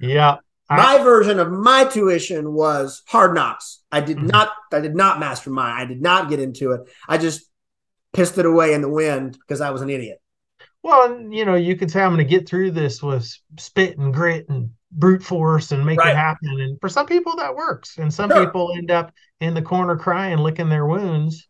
Yeah. 0.00 0.36
My 0.70 0.98
version 0.98 1.38
of 1.38 1.50
my 1.50 1.84
tuition 1.84 2.52
was 2.52 3.02
hard 3.06 3.34
knocks. 3.34 3.82
I 3.92 4.00
did 4.00 4.16
mm-hmm. 4.16 4.28
not 4.28 4.52
I 4.72 4.80
did 4.80 4.94
not 4.94 5.20
mastermind. 5.20 5.78
I 5.78 5.84
did 5.84 6.00
not 6.00 6.30
get 6.30 6.40
into 6.40 6.72
it. 6.72 6.82
I 7.08 7.18
just 7.18 7.48
pissed 8.12 8.38
it 8.38 8.46
away 8.46 8.72
in 8.72 8.80
the 8.80 8.88
wind 8.88 9.32
because 9.38 9.60
I 9.60 9.70
was 9.70 9.82
an 9.82 9.90
idiot. 9.90 10.20
Well, 10.82 11.20
you 11.30 11.44
know, 11.44 11.54
you 11.54 11.76
could 11.76 11.90
say 11.90 12.02
I'm 12.02 12.14
going 12.14 12.26
to 12.26 12.30
get 12.30 12.48
through 12.48 12.72
this 12.72 13.02
with 13.02 13.30
spit 13.58 13.98
and 13.98 14.12
grit 14.12 14.48
and 14.48 14.70
brute 14.92 15.22
force 15.22 15.72
and 15.72 15.84
make 15.84 15.98
right. 15.98 16.10
it 16.10 16.16
happen. 16.16 16.60
And 16.60 16.80
for 16.80 16.88
some 16.88 17.06
people 17.06 17.36
that 17.36 17.54
works. 17.54 17.98
And 17.98 18.12
some 18.12 18.30
sure. 18.30 18.44
people 18.44 18.74
end 18.76 18.90
up 18.90 19.12
in 19.40 19.54
the 19.54 19.62
corner 19.62 19.96
crying, 19.96 20.38
licking 20.38 20.68
their 20.68 20.86
wounds. 20.86 21.48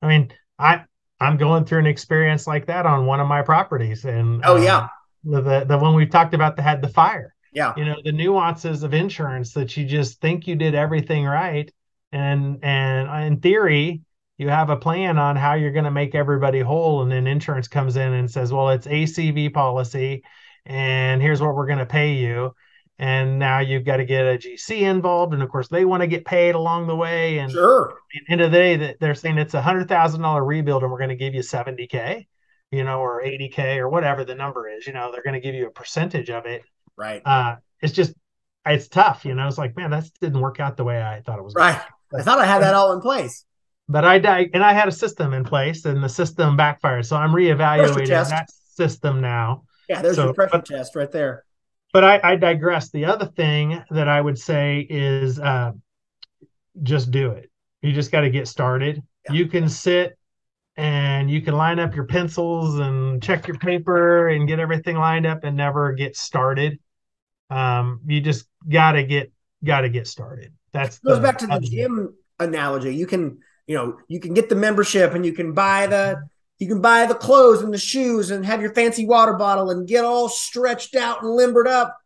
I 0.00 0.08
mean, 0.08 0.32
I 0.58 0.84
I'm 1.20 1.36
going 1.36 1.64
through 1.64 1.80
an 1.80 1.86
experience 1.86 2.46
like 2.46 2.66
that 2.66 2.86
on 2.86 3.06
one 3.06 3.20
of 3.20 3.26
my 3.26 3.42
properties. 3.42 4.04
And 4.04 4.42
oh 4.44 4.56
yeah. 4.56 4.88
Uh, 5.30 5.40
the 5.40 5.64
the 5.66 5.78
one 5.78 5.94
we've 5.94 6.10
talked 6.10 6.34
about 6.34 6.56
that 6.56 6.62
had 6.62 6.82
the 6.82 6.88
fire. 6.88 7.34
Yeah. 7.52 7.74
You 7.76 7.84
know, 7.84 7.96
the 8.04 8.12
nuances 8.12 8.82
of 8.82 8.94
insurance 8.94 9.52
that 9.54 9.76
you 9.76 9.84
just 9.84 10.20
think 10.20 10.46
you 10.46 10.54
did 10.54 10.74
everything 10.74 11.24
right. 11.24 11.70
And 12.12 12.58
and 12.62 13.24
in 13.26 13.40
theory, 13.40 14.02
you 14.38 14.48
have 14.48 14.70
a 14.70 14.76
plan 14.76 15.18
on 15.18 15.36
how 15.36 15.54
you're 15.54 15.72
going 15.72 15.84
to 15.84 15.90
make 15.90 16.14
everybody 16.14 16.60
whole 16.60 17.02
and 17.02 17.10
then 17.10 17.26
insurance 17.26 17.68
comes 17.68 17.96
in 17.96 18.12
and 18.12 18.30
says 18.30 18.52
well 18.52 18.70
it's 18.70 18.86
acv 18.86 19.52
policy 19.52 20.22
and 20.64 21.20
here's 21.20 21.42
what 21.42 21.54
we're 21.54 21.66
going 21.66 21.78
to 21.78 21.86
pay 21.86 22.14
you 22.14 22.54
and 22.98 23.38
now 23.38 23.60
you've 23.60 23.84
got 23.84 23.98
to 23.98 24.04
get 24.04 24.22
a 24.22 24.38
GC 24.38 24.80
involved, 24.80 25.32
and 25.32 25.42
of 25.42 25.48
course 25.48 25.68
they 25.68 25.84
want 25.84 26.00
to 26.02 26.06
get 26.06 26.24
paid 26.24 26.54
along 26.54 26.88
the 26.88 26.96
way. 26.96 27.38
And 27.38 27.50
sure, 27.50 27.90
at 27.92 28.22
the 28.26 28.32
end 28.32 28.40
of 28.40 28.50
the 28.50 28.58
day, 28.58 28.96
they're 28.98 29.14
saying 29.14 29.38
it's 29.38 29.54
a 29.54 29.62
hundred 29.62 29.88
thousand 29.88 30.22
dollar 30.22 30.44
rebuild, 30.44 30.82
and 30.82 30.90
we're 30.90 30.98
going 30.98 31.10
to 31.10 31.16
give 31.16 31.34
you 31.34 31.42
seventy 31.42 31.86
k, 31.86 32.26
you 32.72 32.82
know, 32.82 32.98
or 32.98 33.22
eighty 33.22 33.48
k, 33.48 33.78
or 33.78 33.88
whatever 33.88 34.24
the 34.24 34.34
number 34.34 34.68
is. 34.68 34.86
You 34.86 34.92
know, 34.94 35.12
they're 35.12 35.22
going 35.22 35.34
to 35.34 35.40
give 35.40 35.54
you 35.54 35.66
a 35.66 35.70
percentage 35.70 36.28
of 36.28 36.46
it. 36.46 36.62
Right. 36.96 37.22
Uh, 37.24 37.56
it's 37.80 37.92
just 37.92 38.14
it's 38.66 38.88
tough. 38.88 39.24
You 39.24 39.34
know, 39.34 39.46
it's 39.46 39.58
like 39.58 39.76
man, 39.76 39.90
that 39.90 40.10
didn't 40.20 40.40
work 40.40 40.58
out 40.58 40.76
the 40.76 40.84
way 40.84 41.00
I 41.00 41.20
thought 41.20 41.38
it 41.38 41.44
was. 41.44 41.54
Right. 41.54 41.80
I 42.12 42.22
thought 42.22 42.38
I 42.38 42.46
had 42.46 42.62
that 42.62 42.74
all 42.74 42.92
in 42.92 43.00
place. 43.00 43.44
But 43.90 44.04
I 44.04 44.18
died, 44.18 44.50
and 44.52 44.62
I 44.62 44.72
had 44.72 44.88
a 44.88 44.92
system 44.92 45.32
in 45.32 45.44
place, 45.44 45.84
and 45.86 46.02
the 46.02 46.08
system 46.08 46.56
backfired. 46.56 47.06
So 47.06 47.16
I'm 47.16 47.30
reevaluating 47.30 48.08
that 48.08 48.50
system 48.50 49.20
now. 49.20 49.62
Yeah, 49.88 50.02
there's 50.02 50.16
so, 50.16 50.24
your 50.24 50.34
pressure 50.34 50.50
but, 50.52 50.66
test 50.66 50.94
right 50.94 51.10
there 51.10 51.44
but 51.92 52.04
I, 52.04 52.20
I, 52.22 52.36
digress. 52.36 52.90
The 52.90 53.04
other 53.04 53.26
thing 53.26 53.82
that 53.90 54.08
I 54.08 54.20
would 54.20 54.38
say 54.38 54.86
is 54.88 55.38
uh, 55.38 55.72
just 56.82 57.10
do 57.10 57.30
it. 57.30 57.50
You 57.82 57.92
just 57.92 58.12
got 58.12 58.22
to 58.22 58.30
get 58.30 58.48
started. 58.48 59.02
Yeah. 59.26 59.36
You 59.36 59.46
can 59.46 59.68
sit 59.68 60.18
and 60.76 61.30
you 61.30 61.40
can 61.40 61.54
line 61.54 61.78
up 61.78 61.94
your 61.94 62.04
pencils 62.04 62.78
and 62.78 63.22
check 63.22 63.46
your 63.48 63.58
paper 63.58 64.28
and 64.28 64.46
get 64.46 64.60
everything 64.60 64.96
lined 64.96 65.26
up 65.26 65.44
and 65.44 65.56
never 65.56 65.92
get 65.92 66.16
started. 66.16 66.78
Um, 67.50 68.00
you 68.06 68.20
just 68.20 68.46
got 68.68 68.92
to 68.92 69.02
get 69.02 69.32
got 69.64 69.80
to 69.80 69.88
get 69.88 70.06
started. 70.06 70.52
That's 70.72 70.96
it 70.98 71.04
goes 71.04 71.16
the, 71.16 71.22
back 71.22 71.38
to 71.38 71.46
the 71.46 71.60
gym 71.60 72.14
analogy. 72.38 72.94
You 72.94 73.06
can 73.06 73.38
you 73.66 73.74
know 73.74 73.98
you 74.08 74.20
can 74.20 74.34
get 74.34 74.48
the 74.48 74.54
membership 74.54 75.14
and 75.14 75.24
you 75.24 75.32
can 75.32 75.52
buy 75.52 75.86
the 75.86 76.22
you 76.58 76.66
can 76.66 76.80
buy 76.80 77.06
the 77.06 77.14
clothes 77.14 77.62
and 77.62 77.72
the 77.72 77.78
shoes 77.78 78.30
and 78.30 78.44
have 78.44 78.60
your 78.60 78.74
fancy 78.74 79.06
water 79.06 79.34
bottle 79.34 79.70
and 79.70 79.86
get 79.86 80.04
all 80.04 80.28
stretched 80.28 80.96
out 80.96 81.22
and 81.22 81.30
limbered 81.30 81.68
up. 81.68 81.96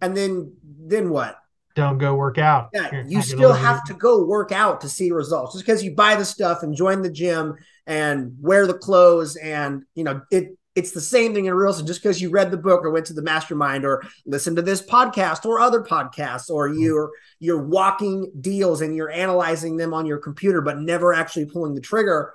And 0.00 0.16
then, 0.16 0.54
then 0.62 1.10
what? 1.10 1.38
Don't 1.74 1.96
go 1.96 2.14
work 2.14 2.36
out. 2.36 2.68
Yeah, 2.74 3.02
You're 3.06 3.22
still 3.22 3.54
have 3.54 3.82
to 3.84 3.94
go 3.94 4.24
work 4.24 4.52
out 4.52 4.82
to 4.82 4.88
see 4.88 5.10
results. 5.10 5.54
Just 5.54 5.64
because 5.64 5.82
you 5.82 5.94
buy 5.94 6.16
the 6.16 6.24
stuff 6.24 6.62
and 6.62 6.76
join 6.76 7.00
the 7.00 7.10
gym 7.10 7.56
and 7.86 8.36
wear 8.40 8.66
the 8.66 8.74
clothes 8.74 9.36
and 9.36 9.82
you 9.94 10.04
know 10.04 10.20
it 10.30 10.56
it's 10.74 10.92
the 10.92 11.00
same 11.00 11.34
thing 11.34 11.46
in 11.46 11.54
real 11.54 11.70
estate. 11.70 11.86
Just 11.86 12.02
because 12.02 12.20
you 12.20 12.30
read 12.30 12.50
the 12.50 12.56
book 12.56 12.84
or 12.84 12.90
went 12.90 13.06
to 13.06 13.12
the 13.12 13.22
mastermind 13.22 13.84
or 13.84 14.02
listened 14.26 14.56
to 14.56 14.62
this 14.62 14.82
podcast 14.82 15.44
or 15.44 15.60
other 15.60 15.82
podcasts, 15.82 16.50
or 16.50 16.68
mm-hmm. 16.68 16.80
you're 16.80 17.10
you're 17.40 17.62
walking 17.62 18.30
deals 18.40 18.80
and 18.80 18.94
you're 18.94 19.10
analyzing 19.10 19.76
them 19.76 19.94
on 19.94 20.06
your 20.06 20.18
computer, 20.18 20.60
but 20.60 20.78
never 20.78 21.12
actually 21.12 21.46
pulling 21.46 21.74
the 21.74 21.80
trigger 21.80 22.34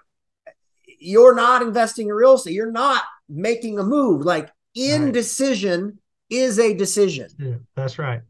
you're 0.97 1.35
not 1.35 1.61
investing 1.61 2.07
in 2.07 2.13
real 2.13 2.33
estate. 2.33 2.53
You're 2.53 2.71
not 2.71 3.03
making 3.29 3.79
a 3.79 3.83
move. 3.83 4.25
Like 4.25 4.49
indecision 4.75 5.85
right. 5.85 5.93
is 6.29 6.59
a 6.59 6.73
decision. 6.73 7.29
Yeah, 7.39 7.55
that's 7.75 7.99
right. 7.99 8.21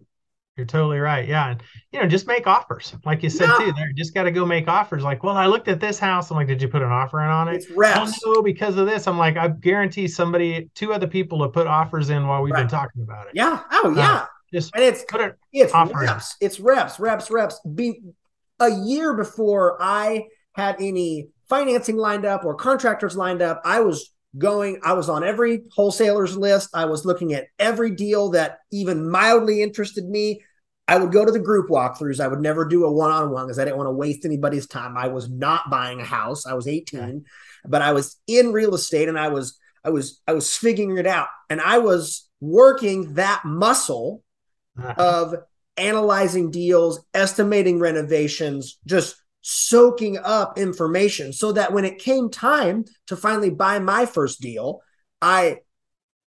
You're 0.55 0.65
totally 0.65 0.97
right. 0.97 1.27
Yeah. 1.27 1.51
And, 1.51 1.63
you 1.91 2.01
know, 2.01 2.07
just 2.07 2.25
make 2.25 2.47
offers. 2.47 2.95
Like 3.05 3.21
you 3.21 3.29
said, 3.29 3.47
yeah. 3.47 3.65
too, 3.65 3.73
there, 3.73 3.91
just 3.95 4.15
got 4.15 4.23
to 4.23 4.31
go 4.31 4.43
make 4.43 4.67
offers. 4.67 5.03
Like, 5.03 5.23
well, 5.23 5.37
I 5.37 5.45
looked 5.45 5.67
at 5.67 5.79
this 5.79 5.99
house. 5.99 6.31
I'm 6.31 6.37
like, 6.37 6.47
did 6.47 6.63
you 6.63 6.67
put 6.67 6.81
an 6.81 6.91
offer 6.91 7.21
in 7.21 7.29
on 7.29 7.47
it? 7.47 7.57
It's 7.57 7.69
reps. 7.69 8.19
Oh, 8.25 8.33
no, 8.33 8.41
because 8.41 8.75
of 8.75 8.87
this. 8.87 9.07
I'm 9.07 9.19
like, 9.19 9.37
I 9.37 9.49
guarantee 9.49 10.07
somebody, 10.07 10.71
two 10.73 10.93
other 10.93 11.05
people 11.05 11.43
have 11.43 11.53
put 11.53 11.67
offers 11.67 12.09
in 12.09 12.25
while 12.25 12.41
we've 12.41 12.53
right. 12.53 12.61
been 12.61 12.69
talking 12.69 13.03
about 13.03 13.27
it. 13.27 13.33
Yeah. 13.35 13.61
Oh, 13.71 13.93
yeah. 13.95 14.13
Uh, 14.13 14.25
just 14.51 14.73
and 14.73 14.83
it's, 14.83 15.03
put 15.07 15.21
it, 15.21 15.35
it's 15.53 15.73
reps. 15.73 16.35
In. 16.41 16.47
It's 16.47 16.59
reps, 16.59 16.99
reps, 16.99 17.29
reps. 17.29 17.59
Be 17.75 18.01
a 18.59 18.71
year 18.71 19.13
before 19.13 19.77
I 19.79 20.25
had 20.53 20.77
any 20.79 21.27
financing 21.49 21.97
lined 21.97 22.25
up 22.25 22.45
or 22.45 22.55
contractors 22.55 23.15
lined 23.15 23.41
up. 23.41 23.61
I 23.63 23.81
was 23.81 24.11
going, 24.37 24.79
I 24.83 24.93
was 24.93 25.09
on 25.09 25.23
every 25.23 25.63
wholesaler's 25.75 26.37
list. 26.37 26.69
I 26.73 26.85
was 26.85 27.05
looking 27.05 27.33
at 27.33 27.47
every 27.59 27.91
deal 27.91 28.31
that 28.31 28.59
even 28.71 29.09
mildly 29.09 29.61
interested 29.61 30.07
me. 30.07 30.41
I 30.87 30.97
would 30.97 31.11
go 31.11 31.25
to 31.25 31.31
the 31.31 31.39
group 31.39 31.69
walkthroughs. 31.69 32.19
I 32.19 32.27
would 32.27 32.39
never 32.39 32.65
do 32.65 32.85
a 32.85 32.91
one 32.91 33.11
on 33.11 33.31
one 33.31 33.45
because 33.45 33.59
I 33.59 33.65
didn't 33.65 33.77
want 33.77 33.87
to 33.87 33.93
waste 33.93 34.25
anybody's 34.25 34.67
time. 34.67 34.97
I 34.97 35.09
was 35.09 35.29
not 35.29 35.69
buying 35.69 35.99
a 35.99 36.05
house. 36.05 36.45
I 36.45 36.53
was 36.53 36.67
18, 36.67 36.99
okay. 36.99 37.19
but 37.65 37.81
I 37.81 37.91
was 37.91 38.17
in 38.27 38.53
real 38.53 38.73
estate 38.73 39.09
and 39.09 39.19
I 39.19 39.27
was 39.27 39.57
I 39.83 39.89
was 39.89 40.21
I 40.27 40.33
was 40.33 40.55
figuring 40.55 40.97
it 40.97 41.07
out. 41.07 41.27
And 41.49 41.59
I 41.59 41.79
was 41.79 42.29
working 42.39 43.15
that 43.15 43.43
muscle 43.43 44.23
uh-huh. 44.77 44.93
of 44.97 45.35
analyzing 45.75 46.51
deals, 46.51 47.03
estimating 47.13 47.79
renovations, 47.79 48.79
just 48.85 49.15
soaking 49.49 50.17
up 50.17 50.57
information 50.57 51.31
so 51.31 51.53
that 51.53 51.71
when 51.71 51.85
it 51.85 51.99
came 51.99 52.29
time 52.29 52.83
to 53.05 53.15
finally 53.15 53.49
buy 53.49 53.79
my 53.79 54.05
first 54.05 54.41
deal, 54.41 54.81
I 55.21 55.59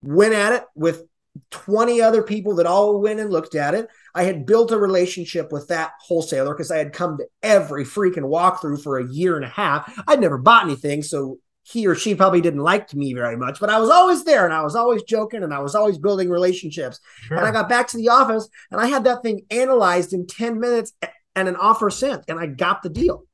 went 0.02 0.34
at 0.34 0.52
it 0.52 0.64
with 0.76 1.02
20 1.50 2.00
other 2.00 2.22
people 2.22 2.54
that 2.54 2.66
all 2.66 3.00
went 3.00 3.18
and 3.18 3.32
looked 3.32 3.56
at 3.56 3.74
it. 3.74 3.88
I 4.14 4.22
had 4.22 4.46
built 4.46 4.70
a 4.70 4.78
relationship 4.78 5.50
with 5.50 5.66
that 5.66 5.94
wholesaler 6.00 6.54
because 6.54 6.70
I 6.70 6.78
had 6.78 6.92
come 6.92 7.18
to 7.18 7.26
every 7.42 7.84
freaking 7.84 8.18
walkthrough 8.18 8.84
for 8.84 8.98
a 8.98 9.08
year 9.08 9.34
and 9.34 9.44
a 9.44 9.48
half. 9.48 9.92
I'd 10.06 10.20
never 10.20 10.38
bought 10.38 10.64
anything. 10.64 11.02
So 11.02 11.38
he 11.64 11.88
or 11.88 11.96
she 11.96 12.14
probably 12.14 12.40
didn't 12.40 12.62
like 12.62 12.94
me 12.94 13.14
very 13.14 13.36
much, 13.36 13.58
but 13.58 13.68
I 13.68 13.80
was 13.80 13.90
always 13.90 14.22
there 14.22 14.44
and 14.44 14.54
I 14.54 14.62
was 14.62 14.76
always 14.76 15.02
joking 15.02 15.42
and 15.42 15.52
I 15.52 15.58
was 15.58 15.74
always 15.74 15.98
building 15.98 16.30
relationships. 16.30 17.00
Sure. 17.22 17.36
And 17.36 17.46
I 17.46 17.50
got 17.50 17.68
back 17.68 17.88
to 17.88 17.96
the 17.96 18.10
office 18.10 18.48
and 18.70 18.80
I 18.80 18.86
had 18.86 19.02
that 19.04 19.22
thing 19.22 19.42
analyzed 19.50 20.12
in 20.12 20.28
10 20.28 20.60
minutes 20.60 20.92
and 21.38 21.48
an 21.48 21.56
offer 21.56 21.88
sent 21.88 22.24
and 22.28 22.38
I 22.38 22.46
got 22.46 22.82
the 22.82 22.88
deal. 22.88 23.24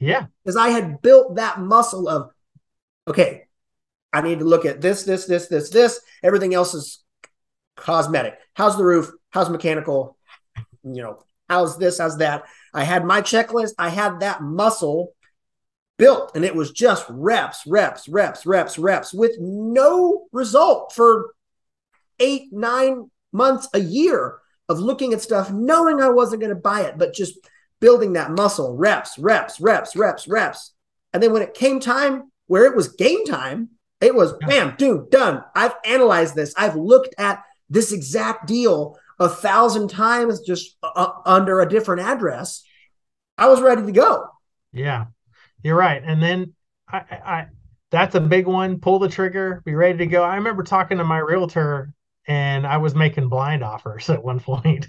Yeah. 0.00 0.26
Because 0.42 0.56
I 0.56 0.68
had 0.70 1.02
built 1.02 1.36
that 1.36 1.60
muscle 1.60 2.08
of, 2.08 2.30
okay, 3.06 3.42
I 4.12 4.22
need 4.22 4.38
to 4.38 4.44
look 4.44 4.64
at 4.64 4.80
this, 4.80 5.04
this, 5.04 5.26
this, 5.26 5.48
this, 5.48 5.70
this. 5.70 6.00
Everything 6.22 6.54
else 6.54 6.72
is 6.72 7.04
cosmetic. 7.76 8.38
How's 8.54 8.76
the 8.76 8.84
roof? 8.84 9.10
How's 9.30 9.50
mechanical? 9.50 10.16
You 10.82 11.02
know, 11.02 11.24
how's 11.48 11.76
this? 11.76 11.98
How's 11.98 12.18
that? 12.18 12.44
I 12.72 12.84
had 12.84 13.04
my 13.04 13.20
checklist. 13.20 13.74
I 13.78 13.90
had 13.90 14.20
that 14.20 14.42
muscle 14.42 15.12
built 15.98 16.32
and 16.34 16.44
it 16.44 16.54
was 16.54 16.72
just 16.72 17.04
reps, 17.10 17.62
reps, 17.66 18.08
reps, 18.08 18.46
reps, 18.46 18.78
reps 18.78 19.12
with 19.12 19.32
no 19.38 20.24
result 20.32 20.92
for 20.94 21.34
eight, 22.20 22.52
nine 22.52 23.10
months, 23.32 23.68
a 23.74 23.80
year 23.80 24.38
of 24.68 24.78
looking 24.78 25.12
at 25.12 25.20
stuff, 25.20 25.50
knowing 25.50 26.00
I 26.00 26.08
wasn't 26.08 26.40
going 26.40 26.54
to 26.54 26.60
buy 26.60 26.82
it, 26.82 26.98
but 26.98 27.14
just 27.14 27.38
building 27.80 28.14
that 28.14 28.30
muscle, 28.30 28.74
reps, 28.76 29.18
reps, 29.18 29.60
reps, 29.60 29.94
reps, 29.94 30.26
reps. 30.26 30.72
And 31.12 31.22
then 31.22 31.32
when 31.32 31.42
it 31.42 31.54
came 31.54 31.80
time 31.80 32.30
where 32.46 32.64
it 32.64 32.76
was 32.76 32.88
game 32.88 33.24
time, 33.24 33.70
it 34.00 34.14
was 34.14 34.34
bam, 34.34 34.74
dude, 34.76 35.10
done. 35.10 35.42
I've 35.54 35.74
analyzed 35.84 36.34
this. 36.34 36.54
I've 36.56 36.76
looked 36.76 37.14
at 37.18 37.42
this 37.70 37.92
exact 37.92 38.46
deal 38.46 38.98
a 39.18 39.28
thousand 39.28 39.88
times 39.88 40.40
just 40.40 40.76
uh, 40.82 41.10
under 41.24 41.60
a 41.60 41.68
different 41.68 42.02
address. 42.02 42.62
I 43.38 43.48
was 43.48 43.60
ready 43.60 43.82
to 43.82 43.92
go. 43.92 44.26
Yeah. 44.72 45.06
You're 45.62 45.76
right. 45.76 46.02
And 46.04 46.22
then 46.22 46.54
I, 46.88 46.98
I 46.98 47.46
that's 47.90 48.14
a 48.14 48.20
big 48.20 48.46
one. 48.46 48.80
Pull 48.80 48.98
the 48.98 49.08
trigger, 49.08 49.62
be 49.64 49.74
ready 49.74 49.98
to 49.98 50.06
go. 50.06 50.22
I 50.22 50.34
remember 50.36 50.62
talking 50.62 50.98
to 50.98 51.04
my 51.04 51.18
realtor 51.18 51.92
and 52.26 52.66
I 52.66 52.78
was 52.78 52.94
making 52.94 53.28
blind 53.28 53.62
offers 53.62 54.10
at 54.10 54.22
one 54.22 54.40
point. 54.40 54.86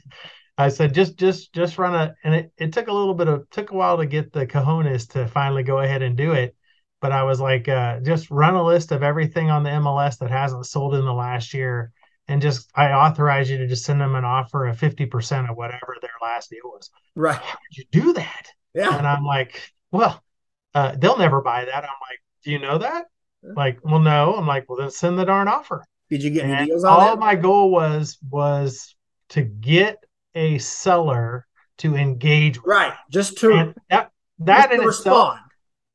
I 0.58 0.70
said, 0.70 0.94
just 0.94 1.18
just 1.18 1.54
just 1.54 1.78
run 1.78 1.96
a 1.96 2.16
and 2.24 2.34
it, 2.34 2.52
it 2.58 2.74
took 2.74 2.88
a 2.88 2.94
little 2.94 3.14
bit 3.14 3.28
of 3.28 3.50
took 3.50 3.72
a 3.72 3.76
while 3.76 3.98
to 3.98 4.06
get 4.06 4.32
the 4.32 4.48
cojones 4.48 5.10
to 5.10 5.28
finally 5.28 5.64
go 5.64 5.80
ahead 5.80 6.02
and 6.02 6.16
do 6.16 6.32
it. 6.32 6.56
But 7.02 7.12
I 7.12 7.24
was 7.24 7.42
like, 7.42 7.68
uh, 7.68 8.00
just 8.00 8.32
run 8.32 8.56
a 8.56 8.64
list 8.64 8.92
of 8.92 9.04
everything 9.04 9.50
on 9.50 9.64
the 9.64 9.70
MLS 9.70 10.18
that 10.20 10.32
hasn't 10.32 10.66
sold 10.66 10.96
in 10.96 11.04
the 11.04 11.14
last 11.14 11.54
year. 11.54 11.92
And 12.28 12.42
just 12.42 12.72
I 12.74 12.92
authorize 12.94 13.50
you 13.50 13.58
to 13.58 13.68
just 13.68 13.86
send 13.86 14.02
them 14.02 14.16
an 14.16 14.26
offer 14.26 14.66
of 14.66 14.80
50% 14.80 15.50
of 15.50 15.58
whatever 15.58 15.96
their 16.02 16.10
last 16.22 16.50
deal 16.50 16.62
was. 16.64 16.90
Right. 17.16 17.36
How 17.36 17.58
did 17.70 17.78
you 17.78 17.84
do 17.92 18.14
that? 18.14 18.48
Yeah. 18.74 18.98
And 18.98 19.06
I'm 19.06 19.24
like, 19.24 19.72
well, 19.92 20.24
uh, 20.74 20.96
they'll 20.98 21.18
never 21.18 21.42
buy 21.42 21.66
that. 21.66 21.84
I'm 21.84 21.84
like, 21.84 22.20
do 22.44 22.52
you 22.52 22.60
know 22.60 22.80
that? 22.80 23.06
Like, 23.44 23.80
well, 23.84 24.00
no. 24.00 24.34
I'm 24.36 24.48
like, 24.48 24.68
well, 24.68 24.80
then 24.80 24.90
send 24.90 25.20
the 25.20 25.26
darn 25.26 25.48
offer. 25.48 25.86
Did 26.10 26.24
you 26.24 26.30
get 26.32 26.45
any 26.45 26.68
deals 26.68 26.84
on 26.84 26.93
all 26.93 27.16
that? 27.16 27.20
my 27.20 27.36
goal 27.36 27.72
was 27.72 28.18
was 28.30 28.95
to 29.30 29.41
get 29.43 29.97
a 30.36 30.58
seller 30.60 31.45
to 31.80 31.95
engage 31.95 32.58
with. 32.58 32.68
Right. 32.68 32.93
Just 33.12 33.38
to 33.39 33.51
And 33.53 33.76
that 33.89 34.12
that 34.39 34.70
just 34.70 34.74
in 34.74 34.88
itself, 34.88 34.88
respond. 34.88 35.39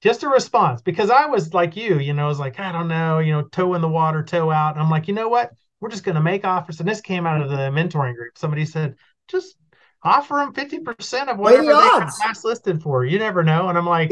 just 0.03 0.23
a 0.23 0.29
response 0.29 0.83
because 0.83 1.11
I 1.11 1.27
was 1.27 1.55
like 1.55 1.77
you, 1.77 1.99
you 1.99 2.13
know, 2.15 2.25
I 2.25 2.29
was 2.29 2.39
like, 2.41 2.59
I 2.59 2.73
don't 2.73 2.89
know, 2.89 3.19
you 3.19 3.33
know, 3.33 3.43
toe 3.43 3.75
in 3.75 3.81
the 3.83 3.89
water, 3.89 4.23
toe 4.23 4.51
out. 4.51 4.75
And 4.75 4.83
I'm 4.83 4.91
like, 4.91 5.09
you 5.09 5.15
know 5.15 5.29
what? 5.29 5.51
We're 5.81 5.91
just 5.91 6.05
going 6.05 6.17
to 6.17 6.21
make 6.21 6.45
offers. 6.45 6.81
And 6.81 6.89
this 6.89 7.01
came 7.01 7.27
out 7.27 7.41
of 7.41 7.49
the 7.51 7.57
mentoring 7.71 8.15
group. 8.15 8.37
Somebody 8.37 8.67
said, 8.67 8.97
just 9.29 9.57
offer 10.03 10.35
them 10.35 10.53
50% 10.53 11.29
of 11.29 11.39
whatever 11.39 11.63
the 11.63 11.69
they 11.69 11.75
got 11.75 12.13
last 12.27 12.45
listed 12.45 12.83
for. 12.83 13.05
You 13.05 13.19
never 13.19 13.43
know. 13.43 13.69
And 13.69 13.79
I'm 13.79 13.87
like, 13.87 14.11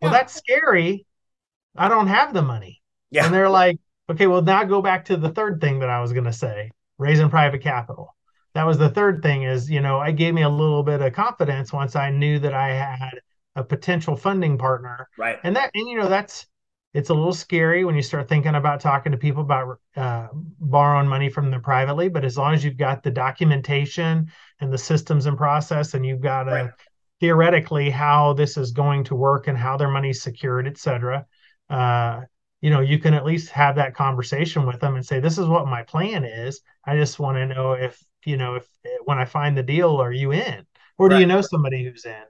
well, 0.00 0.10
Yeah. 0.12 0.18
that's 0.18 0.34
scary. 0.34 1.04
I 1.76 1.88
don't 1.88 2.06
have 2.08 2.32
the 2.32 2.42
money. 2.42 2.80
Yeah. 3.10 3.26
And 3.26 3.34
they're 3.34 3.50
like, 3.50 3.78
okay, 4.10 4.26
well, 4.26 4.42
now 4.42 4.64
go 4.64 4.82
back 4.82 5.04
to 5.06 5.16
the 5.16 5.30
third 5.30 5.60
thing 5.60 5.78
that 5.80 5.88
I 5.88 6.00
was 6.00 6.12
going 6.12 6.24
to 6.24 6.32
say 6.32 6.70
raising 6.98 7.30
private 7.30 7.62
capital. 7.62 8.14
That 8.54 8.66
was 8.66 8.78
the 8.78 8.90
third 8.90 9.22
thing 9.22 9.44
is, 9.44 9.70
you 9.70 9.80
know, 9.80 10.02
it 10.02 10.16
gave 10.16 10.34
me 10.34 10.42
a 10.42 10.48
little 10.48 10.82
bit 10.82 11.00
of 11.00 11.12
confidence 11.12 11.72
once 11.72 11.94
I 11.96 12.10
knew 12.10 12.38
that 12.40 12.52
I 12.52 12.74
had 12.74 13.20
a 13.54 13.64
potential 13.64 14.16
funding 14.16 14.58
partner. 14.58 15.08
Right. 15.16 15.38
And 15.44 15.56
that, 15.56 15.70
and 15.74 15.88
you 15.88 15.98
know, 15.98 16.08
that's, 16.08 16.46
it's 16.92 17.10
a 17.10 17.14
little 17.14 17.32
scary 17.32 17.84
when 17.84 17.94
you 17.94 18.02
start 18.02 18.28
thinking 18.28 18.56
about 18.56 18.80
talking 18.80 19.12
to 19.12 19.18
people 19.18 19.42
about 19.42 19.78
uh, 19.96 20.26
borrowing 20.58 21.06
money 21.06 21.30
from 21.30 21.50
them 21.50 21.62
privately. 21.62 22.08
But 22.08 22.24
as 22.24 22.36
long 22.36 22.52
as 22.52 22.64
you've 22.64 22.76
got 22.76 23.04
the 23.04 23.12
documentation 23.12 24.30
and 24.60 24.72
the 24.72 24.78
systems 24.78 25.26
and 25.26 25.38
process, 25.38 25.94
and 25.94 26.04
you've 26.04 26.20
got 26.20 26.48
a, 26.48 26.50
Right. 26.50 26.70
theoretically 27.20 27.90
how 27.90 28.32
this 28.32 28.56
is 28.56 28.72
going 28.72 29.04
to 29.04 29.14
work 29.14 29.46
and 29.46 29.56
how 29.56 29.76
their 29.76 29.90
money's 29.90 30.22
secured, 30.22 30.66
et 30.66 30.78
cetera, 30.78 31.26
uh, 31.68 32.22
you 32.60 32.70
know, 32.70 32.80
you 32.80 32.98
can 32.98 33.14
at 33.14 33.24
least 33.24 33.50
have 33.50 33.76
that 33.76 33.94
conversation 33.94 34.66
with 34.66 34.80
them 34.80 34.96
and 34.96 35.04
say, 35.04 35.20
this 35.20 35.38
is 35.38 35.46
what 35.46 35.66
my 35.66 35.82
plan 35.82 36.24
is. 36.24 36.60
I 36.84 36.96
just 36.96 37.18
want 37.18 37.36
to 37.36 37.46
know 37.46 37.72
if, 37.72 38.02
you 38.24 38.36
know, 38.36 38.56
if 38.56 38.66
eh, 38.84 38.88
when 39.04 39.18
I 39.18 39.24
find 39.24 39.56
the 39.56 39.62
deal, 39.62 39.96
are 40.00 40.12
you 40.12 40.32
in? 40.32 40.66
Or 40.98 41.08
do 41.08 41.16
you 41.16 41.26
know 41.26 41.40
somebody 41.40 41.84
who's 41.84 42.04
in, 42.04 42.22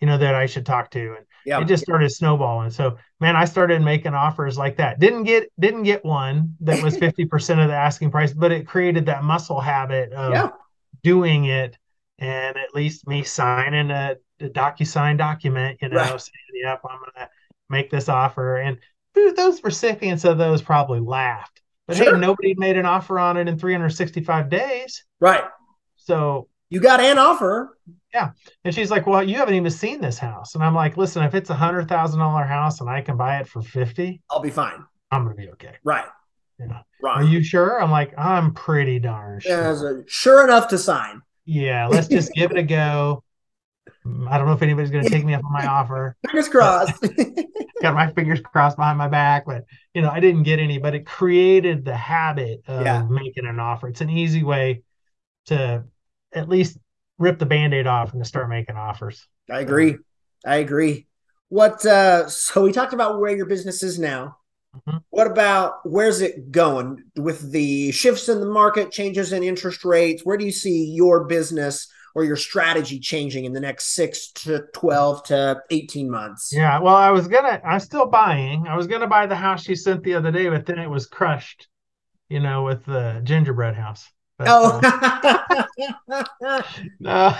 you 0.00 0.06
know, 0.06 0.18
that 0.18 0.34
I 0.34 0.46
should 0.46 0.66
talk 0.66 0.90
to? 0.92 1.16
And 1.16 1.26
Yeah. 1.44 1.62
it 1.62 1.64
just 1.66 1.82
started 1.82 2.10
snowballing. 2.10 2.70
So 2.70 2.98
man, 3.20 3.36
I 3.36 3.44
started 3.44 3.82
making 3.82 4.14
offers 4.14 4.58
like 4.58 4.76
that. 4.76 4.98
Didn't 5.00 5.24
get 5.24 5.50
didn't 5.58 5.84
get 5.84 6.04
one 6.04 6.54
that 6.60 6.80
was 6.80 6.96
50% 6.98 7.60
of 7.60 7.68
the 7.68 7.74
asking 7.74 8.10
price, 8.10 8.32
but 8.32 8.52
it 8.52 8.66
created 8.66 9.06
that 9.06 9.24
muscle 9.24 9.60
habit 9.60 10.12
of 10.12 10.44
Yeah. 10.44 10.50
doing 11.02 11.46
it 11.46 11.78
and 12.18 12.56
at 12.56 12.74
least 12.74 13.06
me 13.06 13.22
signing 13.22 13.90
a, 13.90 14.16
a 14.40 14.48
DocuSign 14.48 15.18
document, 15.18 15.78
you 15.82 15.88
know, 15.88 15.96
Right. 15.96 16.16
saying, 16.16 16.62
yep, 16.64 16.80
I'm 16.88 16.98
gonna 17.14 17.28
make 17.68 17.90
this 17.90 18.08
offer. 18.08 18.56
And 18.56 18.78
those 19.36 19.62
recipients 19.64 20.24
of 20.24 20.38
those 20.38 20.62
probably 20.62 21.00
laughed. 21.00 21.60
But 21.86 21.96
Sure. 21.96 22.14
hey, 22.14 22.20
nobody 22.20 22.54
made 22.56 22.76
an 22.76 22.86
offer 22.86 23.18
on 23.18 23.36
it 23.36 23.48
in 23.48 23.58
365 23.58 24.48
days. 24.48 25.04
Right. 25.20 25.44
So 25.96 26.48
You 26.68 26.80
got 26.80 26.98
an 27.00 27.16
offer. 27.18 27.78
Yeah. 28.12 28.30
And 28.64 28.74
she's 28.74 28.90
like, 28.90 29.06
Well, 29.06 29.22
you 29.22 29.36
haven't 29.36 29.54
even 29.54 29.70
seen 29.70 30.00
this 30.00 30.18
house. 30.18 30.54
And 30.56 30.64
I'm 30.64 30.74
like, 30.74 30.96
listen, 30.96 31.22
if 31.22 31.34
it's 31.34 31.50
a 31.50 31.54
hundred 31.54 31.88
thousand 31.88 32.18
dollar 32.18 32.42
house 32.44 32.80
and 32.80 32.90
I 32.90 33.00
can 33.02 33.16
buy 33.16 33.38
it 33.38 33.46
for 33.46 33.62
50, 33.62 34.20
I'll 34.30 34.40
be 34.40 34.50
fine. 34.50 34.84
I'm 35.12 35.22
gonna 35.22 35.36
be 35.36 35.48
okay. 35.50 35.74
Right. 35.84 36.06
You 36.58 36.66
know, 36.68 36.80
Right. 37.02 37.18
are 37.18 37.24
you 37.24 37.42
sure? 37.44 37.80
I'm 37.80 37.90
like, 37.92 38.14
I'm 38.18 38.52
pretty 38.54 38.98
darn 38.98 39.38
sure. 39.40 39.52
Yeah, 39.96 40.02
sure 40.08 40.42
enough 40.42 40.68
to 40.68 40.78
sign. 40.78 41.20
Yeah, 41.44 41.86
let's 41.86 42.08
just 42.08 42.32
give 42.32 42.50
it 42.50 42.56
a 42.56 42.62
go. 42.64 43.22
I 44.28 44.38
don't 44.38 44.46
know 44.46 44.52
if 44.52 44.62
anybody's 44.62 44.90
gonna 44.90 45.08
take 45.08 45.24
me 45.24 45.34
up 45.34 45.44
on 45.44 45.52
my 45.52 45.66
offer. 45.78 46.16
Fingers 46.26 46.48
crossed. 46.48 47.02
Got 47.82 47.94
my 47.94 48.10
fingers 48.12 48.40
crossed 48.40 48.76
behind 48.76 48.98
my 48.98 49.08
back, 49.08 49.44
but 49.46 49.64
you 49.94 50.02
know, 50.02 50.10
I 50.10 50.20
didn't 50.20 50.44
get 50.44 50.58
any, 50.58 50.78
but 50.78 50.94
it 50.94 51.04
created 51.06 51.84
the 51.84 51.96
habit 51.96 52.62
of 52.66 52.82
Yeah. 52.84 53.06
making 53.08 53.46
an 53.46 53.60
offer. 53.60 53.88
It's 53.88 54.00
an 54.00 54.10
easy 54.10 54.42
way 54.42 54.82
to 55.46 55.84
at 56.34 56.48
least 56.48 56.78
rip 57.18 57.38
the 57.38 57.46
band-aid 57.46 57.86
off 57.86 58.12
and 58.12 58.22
to 58.22 58.28
start 58.28 58.48
making 58.48 58.76
offers. 58.76 59.26
I 59.50 59.60
agree. 59.60 59.96
I 60.44 60.56
agree. 60.56 61.06
What 61.48 61.84
uh 61.86 62.28
so 62.28 62.62
we 62.62 62.72
talked 62.72 62.92
about 62.92 63.20
where 63.20 63.34
your 63.36 63.46
business 63.46 63.82
is 63.82 63.98
now. 63.98 64.36
Mhm. 64.88 65.00
What 65.10 65.26
about 65.26 65.74
where's 65.84 66.20
it 66.20 66.50
going 66.50 67.02
with 67.16 67.52
the 67.52 67.92
shifts 67.92 68.28
in 68.28 68.40
the 68.40 68.46
market, 68.46 68.90
changes 68.90 69.32
in 69.32 69.42
interest 69.42 69.84
rates? 69.84 70.24
Where 70.24 70.36
do 70.36 70.44
you 70.44 70.52
see 70.52 70.86
your 70.86 71.24
business 71.24 71.88
or 72.16 72.24
your 72.24 72.34
strategy 72.36 72.98
changing 72.98 73.44
in 73.44 73.52
the 73.52 73.60
next 73.60 73.94
6 73.94 74.32
to 74.32 74.64
12 74.72 75.22
to 75.24 75.62
18 75.70 76.10
months? 76.10 76.50
Yeah, 76.52 76.80
well, 76.80 76.96
I 76.96 77.10
was 77.10 77.28
gonna, 77.28 77.60
I'm 77.62 77.78
still 77.78 78.06
buying. 78.06 78.66
I 78.66 78.74
was 78.74 78.86
gonna 78.86 79.06
buy 79.06 79.26
the 79.26 79.36
house 79.36 79.62
she 79.64 79.74
sent 79.76 80.02
the 80.02 80.14
other 80.14 80.32
day, 80.32 80.48
but 80.48 80.64
then 80.64 80.78
it 80.78 80.88
was 80.88 81.06
crushed, 81.06 81.68
you 82.30 82.40
know, 82.40 82.62
with 82.64 82.86
the 82.86 83.20
gingerbread 83.22 83.74
house. 83.76 84.08
But, 84.38 84.48
Oh. 84.50 84.80
uh, 84.82 85.62
no. 87.00 87.34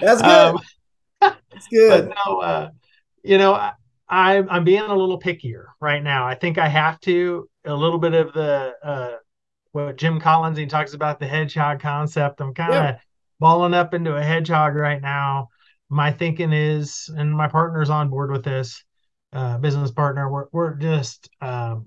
That's 0.00 0.22
good. 0.22 0.26
Um, 0.26 0.58
That's 1.20 1.68
good. 1.70 2.08
but 2.08 2.14
no, 2.26 2.38
uh, 2.38 2.70
you 3.22 3.38
know, 3.38 3.52
I, 3.54 3.72
I, 4.08 4.36
I'm 4.48 4.64
being 4.64 4.82
a 4.82 4.94
little 4.94 5.20
pickier 5.20 5.64
right 5.80 6.02
now. 6.02 6.26
I 6.26 6.34
think 6.34 6.58
I 6.58 6.68
have 6.68 6.98
to 7.00 7.48
a 7.66 7.74
little 7.74 7.98
bit 7.98 8.14
of 8.14 8.32
the 8.32 8.72
uh, 8.82 9.12
what 9.72 9.96
Jim 9.96 10.20
Collins 10.20 10.56
he 10.58 10.66
talks 10.66 10.94
about 10.94 11.18
the 11.18 11.26
hedgehog 11.26 11.80
concept. 11.80 12.40
I'm 12.40 12.54
kind 12.54 12.70
of 12.72 12.74
Yeah. 12.84 12.98
Balling 13.40 13.74
up 13.74 13.94
into 13.94 14.14
a 14.16 14.22
hedgehog 14.22 14.74
right 14.74 15.00
now. 15.00 15.48
My 15.88 16.10
thinking 16.12 16.52
is, 16.52 17.10
and 17.16 17.32
my 17.32 17.48
partner's 17.48 17.90
on 17.90 18.08
board 18.08 18.30
with 18.30 18.44
this, 18.44 18.82
uh, 19.32 19.58
business 19.58 19.90
partner. 19.90 20.30
We're 20.30 20.46
we're 20.52 20.74
just 20.74 21.28
um, 21.40 21.86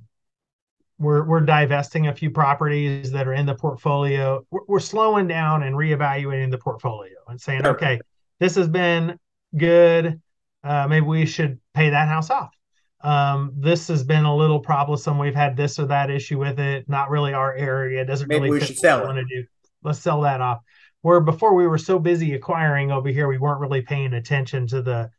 we're 1.00 1.24
we're 1.24 1.42
divesting 1.42 2.08
a 2.08 2.14
few 2.16 2.30
properties 2.30 3.12
that 3.12 3.28
are 3.28 3.34
in 3.34 3.46
the 3.46 3.56
portfolio. 3.56 4.46
We're, 4.52 4.62
we're 4.68 4.80
slowing 4.80 5.28
down 5.28 5.64
and 5.64 5.76
reevaluating 5.76 6.52
the 6.52 6.58
portfolio 6.58 7.16
and 7.28 7.40
saying, 7.40 7.62
Sure. 7.64 7.72
okay, 7.76 8.00
this 8.40 8.56
has 8.56 8.68
been 8.68 9.18
good. 9.56 10.22
Uh, 10.64 10.88
maybe 10.88 11.06
we 11.06 11.26
should 11.26 11.60
pay 11.74 11.90
that 11.90 12.08
house 12.08 12.30
off. 12.30 12.54
Um, 13.02 13.54
this 13.56 13.88
has 13.90 14.04
been 14.04 14.26
a 14.26 14.36
little 14.36 14.60
troublesome. 14.60 15.20
We've 15.20 15.36
had 15.36 15.56
this 15.56 15.80
or 15.80 15.86
that 15.86 16.10
issue 16.10 16.40
with 16.40 16.60
it. 16.60 16.90
Not 16.90 17.10
really 17.10 17.34
our 17.34 17.54
area. 17.54 18.04
Doesn't 18.06 18.28
Maybe 18.28 18.42
really 18.50 18.60
we 18.60 18.66
should 18.66 18.76
what 18.76 18.80
sell 18.80 19.02
it. 19.02 19.06
want 19.06 19.18
to 19.20 19.26
do. 19.26 19.48
Let's 19.84 20.00
sell 20.00 20.22
that 20.22 20.42
off. 20.42 20.60
Where 21.08 21.22
before 21.22 21.54
we 21.54 21.68
were 21.68 21.78
so 21.78 22.00
busy 22.00 22.34
acquiring 22.34 22.92
over 22.92 23.08
here, 23.08 23.30
we 23.30 23.38
weren't 23.38 23.62
really 23.62 23.82
paying 23.82 24.14
attention 24.14 24.68
to 24.68 24.82
the 24.82 25.10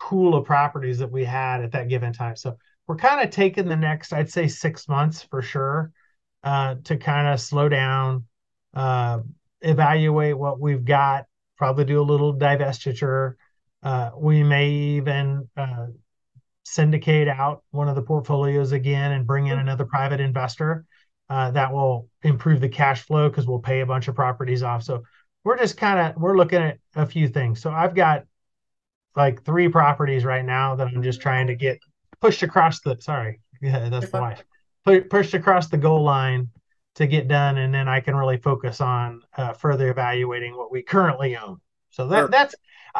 pool 0.00 0.34
of 0.34 0.46
properties 0.46 0.98
that 1.00 1.12
we 1.12 1.22
had 1.22 1.62
at 1.62 1.70
that 1.72 1.90
given 1.90 2.14
time. 2.14 2.34
So 2.34 2.56
we're 2.86 2.96
kind 2.96 3.20
of 3.20 3.28
taking 3.28 3.68
the 3.68 3.76
next, 3.76 4.14
I'd 4.14 4.30
say, 4.30 4.48
six 4.48 4.88
months 4.88 5.22
for 5.22 5.42
sure, 5.42 5.92
uh, 6.44 6.76
to 6.84 6.96
kind 6.96 7.28
of 7.28 7.42
slow 7.42 7.68
down, 7.68 8.24
uh, 8.72 9.18
evaluate 9.60 10.38
what 10.38 10.60
we've 10.60 10.82
got, 10.82 11.26
probably 11.58 11.84
do 11.84 12.00
a 12.00 12.10
little 12.10 12.34
divestiture. 12.34 13.34
Uh, 13.82 14.12
we 14.16 14.42
may 14.42 14.70
even 14.70 15.46
uh, 15.58 15.88
syndicate 16.64 17.28
out 17.28 17.64
one 17.70 17.90
of 17.90 17.96
the 17.96 18.02
portfolios 18.02 18.72
again 18.72 19.12
and 19.12 19.26
bring 19.26 19.48
in 19.48 19.58
another 19.58 19.84
private 19.84 20.20
investor. 20.20 20.86
Uh, 21.28 21.50
that 21.50 21.70
will 21.70 22.08
improve 22.22 22.62
the 22.62 22.68
cash 22.70 23.02
flow 23.02 23.28
because 23.28 23.46
we'll 23.46 23.58
pay 23.58 23.80
a 23.80 23.86
bunch 23.86 24.08
of 24.08 24.14
properties 24.14 24.62
off. 24.62 24.82
So 24.82 25.02
we're 25.44 25.58
just 25.58 25.76
kind 25.76 26.00
of 26.00 26.20
we're 26.20 26.36
looking 26.36 26.62
at 26.62 26.78
a 26.96 27.06
few 27.06 27.28
things. 27.28 27.60
So 27.60 27.70
I've 27.70 27.94
got 27.94 28.24
like 29.14 29.44
three 29.44 29.68
properties 29.68 30.24
right 30.24 30.44
now 30.44 30.74
that 30.76 30.88
I'm 30.88 31.02
just 31.02 31.20
trying 31.20 31.46
to 31.46 31.54
get 31.54 31.78
pushed 32.20 32.42
across 32.42 32.80
the 32.80 32.96
sorry, 33.00 33.40
yeah, 33.62 33.88
that's 33.88 34.10
the 34.10 34.20
wife. 34.20 34.44
Pushed 35.08 35.34
across 35.34 35.68
the 35.68 35.78
goal 35.78 36.02
line 36.02 36.50
to 36.96 37.06
get 37.06 37.28
done, 37.28 37.58
and 37.58 37.72
then 37.72 37.88
I 37.88 38.00
can 38.00 38.14
really 38.14 38.36
focus 38.36 38.80
on 38.80 39.22
uh, 39.36 39.52
further 39.52 39.90
evaluating 39.90 40.56
what 40.56 40.70
we 40.70 40.82
currently 40.82 41.36
own. 41.36 41.60
So 41.90 42.08
that 42.08 42.20
sure. 42.20 42.28
that's 42.28 42.54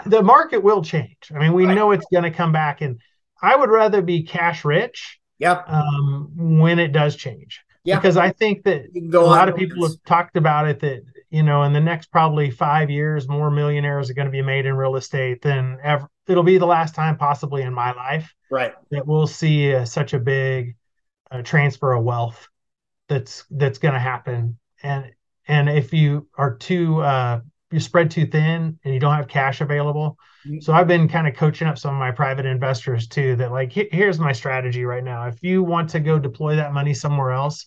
the 0.06 0.22
market 0.22 0.62
will 0.62 0.82
change. 0.82 1.30
I 1.34 1.38
mean, 1.38 1.52
we 1.52 1.66
right. 1.66 1.74
know 1.74 1.90
it's 1.90 2.06
going 2.12 2.24
to 2.24 2.30
come 2.30 2.52
back, 2.52 2.80
and 2.80 3.00
I 3.42 3.56
would 3.56 3.70
rather 3.70 4.02
be 4.02 4.22
cash 4.22 4.64
rich. 4.64 5.20
Yep. 5.38 5.68
Um, 5.68 6.30
when 6.60 6.78
it 6.78 6.92
does 6.92 7.16
change. 7.16 7.60
Yeah. 7.84 7.96
Because 7.96 8.16
I 8.16 8.30
think 8.30 8.64
that 8.64 8.86
a 8.96 9.18
lot 9.18 9.48
of 9.48 9.56
people 9.56 9.86
have 9.86 10.02
talked 10.06 10.36
about 10.36 10.68
it 10.68 10.80
that 10.80 11.02
you 11.34 11.42
know 11.42 11.64
in 11.64 11.72
the 11.72 11.80
next 11.80 12.12
probably 12.12 12.48
five 12.48 12.90
years 12.90 13.28
more 13.28 13.50
millionaires 13.50 14.08
are 14.08 14.14
going 14.14 14.26
to 14.26 14.32
be 14.32 14.40
made 14.40 14.66
in 14.66 14.74
real 14.76 14.94
estate 14.94 15.42
than 15.42 15.78
ever. 15.82 16.08
It'll 16.28 16.44
be 16.44 16.58
the 16.58 16.66
last 16.66 16.94
time 16.94 17.16
possibly 17.16 17.62
in 17.62 17.74
my 17.74 17.92
life. 17.92 18.32
Right. 18.50 18.72
That 18.92 19.04
we'll 19.04 19.26
see 19.26 19.74
uh, 19.74 19.84
such 19.84 20.14
a 20.14 20.20
big 20.20 20.76
uh, 21.32 21.42
transfer 21.42 21.92
of 21.92 22.04
wealth 22.04 22.48
that's 23.08 23.44
that's 23.50 23.78
going 23.78 23.94
to 23.94 24.00
happen 24.00 24.58
and 24.84 25.10
and 25.48 25.68
if 25.68 25.92
you 25.92 26.28
are 26.38 26.56
too 26.56 27.00
uh, 27.00 27.40
you 27.72 27.80
spread 27.80 28.12
too 28.12 28.26
thin 28.26 28.78
and 28.84 28.94
you 28.94 29.00
don't 29.00 29.14
have 29.14 29.26
cash 29.26 29.60
available. 29.60 30.16
Mm-hmm. 30.46 30.60
So 30.60 30.72
I've 30.72 30.86
been 30.86 31.08
kind 31.08 31.26
of 31.26 31.34
coaching 31.34 31.66
up 31.66 31.78
some 31.78 31.94
of 31.94 31.98
my 31.98 32.12
private 32.12 32.46
investors 32.46 33.08
too 33.08 33.34
that 33.36 33.50
like 33.50 33.72
here's 33.72 34.20
my 34.20 34.30
strategy 34.30 34.84
right 34.84 35.02
now. 35.02 35.26
If 35.26 35.42
you 35.42 35.64
want 35.64 35.90
to 35.90 36.00
go 36.00 36.20
deploy 36.20 36.54
that 36.54 36.72
money 36.72 36.94
somewhere 36.94 37.32
else, 37.32 37.66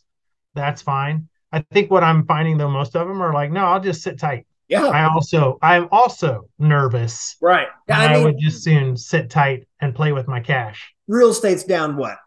that's 0.55 0.81
fine. 0.81 1.27
I 1.51 1.63
think 1.71 1.89
what 1.89 2.03
I'm 2.03 2.25
finding 2.25 2.57
though 2.57 2.69
most 2.69 2.95
of 2.95 3.07
them 3.07 3.21
are 3.21 3.33
like 3.33 3.51
no, 3.51 3.65
I'll 3.65 3.79
just 3.79 4.01
sit 4.01 4.19
tight. 4.19 4.45
Yeah. 4.67 4.85
I 4.85 5.07
also 5.07 5.57
I'm 5.61 5.87
also 5.91 6.49
nervous. 6.59 7.37
Right. 7.41 7.67
Yeah, 7.87 7.99
I, 7.99 8.07
mean, 8.07 8.21
I 8.21 8.23
would 8.25 8.39
just 8.39 8.63
soon 8.63 8.97
sit 8.97 9.29
tight 9.29 9.67
and 9.79 9.95
play 9.95 10.11
with 10.11 10.27
my 10.27 10.39
cash. 10.39 10.93
Real 11.07 11.29
estate's 11.29 11.63
down 11.63 11.95
what? 11.95 12.17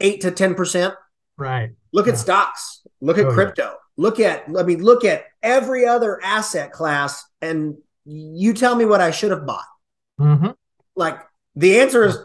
8 0.00 0.20
to 0.22 0.32
10%? 0.32 0.94
Right. 1.36 1.70
Look 1.92 2.06
yeah. 2.06 2.12
at 2.12 2.18
stocks. 2.18 2.82
Look 3.00 3.18
at 3.18 3.26
oh, 3.26 3.32
crypto. 3.32 3.62
Yeah. 3.62 3.74
Look 3.96 4.18
at, 4.18 4.44
I 4.58 4.64
mean, 4.64 4.82
look 4.82 5.04
at 5.04 5.24
every 5.42 5.86
other 5.86 6.20
asset 6.22 6.72
class 6.72 7.24
and 7.40 7.76
you 8.04 8.52
tell 8.54 8.74
me 8.74 8.84
what 8.84 9.00
I 9.00 9.12
should 9.12 9.30
have 9.30 9.46
bought. 9.46 9.64
Mm-hmm. 10.20 10.50
Like 10.96 11.20
the 11.54 11.80
answer 11.80 12.04
is, 12.04 12.18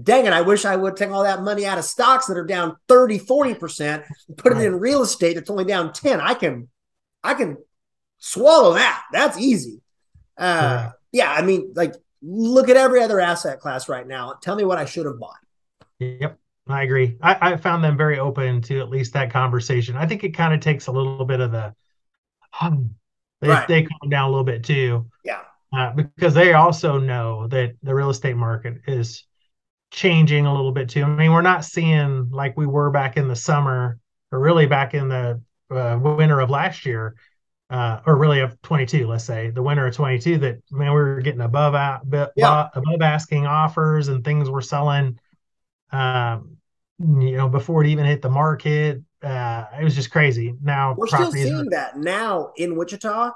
dang 0.00 0.26
it, 0.26 0.32
I 0.32 0.40
wish 0.40 0.64
I 0.64 0.76
would 0.76 0.96
take 0.96 1.10
all 1.10 1.22
that 1.22 1.42
money 1.42 1.66
out 1.66 1.78
of 1.78 1.84
stocks 1.84 2.26
that 2.26 2.36
are 2.36 2.44
down 2.44 2.76
30, 2.88 3.20
40%, 3.20 4.04
put 4.36 4.52
it 4.52 4.58
in 4.58 4.78
real 4.78 5.02
estate 5.02 5.34
that's 5.34 5.50
only 5.50 5.64
down 5.64 5.92
10. 5.92 6.20
I 6.20 6.34
can, 6.34 6.68
I 7.22 7.34
can 7.34 7.56
swallow 8.18 8.74
that. 8.74 9.02
That's 9.12 9.38
easy. 9.38 9.80
Uh, 10.36 10.90
yeah, 11.12 11.32
I 11.32 11.42
mean, 11.42 11.72
like, 11.74 11.94
look 12.22 12.68
at 12.68 12.76
every 12.76 13.02
other 13.02 13.20
asset 13.20 13.60
class 13.60 13.88
right 13.88 14.06
now. 14.06 14.34
Tell 14.42 14.56
me 14.56 14.64
what 14.64 14.78
I 14.78 14.84
should 14.84 15.06
have 15.06 15.20
bought. 15.20 15.36
Yep. 16.00 16.38
I 16.66 16.82
agree. 16.82 17.18
I, 17.20 17.52
I, 17.52 17.56
found 17.58 17.84
them 17.84 17.96
very 17.96 18.18
open 18.18 18.62
to 18.62 18.80
at 18.80 18.88
least 18.88 19.12
that 19.12 19.30
conversation. 19.30 19.96
I 19.96 20.06
think 20.06 20.24
it 20.24 20.30
kind 20.30 20.54
of 20.54 20.60
takes 20.60 20.86
a 20.86 20.92
little 20.92 21.26
bit 21.26 21.40
of 21.40 21.52
the 21.52 21.74
um, 22.58 22.94
they, 23.42 23.48
right. 23.48 23.68
they 23.68 23.82
calm 23.82 24.08
down 24.08 24.28
a 24.28 24.30
little 24.30 24.44
bit 24.44 24.64
too. 24.64 25.06
Yeah. 25.24 25.40
Uh, 25.76 25.92
because 25.92 26.32
they 26.32 26.54
also 26.54 26.98
know 26.98 27.48
that 27.48 27.74
the 27.82 27.94
real 27.94 28.08
estate 28.08 28.36
market 28.36 28.80
is 28.86 29.24
changing 29.94 30.44
a 30.44 30.52
little 30.52 30.72
bit 30.72 30.88
too. 30.88 31.04
I 31.04 31.06
mean, 31.06 31.30
we're 31.32 31.40
not 31.40 31.64
seeing 31.64 32.28
like 32.30 32.56
we 32.56 32.66
were 32.66 32.90
back 32.90 33.16
in 33.16 33.28
the 33.28 33.36
summer 33.36 34.00
or 34.32 34.40
really 34.40 34.66
back 34.66 34.92
in 34.92 35.08
the 35.08 35.40
uh, 35.70 35.96
winter 36.02 36.40
of 36.40 36.50
last 36.50 36.84
year, 36.84 37.14
uh, 37.70 38.00
or 38.04 38.16
really 38.16 38.40
of 38.40 38.60
22, 38.62 39.06
let's 39.06 39.22
say 39.24 39.50
the 39.50 39.62
winter 39.62 39.86
of 39.86 39.94
22 39.94 40.38
that 40.38 40.56
man, 40.72 40.92
we 40.92 40.96
were 40.96 41.20
getting 41.20 41.40
above, 41.40 41.74
above, 41.74 42.30
yeah. 42.36 42.68
above 42.74 43.02
asking 43.02 43.46
offers 43.46 44.08
and 44.08 44.24
things 44.24 44.50
were 44.50 44.60
selling 44.60 45.16
um, 45.92 46.56
you 46.98 47.36
know, 47.36 47.48
before 47.48 47.84
it 47.84 47.88
even 47.88 48.04
hit 48.04 48.20
the 48.20 48.30
market. 48.30 49.00
Uh, 49.22 49.66
it 49.80 49.84
was 49.84 49.94
just 49.94 50.10
crazy. 50.10 50.56
Now 50.60 50.96
we're 50.98 51.06
still 51.06 51.30
seeing 51.30 51.54
are, 51.54 51.70
that 51.70 51.96
now 51.96 52.50
in 52.56 52.74
Wichita 52.76 53.30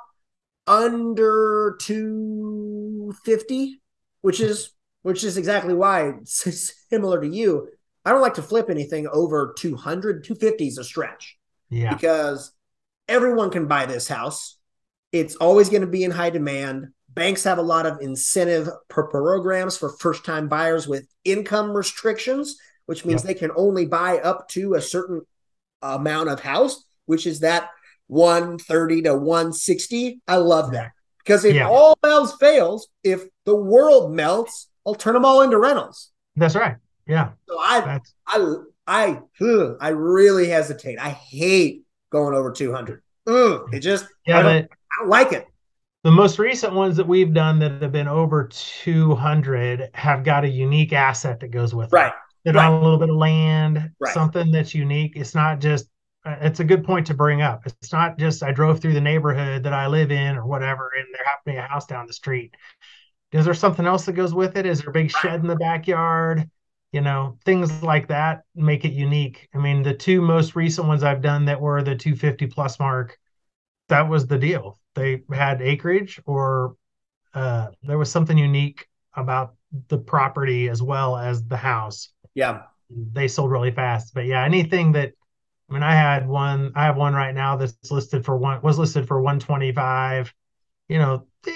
under 0.66 1.76
250, 1.80 3.80
which 4.20 4.40
is 4.40 4.72
which 5.02 5.24
is 5.24 5.36
exactly 5.36 5.74
why 5.74 6.14
similar 6.24 7.20
to 7.20 7.28
you. 7.28 7.68
I 8.04 8.12
don't 8.12 8.22
like 8.22 8.34
to 8.34 8.42
flip 8.42 8.70
anything 8.70 9.06
over 9.06 9.54
200. 9.58 10.24
250 10.24 10.66
is 10.66 10.78
a 10.78 10.84
stretch. 10.84 11.36
Yeah. 11.68 11.92
Because 11.92 12.52
everyone 13.08 13.50
can 13.50 13.66
buy 13.66 13.86
this 13.86 14.08
house. 14.08 14.56
It's 15.12 15.36
always 15.36 15.68
going 15.68 15.82
to 15.82 15.88
be 15.88 16.04
in 16.04 16.10
high 16.10 16.30
demand. 16.30 16.88
Banks 17.08 17.44
have 17.44 17.58
a 17.58 17.62
lot 17.62 17.86
of 17.86 18.00
incentive 18.00 18.68
programs 18.88 19.76
for 19.76 19.90
first 19.90 20.24
time 20.24 20.48
buyers 20.48 20.86
with 20.86 21.06
income 21.24 21.72
restrictions, 21.72 22.58
which 22.86 23.04
means 23.04 23.24
yep. 23.24 23.28
they 23.28 23.38
can 23.38 23.50
only 23.56 23.86
buy 23.86 24.18
up 24.18 24.48
to 24.50 24.74
a 24.74 24.80
certain 24.80 25.22
amount 25.82 26.28
of 26.28 26.40
house, 26.40 26.84
which 27.06 27.26
is 27.26 27.40
that 27.40 27.70
130 28.08 29.02
to 29.02 29.14
160. 29.14 30.20
I 30.28 30.36
love 30.36 30.72
that 30.72 30.92
because 31.18 31.44
if 31.44 31.56
yeah. 31.56 31.68
all 31.68 31.98
else 32.02 32.36
fails, 32.38 32.88
if 33.02 33.24
the 33.44 33.54
world 33.54 34.12
melts, 34.12 34.68
I'll 34.88 34.94
turn 34.94 35.14
them 35.14 35.24
all 35.24 35.42
into 35.42 35.58
rentals. 35.58 36.10
That's 36.36 36.54
right. 36.54 36.76
Yeah. 37.06 37.30
So 37.46 37.58
I, 37.58 37.80
That's... 37.80 38.14
I, 38.26 38.54
I, 38.86 39.20
ugh, 39.40 39.76
I 39.80 39.88
really 39.90 40.48
hesitate. 40.48 40.98
I 40.98 41.10
hate 41.10 41.84
going 42.10 42.34
over 42.34 42.50
200. 42.50 43.02
Ugh, 43.26 43.68
it 43.72 43.80
just, 43.80 44.06
yeah, 44.26 44.38
I 44.38 44.42
don't, 44.42 44.62
but 44.62 44.70
I 44.70 45.02
don't 45.02 45.10
like 45.10 45.32
it 45.32 45.46
the 46.04 46.10
most 46.10 46.38
recent 46.38 46.72
ones 46.72 46.96
that 46.96 47.06
we've 47.06 47.34
done 47.34 47.58
that 47.58 47.82
have 47.82 47.92
been 47.92 48.08
over 48.08 48.48
200 48.50 49.90
have 49.94 50.24
got 50.24 50.44
a 50.44 50.48
unique 50.48 50.92
asset 50.92 51.40
that 51.40 51.48
goes 51.48 51.74
with 51.74 51.92
right. 51.92 52.12
it. 52.44 52.54
Right. 52.54 52.64
on 52.64 52.72
a 52.72 52.82
little 52.82 52.98
bit 52.98 53.10
of 53.10 53.16
land, 53.16 53.90
right. 53.98 54.14
something 54.14 54.50
that's 54.50 54.74
unique. 54.74 55.16
It's 55.16 55.34
not 55.34 55.60
just, 55.60 55.86
uh, 56.24 56.36
it's 56.40 56.60
a 56.60 56.64
good 56.64 56.84
point 56.84 57.06
to 57.08 57.14
bring 57.14 57.42
up. 57.42 57.66
It's 57.66 57.92
not 57.92 58.16
just 58.16 58.42
I 58.42 58.52
drove 58.52 58.80
through 58.80 58.94
the 58.94 59.00
neighborhood 59.00 59.64
that 59.64 59.72
I 59.72 59.86
live 59.86 60.10
in 60.10 60.36
or 60.36 60.46
whatever, 60.46 60.92
and 60.96 61.06
there 61.12 61.24
happened 61.24 61.44
to 61.46 61.52
be 61.52 61.56
a 61.58 61.62
house 61.62 61.86
down 61.86 62.06
the 62.06 62.12
street. 62.12 62.54
Is 63.32 63.44
there 63.44 63.54
something 63.54 63.86
else 63.86 64.06
that 64.06 64.12
goes 64.12 64.34
with 64.34 64.56
it? 64.56 64.66
Is 64.66 64.80
there 64.80 64.90
a 64.90 64.92
big 64.92 65.10
shed 65.10 65.40
in 65.40 65.46
the 65.46 65.56
backyard? 65.56 66.50
You 66.92 67.02
know, 67.02 67.36
things 67.44 67.82
like 67.82 68.08
that 68.08 68.42
make 68.54 68.84
it 68.84 68.92
unique. 68.92 69.48
I 69.54 69.58
mean, 69.58 69.82
the 69.82 69.92
two 69.92 70.22
most 70.22 70.56
recent 70.56 70.88
ones 70.88 71.02
I've 71.02 71.20
done 71.20 71.44
that 71.44 71.60
were 71.60 71.82
the 71.82 71.94
250 71.94 72.46
plus 72.46 72.78
mark, 72.78 73.18
that 73.88 74.08
was 74.08 74.26
the 74.26 74.38
deal 74.38 74.78
they 74.94 75.22
had 75.32 75.62
acreage 75.62 76.20
or 76.26 76.74
uh, 77.34 77.68
there 77.82 77.98
was 77.98 78.10
something 78.10 78.36
unique 78.36 78.86
about 79.14 79.54
the 79.88 79.98
property 79.98 80.68
as 80.68 80.82
well 80.82 81.16
as 81.16 81.44
the 81.44 81.56
house. 81.56 82.10
Yeah. 82.34 82.62
They 82.90 83.28
sold 83.28 83.50
really 83.50 83.70
fast. 83.70 84.14
But 84.14 84.26
yeah, 84.26 84.44
anything 84.44 84.92
that 84.92 85.12
I 85.68 85.74
mean, 85.74 85.82
I 85.82 85.94
had 85.94 86.26
one, 86.26 86.72
I 86.74 86.84
have 86.84 86.96
one 86.96 87.14
right 87.14 87.34
now 87.34 87.56
that's 87.56 87.90
listed 87.90 88.24
for 88.24 88.36
one 88.36 88.62
was 88.62 88.78
listed 88.78 89.06
for 89.06 89.20
125. 89.20 90.32
You 90.88 90.98
know, 90.98 91.26
eh, 91.46 91.50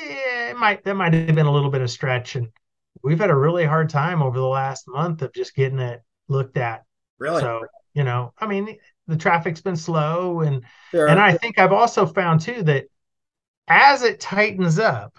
it 0.53 0.59
might 0.59 0.85
that 0.85 0.95
might 0.95 1.15
have 1.15 1.35
been 1.35 1.47
a 1.47 1.53
little 1.53 1.71
bit 1.71 1.81
of 1.81 1.91
stretch. 1.91 2.37
And 2.37 2.49
we've 3.03 3.19
had 3.19 3.31
a 3.31 3.35
really 3.35 3.65
hard 3.65 3.89
time 3.89 4.23
over 4.23 4.39
the 4.39 4.47
last 4.47 4.87
month 4.87 5.23
of 5.23 5.33
just 5.33 5.55
getting 5.55 5.79
it 5.79 6.03
looked 6.29 6.57
at. 6.57 6.85
Really? 7.19 7.41
So, 7.41 7.67
you 7.95 8.05
know, 8.05 8.33
I 8.39 8.47
mean, 8.47 8.79
the 9.07 9.17
traffic's 9.17 9.63
been 9.63 9.77
slow 9.77 10.41
and 10.41 10.63
sure. 10.91 11.09
and 11.09 11.19
I 11.19 11.37
think 11.37 11.59
I've 11.59 11.73
also 11.73 12.07
found 12.07 12.41
too 12.41 12.63
that 12.65 12.87
as 13.67 14.03
it 14.03 14.21
tightens 14.21 14.79
up, 14.79 15.17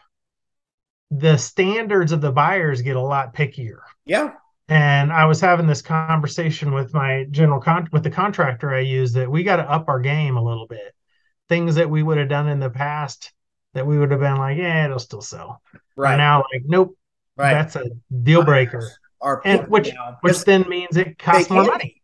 the 1.10 1.38
standards 1.38 2.12
of 2.12 2.22
the 2.22 2.32
buyers 2.32 2.82
get 2.82 2.96
a 2.96 3.02
lot 3.02 3.36
pickier. 3.36 3.80
Yeah. 4.06 4.34
And 4.70 5.12
I 5.12 5.26
was 5.26 5.42
having 5.42 5.68
this 5.68 5.82
conversation 5.82 6.74
with 6.74 6.94
my 6.94 7.26
general 7.32 7.60
con 7.60 7.90
with 7.92 8.04
the 8.04 8.10
contractor 8.10 8.74
I 8.74 8.80
use 8.80 9.14
that 9.14 9.30
we 9.30 9.44
got 9.44 9.58
to 9.58 9.70
up 9.70 9.90
our 9.90 10.00
game 10.00 10.38
a 10.38 10.44
little 10.44 10.68
bit. 10.68 10.94
Things 11.50 11.76
that 11.76 11.90
we 11.90 12.04
would 12.04 12.18
have 12.18 12.30
done 12.30 12.48
in 12.48 12.60
the 12.60 12.70
past 12.70 13.34
that 13.74 13.86
we 13.86 13.98
would 13.98 14.12
have 14.12 14.20
been 14.20 14.38
like, 14.38 14.58
yeah, 14.58 14.86
it'll 14.86 15.00
still 15.00 15.22
sell. 15.22 15.62
Right 15.96 16.18
now, 16.18 16.44
like, 16.54 16.64
nope, 16.66 16.98
right. 17.38 17.54
that's 17.54 17.76
a 17.76 17.86
deal 18.24 18.44
breaker. 18.44 18.90
Our 19.22 19.42
and 19.46 19.68
which 19.68 19.92
which 20.22 20.44
then 20.44 20.68
means 20.68 20.98
it 20.98 21.18
costs 21.18 21.50
more 21.50 21.64
money. 21.64 22.02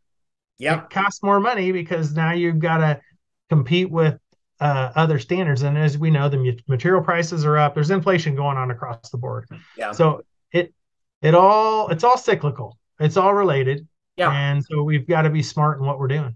Yeah, 0.57 0.83
it 0.83 0.89
costs 0.89 1.21
more 1.21 1.39
money 1.39 1.71
because 1.71 2.13
now 2.13 2.31
you've 2.31 2.59
got 2.59 2.77
to 2.77 3.01
compete 3.49 3.89
with 3.89 4.17
uh, 4.59 4.91
other 4.95 5.19
standards. 5.19 5.63
And 5.63 5.77
as 5.77 5.97
we 5.97 6.09
know, 6.09 6.29
the 6.29 6.57
material 6.67 7.03
prices 7.03 7.45
are 7.45 7.57
up. 7.57 7.73
There's 7.73 7.91
inflation 7.91 8.35
going 8.35 8.57
on 8.57 8.71
across 8.71 9.09
the 9.09 9.17
board. 9.17 9.47
Yeah. 9.77 9.91
So 9.91 10.23
it 10.51 10.73
it 11.21 11.35
all 11.35 11.89
it's 11.89 12.03
all 12.03 12.17
cyclical. 12.17 12.77
It's 12.99 13.17
all 13.17 13.33
related. 13.33 13.87
Yeah. 14.15 14.31
And 14.31 14.63
so 14.63 14.83
we've 14.83 15.07
got 15.07 15.23
to 15.23 15.29
be 15.29 15.41
smart 15.43 15.79
in 15.79 15.85
what 15.85 15.99
we're 15.99 16.07
doing. 16.07 16.35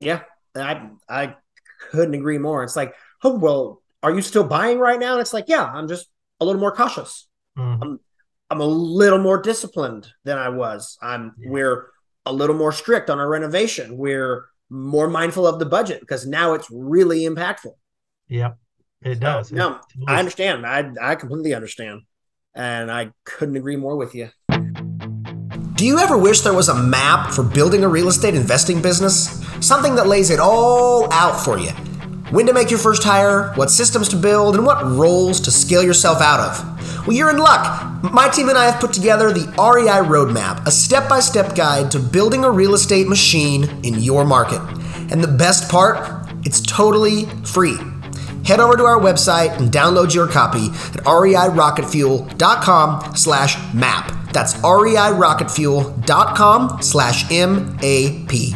Yeah. 0.00 0.22
I 0.54 0.88
I 1.08 1.36
couldn't 1.90 2.14
agree 2.14 2.38
more. 2.38 2.62
It's 2.64 2.76
like, 2.76 2.94
oh 3.22 3.36
well, 3.36 3.82
are 4.02 4.14
you 4.14 4.22
still 4.22 4.44
buying 4.44 4.78
right 4.78 4.98
now? 4.98 5.12
And 5.12 5.20
it's 5.20 5.32
like, 5.32 5.46
yeah, 5.48 5.64
I'm 5.64 5.88
just 5.88 6.08
a 6.40 6.44
little 6.44 6.60
more 6.60 6.74
cautious. 6.74 7.26
Mm-hmm. 7.58 7.82
I'm 7.82 8.00
I'm 8.50 8.60
a 8.60 8.66
little 8.66 9.18
more 9.18 9.40
disciplined 9.40 10.08
than 10.24 10.38
I 10.38 10.48
was. 10.48 10.96
I'm 11.02 11.34
yeah. 11.38 11.50
we're 11.50 11.90
a 12.24 12.32
little 12.32 12.56
more 12.56 12.72
strict 12.72 13.10
on 13.10 13.18
our 13.18 13.28
renovation. 13.28 13.98
We're 13.98 14.46
more 14.70 15.08
mindful 15.08 15.46
of 15.46 15.58
the 15.58 15.66
budget 15.66 16.00
because 16.00 16.26
now 16.26 16.54
it's 16.54 16.68
really 16.70 17.20
impactful. 17.20 17.72
Yep, 18.28 18.58
it 19.02 19.20
does. 19.20 19.48
So, 19.48 19.56
no, 19.56 19.80
I 20.06 20.18
understand. 20.18 20.66
I 20.66 20.90
I 21.00 21.14
completely 21.14 21.54
understand, 21.54 22.02
and 22.54 22.90
I 22.90 23.12
couldn't 23.24 23.56
agree 23.56 23.76
more 23.76 23.96
with 23.96 24.14
you. 24.14 24.30
Do 25.74 25.86
you 25.86 25.98
ever 25.98 26.18
wish 26.18 26.40
there 26.40 26.54
was 26.54 26.68
a 26.68 26.74
map 26.74 27.32
for 27.32 27.44
building 27.44 27.84
a 27.84 27.88
real 27.88 28.08
estate 28.08 28.34
investing 28.34 28.82
business? 28.82 29.44
Something 29.60 29.94
that 29.94 30.08
lays 30.08 30.30
it 30.30 30.40
all 30.40 31.12
out 31.12 31.38
for 31.44 31.58
you. 31.58 31.70
When 32.30 32.44
to 32.44 32.52
make 32.52 32.70
your 32.70 32.78
first 32.78 33.02
hire, 33.04 33.54
what 33.54 33.70
systems 33.70 34.10
to 34.10 34.16
build, 34.16 34.54
and 34.54 34.66
what 34.66 34.84
roles 34.84 35.40
to 35.40 35.50
scale 35.50 35.82
yourself 35.82 36.20
out 36.20 36.40
of. 36.40 36.62
Well, 37.06 37.16
you're 37.16 37.30
in 37.30 37.38
luck. 37.38 38.02
My 38.12 38.28
team 38.28 38.50
and 38.50 38.58
I 38.58 38.70
have 38.70 38.78
put 38.80 38.92
together 38.92 39.32
the 39.32 39.46
REI 39.56 40.04
Roadmap, 40.06 40.66
a 40.66 40.70
step 40.70 41.08
by 41.08 41.20
step 41.20 41.56
guide 41.56 41.90
to 41.92 41.98
building 41.98 42.44
a 42.44 42.50
real 42.50 42.74
estate 42.74 43.08
machine 43.08 43.64
in 43.82 43.94
your 43.94 44.26
market. 44.26 44.60
And 45.10 45.24
the 45.24 45.28
best 45.28 45.70
part, 45.70 46.28
it's 46.44 46.60
totally 46.60 47.24
free. 47.46 47.78
Head 48.44 48.60
over 48.60 48.76
to 48.76 48.84
our 48.84 49.00
website 49.00 49.56
and 49.58 49.72
download 49.72 50.14
your 50.14 50.28
copy 50.28 50.66
at 50.66 51.04
reirocketfuel.com 51.04 53.16
slash 53.16 53.56
map. 53.72 54.12
That's 54.34 54.52
reirocketfuel.com 54.54 56.82
slash 56.82 57.32
M-A-P. 57.32 58.54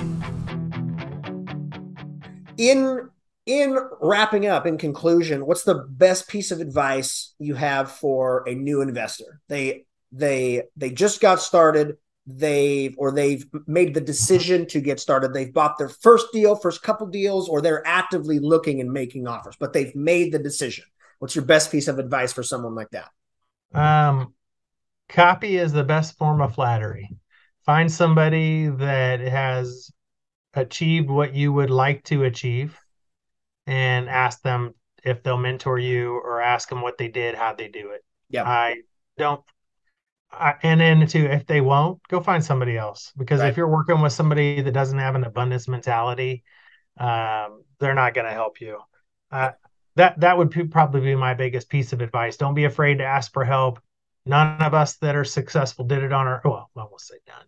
In 2.58 3.08
in 3.52 3.78
wrapping 4.00 4.46
up, 4.46 4.66
in 4.66 4.78
conclusion, 4.78 5.44
what's 5.44 5.64
the 5.64 5.84
best 5.88 6.26
piece 6.26 6.50
of 6.50 6.60
advice 6.60 7.34
you 7.38 7.54
have 7.54 7.90
for 7.92 8.48
a 8.48 8.54
new 8.54 8.80
investor? 8.80 9.40
They 9.48 9.84
they 10.10 10.62
they 10.76 10.90
just 10.90 11.20
got 11.20 11.40
started. 11.40 11.96
They've 12.26 12.94
or 12.96 13.12
they've 13.12 13.44
made 13.66 13.94
the 13.94 14.00
decision 14.00 14.66
to 14.68 14.80
get 14.80 15.00
started. 15.00 15.34
They've 15.34 15.52
bought 15.52 15.76
their 15.76 15.88
first 15.88 16.28
deal 16.32 16.56
first 16.56 16.82
couple 16.82 17.08
deals 17.08 17.48
or 17.48 17.60
they're 17.60 17.86
actively 17.86 18.38
looking 18.38 18.80
and 18.80 18.92
making 18.92 19.26
offers 19.26 19.56
but 19.58 19.72
they've 19.72 19.94
made 19.94 20.32
the 20.32 20.38
decision. 20.38 20.84
What's 21.18 21.34
your 21.34 21.44
best 21.44 21.70
piece 21.70 21.88
of 21.88 21.98
advice 21.98 22.32
for 22.32 22.42
someone 22.42 22.74
like 22.74 22.90
that? 22.90 23.10
Um 23.74 24.34
copy 25.08 25.58
is 25.58 25.72
the 25.72 25.84
best 25.84 26.16
form 26.16 26.40
of 26.40 26.54
flattery. 26.54 27.10
Find 27.66 27.90
somebody 27.90 28.68
that 28.68 29.20
has 29.20 29.90
achieved 30.54 31.10
what 31.10 31.34
you 31.34 31.52
would 31.52 31.70
like 31.70 32.04
to 32.04 32.24
achieve 32.24 32.78
and 33.66 34.08
ask 34.08 34.42
them 34.42 34.74
if 35.04 35.22
they'll 35.22 35.38
mentor 35.38 35.78
you 35.78 36.14
or 36.14 36.40
ask 36.40 36.68
them 36.68 36.80
what 36.80 36.98
they 36.98 37.08
did, 37.08 37.34
how 37.34 37.54
they 37.54 37.68
do 37.68 37.90
it. 37.90 38.04
Yeah. 38.28 38.44
I 38.44 38.76
don't 39.18 39.42
I, 40.32 40.54
and 40.62 40.80
then 40.80 41.06
too, 41.06 41.26
if 41.26 41.46
they 41.46 41.60
won't, 41.60 42.00
go 42.08 42.20
find 42.20 42.44
somebody 42.44 42.76
else. 42.76 43.12
Because 43.16 43.40
right. 43.40 43.50
if 43.50 43.56
you're 43.56 43.68
working 43.68 44.00
with 44.00 44.12
somebody 44.12 44.62
that 44.62 44.72
doesn't 44.72 44.98
have 44.98 45.14
an 45.14 45.24
abundance 45.24 45.68
mentality, 45.68 46.42
um, 46.98 47.64
they're 47.78 47.94
not 47.94 48.14
going 48.14 48.26
to 48.26 48.32
help 48.32 48.60
you. 48.60 48.78
Uh, 49.30 49.50
that 49.96 50.18
that 50.20 50.38
would 50.38 50.70
probably 50.70 51.02
be 51.02 51.14
my 51.14 51.34
biggest 51.34 51.68
piece 51.68 51.92
of 51.92 52.00
advice. 52.00 52.36
Don't 52.36 52.54
be 52.54 52.64
afraid 52.64 52.98
to 52.98 53.04
ask 53.04 53.32
for 53.32 53.44
help. 53.44 53.80
None 54.24 54.62
of 54.62 54.72
us 54.72 54.96
that 54.98 55.16
are 55.16 55.24
successful 55.24 55.84
did 55.84 56.02
it 56.02 56.12
on 56.12 56.26
our 56.26 56.40
well, 56.44 56.70
I 56.76 56.80
won't 56.80 57.00
say 57.00 57.16
none. 57.28 57.44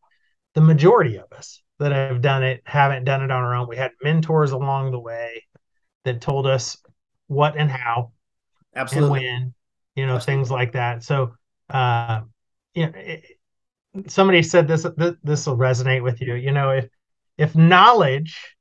The 0.54 0.60
majority 0.60 1.16
of 1.16 1.32
us 1.32 1.62
that 1.78 1.92
have 1.92 2.20
done 2.20 2.42
it 2.42 2.62
haven't 2.66 3.04
done 3.04 3.22
it 3.22 3.30
on 3.30 3.42
our 3.42 3.54
own. 3.54 3.68
We 3.68 3.76
had 3.76 3.92
mentors 4.02 4.50
along 4.50 4.90
the 4.90 5.00
way 5.00 5.44
that 6.04 6.20
told 6.20 6.46
us 6.46 6.76
what 7.26 7.56
and 7.56 7.70
how, 7.70 8.12
absolutely, 8.76 9.26
and 9.26 9.44
when, 9.44 9.54
you 9.96 10.06
know, 10.06 10.16
absolutely. 10.16 10.42
things 10.42 10.50
like 10.50 10.72
that. 10.72 11.02
So, 11.02 11.34
uh, 11.70 12.22
you 12.74 12.86
know, 12.86 12.92
it, 12.94 13.24
somebody 14.06 14.42
said 14.42 14.68
this. 14.68 14.86
This 15.22 15.46
will 15.46 15.56
resonate 15.56 16.02
with 16.02 16.20
you. 16.20 16.34
You 16.34 16.52
know, 16.52 16.70
if 16.70 16.88
if 17.38 17.54
knowledge 17.54 18.56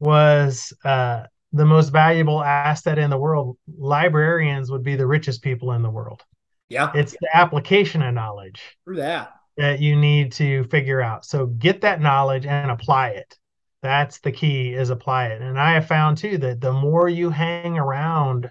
was 0.00 0.72
uh, 0.84 1.24
the 1.52 1.64
most 1.64 1.90
valuable 1.90 2.42
asset 2.42 2.98
in 2.98 3.10
the 3.10 3.18
world, 3.18 3.56
librarians 3.78 4.70
would 4.70 4.82
be 4.82 4.96
the 4.96 5.06
richest 5.06 5.42
people 5.42 5.72
in 5.72 5.82
the 5.82 5.90
world. 5.90 6.22
Yeah. 6.68 6.92
It's 6.94 7.12
the 7.12 7.28
application 7.34 8.02
of 8.02 8.14
knowledge. 8.14 8.60
Through 8.84 8.96
that. 8.96 9.32
That 9.56 9.80
you 9.80 9.96
need 9.96 10.32
to 10.32 10.64
figure 10.64 11.00
out. 11.00 11.24
So 11.24 11.46
get 11.46 11.80
that 11.80 12.00
knowledge 12.00 12.46
and 12.46 12.70
apply 12.70 13.10
it. 13.10 13.38
That's 13.82 14.18
the 14.20 14.32
key 14.32 14.74
is 14.74 14.90
apply 14.90 15.28
it. 15.28 15.40
And 15.40 15.58
I 15.58 15.74
have 15.74 15.86
found 15.86 16.18
too 16.18 16.38
that 16.38 16.60
the 16.60 16.72
more 16.72 17.08
you 17.08 17.30
hang 17.30 17.78
around 17.78 18.50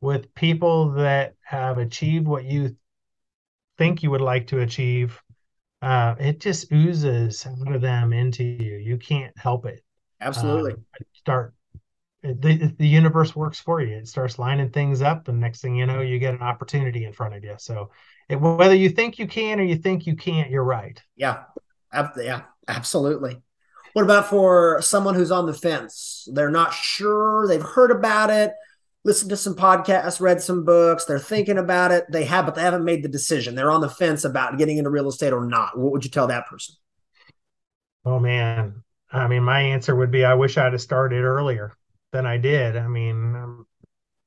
with 0.00 0.34
people 0.34 0.92
that 0.92 1.34
have 1.42 1.78
achieved 1.78 2.26
what 2.26 2.44
you 2.44 2.76
think 3.78 4.02
you 4.02 4.10
would 4.10 4.20
like 4.20 4.46
to 4.48 4.60
achieve, 4.60 5.20
uh, 5.82 6.14
it 6.18 6.40
just 6.40 6.72
oozes 6.72 7.46
out 7.46 7.74
of 7.74 7.80
them 7.82 8.12
into 8.12 8.44
you. 8.44 8.76
You 8.76 8.98
can't 8.98 9.36
help 9.38 9.66
it. 9.66 9.82
Absolutely. 10.20 10.72
Um, 10.72 10.84
start 11.14 11.54
the, 12.22 12.74
the 12.78 12.86
universe 12.86 13.34
works 13.36 13.60
for 13.60 13.80
you. 13.82 13.96
It 13.96 14.08
starts 14.08 14.38
lining 14.38 14.70
things 14.70 15.02
up, 15.02 15.28
and 15.28 15.40
next 15.40 15.60
thing 15.60 15.76
you 15.76 15.86
know, 15.86 16.02
you 16.02 16.18
get 16.18 16.34
an 16.34 16.42
opportunity 16.42 17.04
in 17.04 17.12
front 17.12 17.34
of 17.34 17.44
you. 17.44 17.54
So, 17.58 17.90
it, 18.28 18.36
whether 18.36 18.74
you 18.74 18.90
think 18.90 19.18
you 19.18 19.26
can 19.26 19.60
or 19.60 19.64
you 19.64 19.76
think 19.76 20.06
you 20.06 20.16
can't, 20.16 20.50
you're 20.50 20.64
right. 20.64 21.00
Yeah, 21.16 21.44
yeah, 22.16 22.42
absolutely. 22.68 23.42
What 23.92 24.04
about 24.04 24.30
for 24.30 24.80
someone 24.80 25.14
who's 25.14 25.30
on 25.30 25.46
the 25.46 25.54
fence? 25.54 26.26
They're 26.32 26.50
not 26.50 26.72
sure. 26.72 27.46
They've 27.46 27.62
heard 27.62 27.90
about 27.90 28.30
it, 28.30 28.52
listened 29.04 29.30
to 29.30 29.36
some 29.36 29.54
podcasts, 29.54 30.20
read 30.20 30.40
some 30.40 30.64
books. 30.64 31.04
They're 31.04 31.18
thinking 31.18 31.58
about 31.58 31.92
it. 31.92 32.04
They 32.10 32.24
have, 32.24 32.46
but 32.46 32.54
they 32.54 32.62
haven't 32.62 32.84
made 32.84 33.02
the 33.02 33.08
decision. 33.08 33.54
They're 33.54 33.70
on 33.70 33.82
the 33.82 33.90
fence 33.90 34.24
about 34.24 34.56
getting 34.58 34.78
into 34.78 34.90
real 34.90 35.08
estate 35.08 35.32
or 35.32 35.44
not. 35.44 35.76
What 35.78 35.92
would 35.92 36.04
you 36.04 36.10
tell 36.10 36.28
that 36.28 36.46
person? 36.46 36.74
Oh 38.04 38.18
man, 38.18 38.82
I 39.12 39.28
mean, 39.28 39.44
my 39.44 39.60
answer 39.60 39.94
would 39.94 40.10
be, 40.10 40.24
I 40.24 40.34
wish 40.34 40.56
I'd 40.56 40.72
have 40.72 40.80
started 40.80 41.22
earlier 41.22 41.72
than 42.12 42.26
I 42.26 42.38
did. 42.38 42.76
I 42.76 42.88
mean, 42.88 43.36
um, 43.36 43.66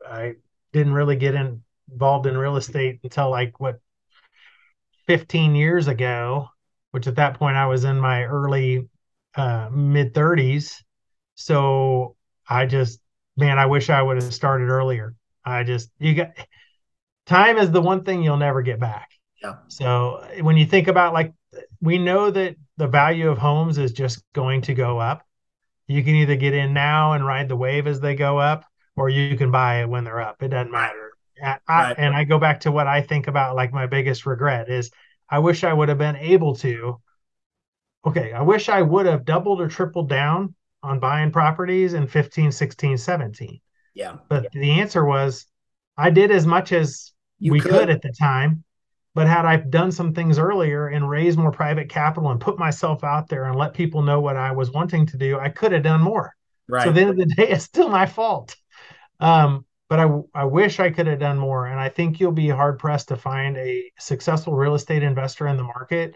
I 0.07 0.35
didn't 0.71 0.93
really 0.93 1.15
get 1.15 1.35
in, 1.35 1.63
involved 1.91 2.27
in 2.27 2.37
real 2.37 2.55
estate 2.57 2.99
until 3.03 3.29
like 3.29 3.59
what 3.59 3.79
15 5.07 5.55
years 5.55 5.87
ago, 5.87 6.49
which 6.91 7.07
at 7.07 7.15
that 7.15 7.37
point 7.37 7.57
I 7.57 7.65
was 7.65 7.83
in 7.83 7.99
my 7.99 8.23
early 8.23 8.87
uh, 9.35 9.69
mid 9.71 10.13
30s. 10.13 10.81
So 11.35 12.15
I 12.47 12.65
just, 12.65 12.99
man, 13.35 13.59
I 13.59 13.65
wish 13.65 13.89
I 13.89 14.01
would 14.01 14.21
have 14.21 14.33
started 14.33 14.69
earlier. 14.69 15.15
I 15.43 15.63
just, 15.63 15.89
you 15.99 16.15
got 16.15 16.31
time 17.25 17.57
is 17.57 17.71
the 17.71 17.81
one 17.81 18.03
thing 18.03 18.23
you'll 18.23 18.37
never 18.37 18.61
get 18.61 18.79
back. 18.79 19.09
Yeah. 19.41 19.55
So 19.67 20.25
when 20.41 20.57
you 20.57 20.65
think 20.65 20.87
about 20.87 21.13
like, 21.13 21.33
we 21.81 21.97
know 21.97 22.31
that 22.31 22.55
the 22.77 22.87
value 22.87 23.29
of 23.29 23.37
homes 23.37 23.77
is 23.77 23.91
just 23.91 24.23
going 24.33 24.61
to 24.63 24.73
go 24.73 24.99
up 24.99 25.25
you 25.87 26.03
can 26.03 26.15
either 26.15 26.35
get 26.35 26.53
in 26.53 26.73
now 26.73 27.13
and 27.13 27.25
ride 27.25 27.47
the 27.47 27.55
wave 27.55 27.87
as 27.87 27.99
they 27.99 28.15
go 28.15 28.39
up, 28.39 28.65
or 28.95 29.09
you 29.09 29.37
can 29.37 29.51
buy 29.51 29.81
it 29.81 29.89
when 29.89 30.03
they're 30.03 30.21
up. 30.21 30.41
It 30.41 30.49
doesn't 30.49 30.71
matter. 30.71 31.11
I, 31.43 31.57
right. 31.67 31.95
and 31.97 32.15
I 32.15 32.23
go 32.23 32.39
back 32.39 32.61
to 32.61 32.71
what 32.71 32.87
I 32.87 33.01
think 33.01 33.27
about 33.27 33.55
like 33.55 33.73
my 33.73 33.87
biggest 33.87 34.25
regret 34.25 34.69
is 34.69 34.89
I 35.29 35.39
wish 35.39 35.63
I 35.63 35.73
would 35.73 35.89
have 35.89 35.97
been 35.97 36.15
able 36.15 36.55
to. 36.57 37.01
Okay, 38.05 38.33
I 38.33 38.41
wish 38.41 38.69
I 38.69 38.81
would 38.81 39.05
have 39.05 39.25
doubled 39.25 39.61
or 39.61 39.67
tripled 39.67 40.09
down 40.09 40.53
on 40.83 40.99
buying 40.99 41.31
properties 41.31 41.93
in 41.93 42.07
15, 42.07 42.51
16, 42.51 42.97
17. 42.97 43.59
Yeah. 43.93 44.17
But 44.29 44.43
yeah. 44.43 44.61
the 44.61 44.71
answer 44.79 45.03
was 45.05 45.47
I 45.97 46.09
did 46.09 46.31
as 46.31 46.45
much 46.45 46.71
as 46.71 47.13
you 47.39 47.51
we 47.51 47.59
could. 47.59 47.71
could 47.71 47.89
at 47.89 48.01
the 48.01 48.11
time 48.11 48.63
but 49.15 49.27
had 49.27 49.45
I 49.45 49.55
done 49.55 49.93
some 49.93 50.13
things 50.13 50.37
earlier 50.37 50.89
and 50.89 51.09
raised 51.09 51.39
more 51.39 51.51
private 51.51 51.87
capital 51.87 52.31
and 52.31 52.39
put 52.39 52.59
myself 52.59 53.03
out 53.03 53.29
there 53.29 53.45
and 53.45 53.57
let 53.57 53.73
people 53.73 54.01
know 54.01 54.19
what 54.19 54.35
I 54.35 54.51
was 54.51 54.71
wanting 54.71 55.05
to 55.07 55.17
do, 55.17 55.39
I 55.39 55.47
could 55.47 55.71
have 55.71 55.83
done 55.83 56.01
more. 56.01 56.35
Right. 56.67 56.83
So 56.83 56.89
at 56.89 56.95
the 56.95 57.01
end 57.01 57.09
of 57.11 57.15
the 57.15 57.25
day, 57.25 57.47
it's 57.49 57.63
still 57.63 57.87
my 57.87 58.05
fault. 58.05 58.55
Um, 59.21 59.65
but 59.87 59.99
I, 60.01 60.09
I 60.33 60.43
wish 60.43 60.81
I 60.81 60.89
could 60.89 61.07
have 61.07 61.19
done 61.19 61.37
more. 61.37 61.67
And 61.67 61.79
I 61.79 61.87
think 61.87 62.19
you'll 62.19 62.33
be 62.33 62.49
hard 62.49 62.77
pressed 62.77 63.07
to 63.07 63.15
find 63.15 63.55
a 63.55 63.89
successful 63.97 64.53
real 64.53 64.75
estate 64.75 65.01
investor 65.01 65.47
in 65.47 65.55
the 65.55 65.63
market. 65.63 66.15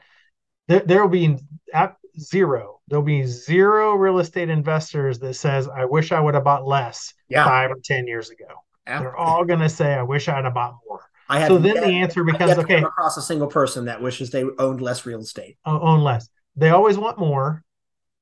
There, 0.69 0.79
there 0.79 1.01
will 1.01 1.09
be 1.09 1.37
at 1.73 1.97
zero. 2.17 2.79
There'll 2.87 3.03
be 3.03 3.25
zero 3.25 3.95
real 3.95 4.19
estate 4.19 4.49
investors 4.49 5.19
that 5.19 5.33
says, 5.33 5.67
I 5.67 5.83
wish 5.85 6.11
I 6.11 6.19
would 6.19 6.35
have 6.35 6.43
bought 6.43 6.65
less 6.65 7.13
yeah. 7.27 7.43
five 7.43 7.71
or 7.71 7.77
10 7.83 8.07
years 8.07 8.29
ago. 8.29 8.45
Yeah. 8.87 9.01
They're 9.01 9.17
all 9.17 9.43
going 9.43 9.59
to 9.59 9.69
say, 9.69 9.95
I 9.95 10.03
wish 10.03 10.29
I'd 10.29 10.45
have 10.45 10.53
bought 10.53 10.75
more. 10.87 11.01
I 11.27 11.47
so 11.47 11.57
then 11.57 11.75
the 11.75 11.85
answer 11.85 12.23
becomes 12.23 12.57
okay. 12.57 12.81
Across 12.81 13.17
a 13.17 13.21
single 13.21 13.47
person 13.47 13.85
that 13.85 14.01
wishes 14.01 14.31
they 14.31 14.43
owned 14.57 14.81
less 14.81 15.05
real 15.05 15.19
estate. 15.19 15.57
Own 15.65 16.01
less. 16.01 16.27
They 16.55 16.71
always 16.71 16.97
want 16.97 17.19
more, 17.19 17.63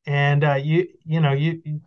and 0.05 0.43
uh, 0.43 0.55
you 0.55 0.89
you 1.05 1.21
know 1.21 1.31
you, 1.31 1.61
you 1.63 1.79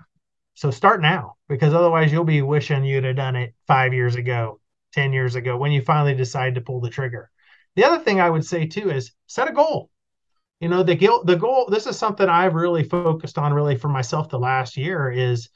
so 0.54 0.70
start 0.70 1.02
now 1.02 1.34
because 1.46 1.74
otherwise 1.74 2.10
you'll 2.10 2.24
be 2.24 2.40
wishing 2.40 2.84
you'd 2.84 3.04
have 3.04 3.16
done 3.16 3.36
it 3.36 3.54
five 3.66 3.92
years 3.92 4.16
ago, 4.16 4.60
ten 4.94 5.12
years 5.12 5.34
ago 5.34 5.58
when 5.58 5.72
you 5.72 5.82
finally 5.82 6.14
decide 6.14 6.54
to 6.54 6.62
pull 6.62 6.80
the 6.80 6.88
trigger. 6.88 7.30
The 7.76 7.84
other 7.84 8.02
thing 8.02 8.18
I 8.18 8.30
would 8.30 8.46
say 8.46 8.64
too 8.64 8.90
is 8.90 9.12
set 9.26 9.46
a 9.46 9.52
goal. 9.52 9.90
You 10.60 10.68
know, 10.68 10.82
the 10.82 10.94
guilt, 10.94 11.26
the 11.26 11.36
goal. 11.36 11.66
This 11.70 11.86
is 11.86 11.98
something 11.98 12.28
I've 12.28 12.54
really 12.54 12.84
focused 12.84 13.38
on, 13.38 13.52
really 13.52 13.76
for 13.76 13.88
myself, 13.88 14.28
the 14.28 14.38
last 14.38 14.76
year 14.76 15.10
is 15.10 15.48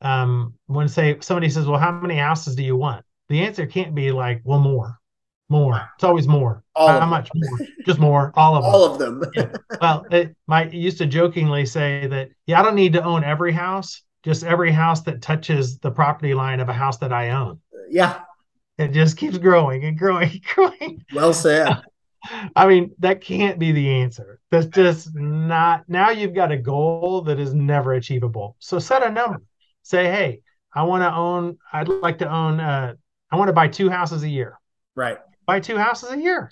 um, 0.00 0.54
when 0.66 0.88
say 0.88 1.18
somebody 1.20 1.50
says, 1.50 1.66
"Well, 1.66 1.78
how 1.78 1.92
many 1.92 2.16
houses 2.16 2.56
do 2.56 2.62
you 2.64 2.76
want?" 2.76 3.04
The 3.28 3.42
answer 3.42 3.66
can't 3.66 3.94
be 3.94 4.12
like, 4.12 4.40
"Well, 4.44 4.60
more." 4.60 4.98
More. 5.48 5.88
It's 5.94 6.02
always 6.02 6.26
more. 6.26 6.64
All 6.74 6.88
How 6.88 7.06
much 7.06 7.30
more? 7.32 7.58
Just 7.86 8.00
more. 8.00 8.32
All 8.34 8.56
of 8.56 8.64
them. 8.64 8.74
All 8.74 8.84
of 8.84 8.98
them. 8.98 9.22
Yeah. 9.34 9.52
Well, 9.80 10.04
it 10.10 10.34
might 10.48 10.72
used 10.72 10.98
to 10.98 11.06
jokingly 11.06 11.66
say 11.66 12.08
that, 12.08 12.30
yeah, 12.46 12.58
I 12.58 12.64
don't 12.64 12.74
need 12.74 12.94
to 12.94 13.04
own 13.04 13.22
every 13.22 13.52
house, 13.52 14.02
just 14.24 14.42
every 14.42 14.72
house 14.72 15.02
that 15.02 15.22
touches 15.22 15.78
the 15.78 15.90
property 15.92 16.34
line 16.34 16.58
of 16.58 16.68
a 16.68 16.72
house 16.72 16.98
that 16.98 17.12
I 17.12 17.30
own. 17.30 17.60
yeah. 17.88 18.22
It 18.78 18.88
just 18.88 19.16
keeps 19.16 19.38
growing 19.38 19.84
and 19.84 19.96
growing 19.96 20.30
and 20.30 20.42
growing. 20.54 21.04
Well 21.12 21.32
said. 21.32 21.80
I 22.54 22.66
mean, 22.66 22.92
that 22.98 23.20
can't 23.20 23.58
be 23.58 23.72
the 23.72 23.88
answer. 23.90 24.40
That's 24.50 24.66
just 24.66 25.14
not. 25.14 25.88
Now 25.88 26.10
you've 26.10 26.34
got 26.34 26.52
a 26.52 26.56
goal 26.56 27.22
that 27.22 27.38
is 27.38 27.54
never 27.54 27.94
achievable. 27.94 28.56
So 28.58 28.78
set 28.78 29.02
a 29.02 29.10
number. 29.10 29.42
Say, 29.82 30.04
hey, 30.06 30.40
I 30.72 30.82
want 30.84 31.02
to 31.02 31.14
own. 31.14 31.58
I'd 31.72 31.88
like 31.88 32.18
to 32.18 32.28
own. 32.30 32.60
Uh, 32.60 32.94
I 33.30 33.36
want 33.36 33.48
to 33.48 33.52
buy 33.52 33.68
two 33.68 33.90
houses 33.90 34.22
a 34.22 34.28
year. 34.28 34.58
Right. 34.94 35.18
Buy 35.46 35.60
two 35.60 35.76
houses 35.78 36.10
a 36.10 36.18
year. 36.20 36.50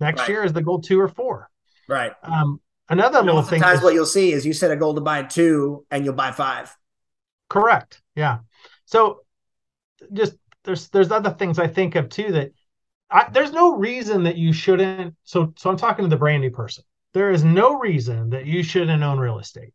Next 0.00 0.20
Right. 0.20 0.28
year 0.30 0.44
is 0.44 0.52
the 0.52 0.62
goal 0.62 0.80
two 0.80 1.00
or 1.00 1.08
four. 1.08 1.48
Right. 1.88 2.12
Um, 2.22 2.60
another 2.88 3.18
And 3.18 3.26
little 3.26 3.42
thing. 3.42 3.60
Sometimes 3.60 3.78
is- 3.80 3.84
what 3.84 3.94
you'll 3.94 4.06
see 4.06 4.32
is 4.32 4.44
you 4.46 4.52
set 4.52 4.70
a 4.70 4.76
goal 4.76 4.94
to 4.94 5.00
buy 5.00 5.22
two 5.22 5.84
and 5.90 6.04
you'll 6.04 6.14
buy 6.14 6.32
five. 6.32 6.76
Correct. 7.48 8.02
Yeah. 8.16 8.38
So 8.86 9.20
just 10.12 10.34
there's 10.64 10.88
there's 10.88 11.10
other 11.10 11.30
things 11.30 11.58
I 11.58 11.66
think 11.66 11.94
of 11.96 12.08
too 12.08 12.32
that 12.32 12.52
I, 13.12 13.28
there's 13.30 13.52
no 13.52 13.76
reason 13.76 14.22
that 14.24 14.36
you 14.36 14.52
shouldn't. 14.52 15.14
So 15.24 15.52
so 15.56 15.70
I'm 15.70 15.76
talking 15.76 16.04
to 16.04 16.08
the 16.08 16.16
brand 16.16 16.42
new 16.42 16.50
person. 16.50 16.84
There 17.12 17.30
is 17.30 17.44
no 17.44 17.78
reason 17.78 18.30
that 18.30 18.46
you 18.46 18.62
shouldn't 18.62 19.02
own 19.02 19.18
real 19.18 19.38
estate 19.38 19.74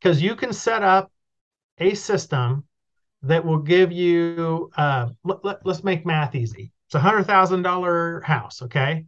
because 0.00 0.20
you 0.20 0.34
can 0.34 0.52
set 0.52 0.82
up 0.82 1.12
a 1.78 1.94
system 1.94 2.64
that 3.22 3.44
will 3.44 3.58
give 3.58 3.92
you. 3.92 4.70
Uh, 4.76 5.10
let, 5.24 5.44
let, 5.44 5.66
let's 5.66 5.84
make 5.84 6.04
math 6.04 6.34
easy. 6.34 6.72
It's 6.86 6.94
a 6.94 7.00
hundred 7.00 7.24
thousand 7.24 7.62
dollar 7.62 8.20
house. 8.22 8.62
Okay. 8.62 9.04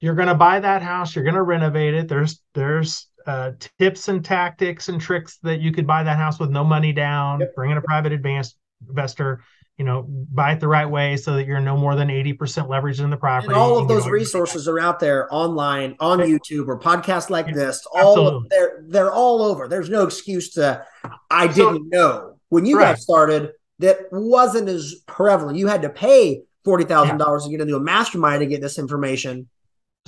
You're 0.00 0.14
going 0.14 0.28
to 0.28 0.34
buy 0.34 0.58
that 0.58 0.82
house. 0.82 1.14
You're 1.14 1.24
going 1.24 1.36
to 1.36 1.42
renovate 1.42 1.94
it. 1.94 2.08
There's 2.08 2.40
there's 2.54 3.08
uh, 3.26 3.52
tips 3.78 4.08
and 4.08 4.24
tactics 4.24 4.88
and 4.88 5.00
tricks 5.00 5.38
that 5.42 5.60
you 5.60 5.72
could 5.72 5.86
buy 5.86 6.02
that 6.02 6.16
house 6.16 6.40
with 6.40 6.50
no 6.50 6.64
money 6.64 6.92
down. 6.92 7.40
Yep. 7.40 7.54
Bring 7.54 7.70
in 7.70 7.76
a 7.76 7.82
private 7.82 8.12
advanced 8.12 8.56
investor. 8.88 9.44
You 9.78 9.86
know, 9.86 10.04
buy 10.06 10.52
it 10.52 10.60
the 10.60 10.68
right 10.68 10.86
way 10.88 11.16
so 11.16 11.34
that 11.34 11.46
you're 11.46 11.58
no 11.60 11.76
more 11.76 11.96
than 11.96 12.10
eighty 12.10 12.34
percent 12.34 12.68
leverage 12.68 13.00
in 13.00 13.08
the 13.10 13.16
property. 13.16 13.48
And 13.48 13.56
all 13.56 13.78
of 13.78 13.88
those 13.88 14.06
resources 14.06 14.68
are 14.68 14.78
out 14.78 15.00
there 15.00 15.32
online 15.34 15.96
on. 15.98 16.18
YouTube 16.20 16.68
or 16.68 16.78
podcasts 16.78 17.30
like 17.30 17.46
Yeah, 17.48 17.54
this. 17.54 17.84
All 17.92 18.10
absolutely. 18.10 18.48
they're 18.50 18.84
they're 18.86 19.12
all 19.12 19.42
over. 19.42 19.66
There's 19.68 19.88
no 19.88 20.04
excuse 20.04 20.50
to 20.52 20.84
I 21.30 21.46
didn't 21.48 21.88
know. 21.88 22.36
When 22.50 22.66
you 22.66 22.76
Right. 22.78 22.94
guys 22.94 23.02
started, 23.02 23.52
that 23.78 23.96
wasn't 24.12 24.68
as 24.68 24.96
prevalent. 25.06 25.56
You 25.56 25.66
had 25.68 25.82
to 25.82 25.88
pay 25.88 26.42
forty 26.64 26.84
thousand 26.84 27.16
dollars 27.16 27.44
to 27.44 27.50
get 27.50 27.60
into 27.62 27.74
a 27.74 27.80
mastermind 27.80 28.40
to 28.40 28.46
get 28.46 28.60
this 28.60 28.78
information. 28.78 29.48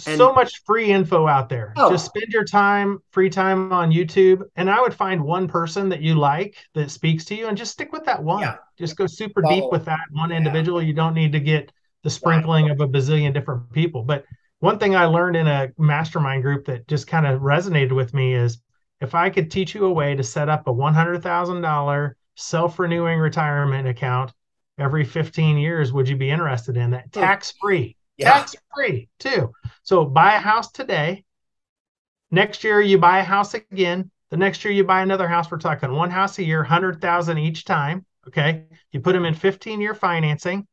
And- 0.07 0.17
so 0.19 0.33
much 0.33 0.63
free 0.65 0.91
info 0.91 1.27
out 1.29 1.49
there. 1.49 1.73
Oh. 1.77 1.91
Just 1.91 2.07
spend 2.07 2.27
your 2.33 2.45
time, 2.45 2.99
free 3.13 3.31
time 3.31 3.73
on 3.73 3.93
YouTube, 3.93 4.43
and 4.57 4.69
I 4.69 4.81
would 4.81 4.93
find 4.93 5.23
one 5.23 5.47
person 5.47 5.89
that 5.91 6.01
you 6.01 6.17
like 6.17 6.57
that 6.75 6.91
speaks 6.91 7.25
to 7.27 7.35
you, 7.37 7.47
and 7.47 7.57
just 7.57 7.73
stick 7.73 7.93
with 7.93 8.05
that 8.05 8.23
one. 8.23 8.41
Yeah. 8.43 8.57
Just 8.77 8.97
go 8.97 9.07
super 9.07 9.41
Follow. 9.43 9.55
deep 9.55 9.65
with 9.71 9.85
that 9.85 10.01
one 10.11 10.31
Yeah. 10.31 10.39
individual. 10.39 10.83
You 10.83 10.95
don't 10.95 11.15
need 11.15 11.33
to 11.33 11.41
get 11.41 11.71
the 12.03 12.11
sprinkling 12.11 12.71
of 12.71 12.81
a 12.81 12.89
bazillion 12.89 13.33
different 13.33 13.73
people. 13.73 14.03
But 14.03 14.25
one 14.59 14.79
thing 14.79 14.97
I 14.97 15.05
learned 15.07 15.37
in 15.37 15.47
a 15.47 15.69
mastermind 15.79 16.43
group 16.43 16.65
that 16.67 16.89
just 16.89 17.07
kind 17.07 17.27
of 17.27 17.41
resonated 17.43 17.93
with 17.95 18.13
me 18.15 18.35
is 18.35 18.61
if 19.01 19.15
I 19.15 19.31
could 19.31 19.51
teach 19.51 19.75
you 19.75 19.87
a 19.87 19.93
way 19.93 20.15
to 20.17 20.23
set 20.25 20.49
up 20.49 20.67
a 20.67 20.73
one 20.73 20.95
hundred 20.95 21.23
thousand 21.23 21.61
dollar 21.63 22.17
self 22.35 22.79
renewing 22.81 23.21
retirement 23.21 23.87
account 23.87 24.33
every 24.77 25.05
fifteen 25.05 25.57
years, 25.57 25.93
would 25.93 26.09
you 26.09 26.17
be 26.17 26.31
interested 26.31 26.77
in 26.77 26.91
that? 26.91 27.05
Hmm. 27.05 27.21
Tax 27.21 27.55
free 27.61 27.97
Yeah. 28.17 28.33
tax 28.33 28.57
free 28.75 29.09
too. 29.19 29.53
So 29.83 30.05
buy 30.05 30.35
a 30.35 30.39
house 30.41 30.71
today. 30.71 31.25
Next 32.31 32.65
year 32.65 32.81
you 32.81 32.99
buy 32.99 33.21
a 33.21 33.25
house 33.25 33.55
again. 33.55 34.11
The 34.31 34.37
next 34.37 34.65
year 34.65 34.73
you 34.73 34.85
buy 34.85 35.03
another 35.03 35.29
house. 35.29 35.51
We're 35.51 35.59
talking 35.59 35.93
one 35.93 36.11
house 36.11 36.39
a 36.39 36.45
year, 36.45 36.65
hundred 36.65 37.01
thousand 37.01 37.39
each 37.39 37.65
time. 37.65 38.05
Okay, 38.27 38.65
you 38.91 39.01
put 39.01 39.13
them 39.13 39.25
in 39.25 39.35
fifteen 39.35 39.81
year 39.81 39.95
financing. 39.95 40.67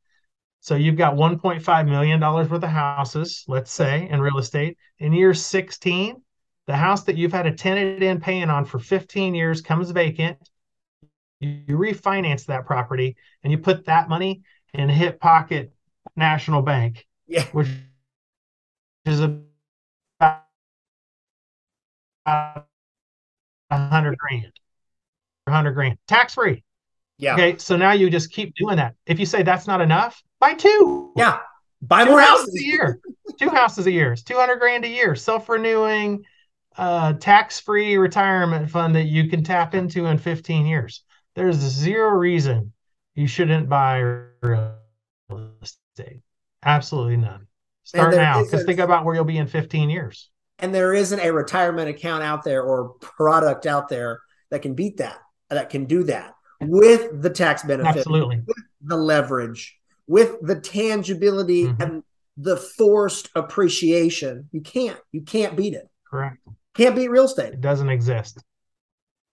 So 0.62 0.76
you've 0.76 0.98
got 0.98 1.16
one 1.16 1.40
point 1.40 1.64
five 1.64 1.88
million 1.88 2.20
dollars 2.20 2.50
worth 2.50 2.64
of 2.64 2.70
houses, 2.70 3.44
let's 3.48 3.72
say, 3.72 4.08
in 4.10 4.22
real 4.22 4.38
estate. 4.38 4.78
In 5.00 5.14
year 5.14 5.34
sixteen, 5.34 6.22
the 6.68 6.76
house 6.76 7.04
that 7.04 7.18
you've 7.18 7.34
had 7.34 7.48
a 7.48 7.54
tenant 7.54 8.02
in 8.02 8.20
paying 8.20 8.50
on 8.50 8.66
for 8.66 8.80
fifteen 8.80 9.36
years 9.36 9.62
comes 9.62 9.92
vacant. 9.92 10.38
You 11.40 11.78
refinance 11.78 12.46
that 12.46 12.66
property 12.68 13.16
and 13.44 13.52
you 13.52 13.58
put 13.58 13.86
that 13.86 14.10
money 14.10 14.44
in 14.74 14.90
hip 14.90 15.20
pocket 15.20 15.74
National 16.16 16.62
Bank 16.62 17.06
Yeah. 17.32 17.46
which 17.54 17.68
is 19.06 19.22
about 19.22 20.44
a 22.26 22.64
hundred 23.72 24.18
grand, 24.18 24.52
hundred 25.48 25.74
grand, 25.74 25.98
tax 26.08 26.34
free. 26.36 26.64
Yeah. 27.18 27.34
Okay, 27.36 27.58
so 27.58 27.78
now 27.78 27.94
you 27.94 28.10
just 28.10 28.32
keep 28.32 28.54
doing 28.56 28.78
that. 28.78 28.96
If 29.06 29.20
you 29.20 29.26
say 29.26 29.44
that's 29.44 29.66
not 29.66 29.80
enough, 29.80 30.22
buy 30.40 30.56
two. 30.56 31.14
Yeah. 31.16 31.40
Buy 31.82 32.04
two 32.04 32.12
more 32.12 32.20
houses 32.22 32.48
houses. 32.48 32.62
a 32.62 32.66
year. 32.66 33.00
two 33.40 33.50
houses 33.50 33.88
a 33.88 33.92
year. 33.92 34.12
It's 34.12 34.24
two 34.24 34.38
hundred 34.38 34.60
grand 34.60 34.84
a 34.86 34.90
year. 34.90 35.16
Self 35.16 35.48
renewing, 35.48 36.24
uh, 36.78 37.14
tax 37.14 37.60
free 37.60 37.96
retirement 37.98 38.70
fund 38.70 38.96
that 38.96 39.06
you 39.06 39.30
can 39.30 39.44
tap 39.44 39.74
into 39.74 40.08
in 40.08 40.18
fifteen 40.18 40.66
years. 40.66 41.04
There's 41.36 41.56
zero 41.56 42.10
reason 42.10 42.74
you 43.16 43.26
shouldn't 43.26 43.70
buy 43.70 44.00
real 44.42 44.76
estate. 45.62 46.22
Absolutely 46.64 47.18
none. 47.18 47.48
Start 47.84 48.16
now 48.16 48.44
because 48.44 48.64
think 48.64 48.80
about 48.80 49.04
where 49.06 49.16
you'll 49.16 49.24
be 49.26 49.38
in 49.38 49.48
15 49.48 49.90
years. 49.90 50.30
And 50.60 50.74
there 50.74 50.94
isn't 50.94 51.20
a 51.20 51.32
retirement 51.32 51.90
account 51.90 52.24
out 52.24 52.44
there 52.44 52.62
or 52.62 52.90
product 53.02 53.66
out 53.66 53.90
there 53.90 54.20
that 54.52 54.62
can 54.62 54.76
beat 54.76 54.98
that, 54.98 55.18
that 55.50 55.70
can 55.70 55.86
do 55.86 56.04
that 56.04 56.36
with 56.62 57.22
the 57.22 57.30
tax 57.30 57.64
benefit, 57.64 57.98
Absolutely. 57.98 58.42
the 58.82 58.96
leverage, 58.96 59.76
with 60.08 60.36
the 60.42 60.60
tangibility 60.60 61.66
Mhm. 61.66 61.82
and 61.82 62.04
the 62.38 62.56
forced 62.58 63.30
appreciation. 63.36 64.48
You 64.52 64.62
can't. 64.62 65.00
You 65.12 65.22
can't 65.22 65.58
beat 65.58 65.74
it. 65.74 65.90
Correct. 66.10 66.38
Can't 66.76 66.96
beat 66.96 67.10
real 67.10 67.26
estate. 67.26 67.54
It 67.54 67.62
doesn't 67.62 67.90
exist. 67.90 68.42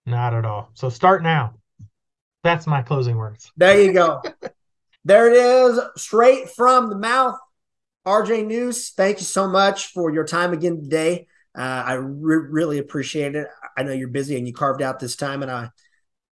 Not 0.06 0.32
at 0.34 0.44
all. 0.46 0.70
So 0.72 0.88
start 0.88 1.22
now. 1.22 1.54
That's 2.42 2.66
my 2.66 2.82
closing 2.82 3.16
words. 3.16 3.52
There 3.56 3.80
you 3.80 3.92
go. 3.92 4.22
there 5.08 5.32
it 5.32 5.36
is, 5.36 5.80
straight 5.96 6.50
from 6.50 6.90
the 6.90 6.98
mouth. 6.98 7.38
RJ 8.06 8.46
News, 8.46 8.90
thank 8.90 9.18
you 9.18 9.24
so 9.24 9.48
much 9.48 9.86
for 9.92 10.10
your 10.10 10.24
time 10.24 10.52
again 10.52 10.82
today. 10.82 11.26
Uh, 11.56 11.82
I 11.86 11.92
re- 11.94 12.46
really 12.50 12.78
appreciate 12.78 13.34
it. 13.34 13.48
I 13.76 13.82
know 13.82 13.92
you're 13.92 14.08
busy 14.08 14.36
and 14.36 14.46
you 14.46 14.52
carved 14.52 14.82
out 14.82 15.00
this 15.00 15.16
time, 15.16 15.42
and 15.42 15.50
I 15.50 15.70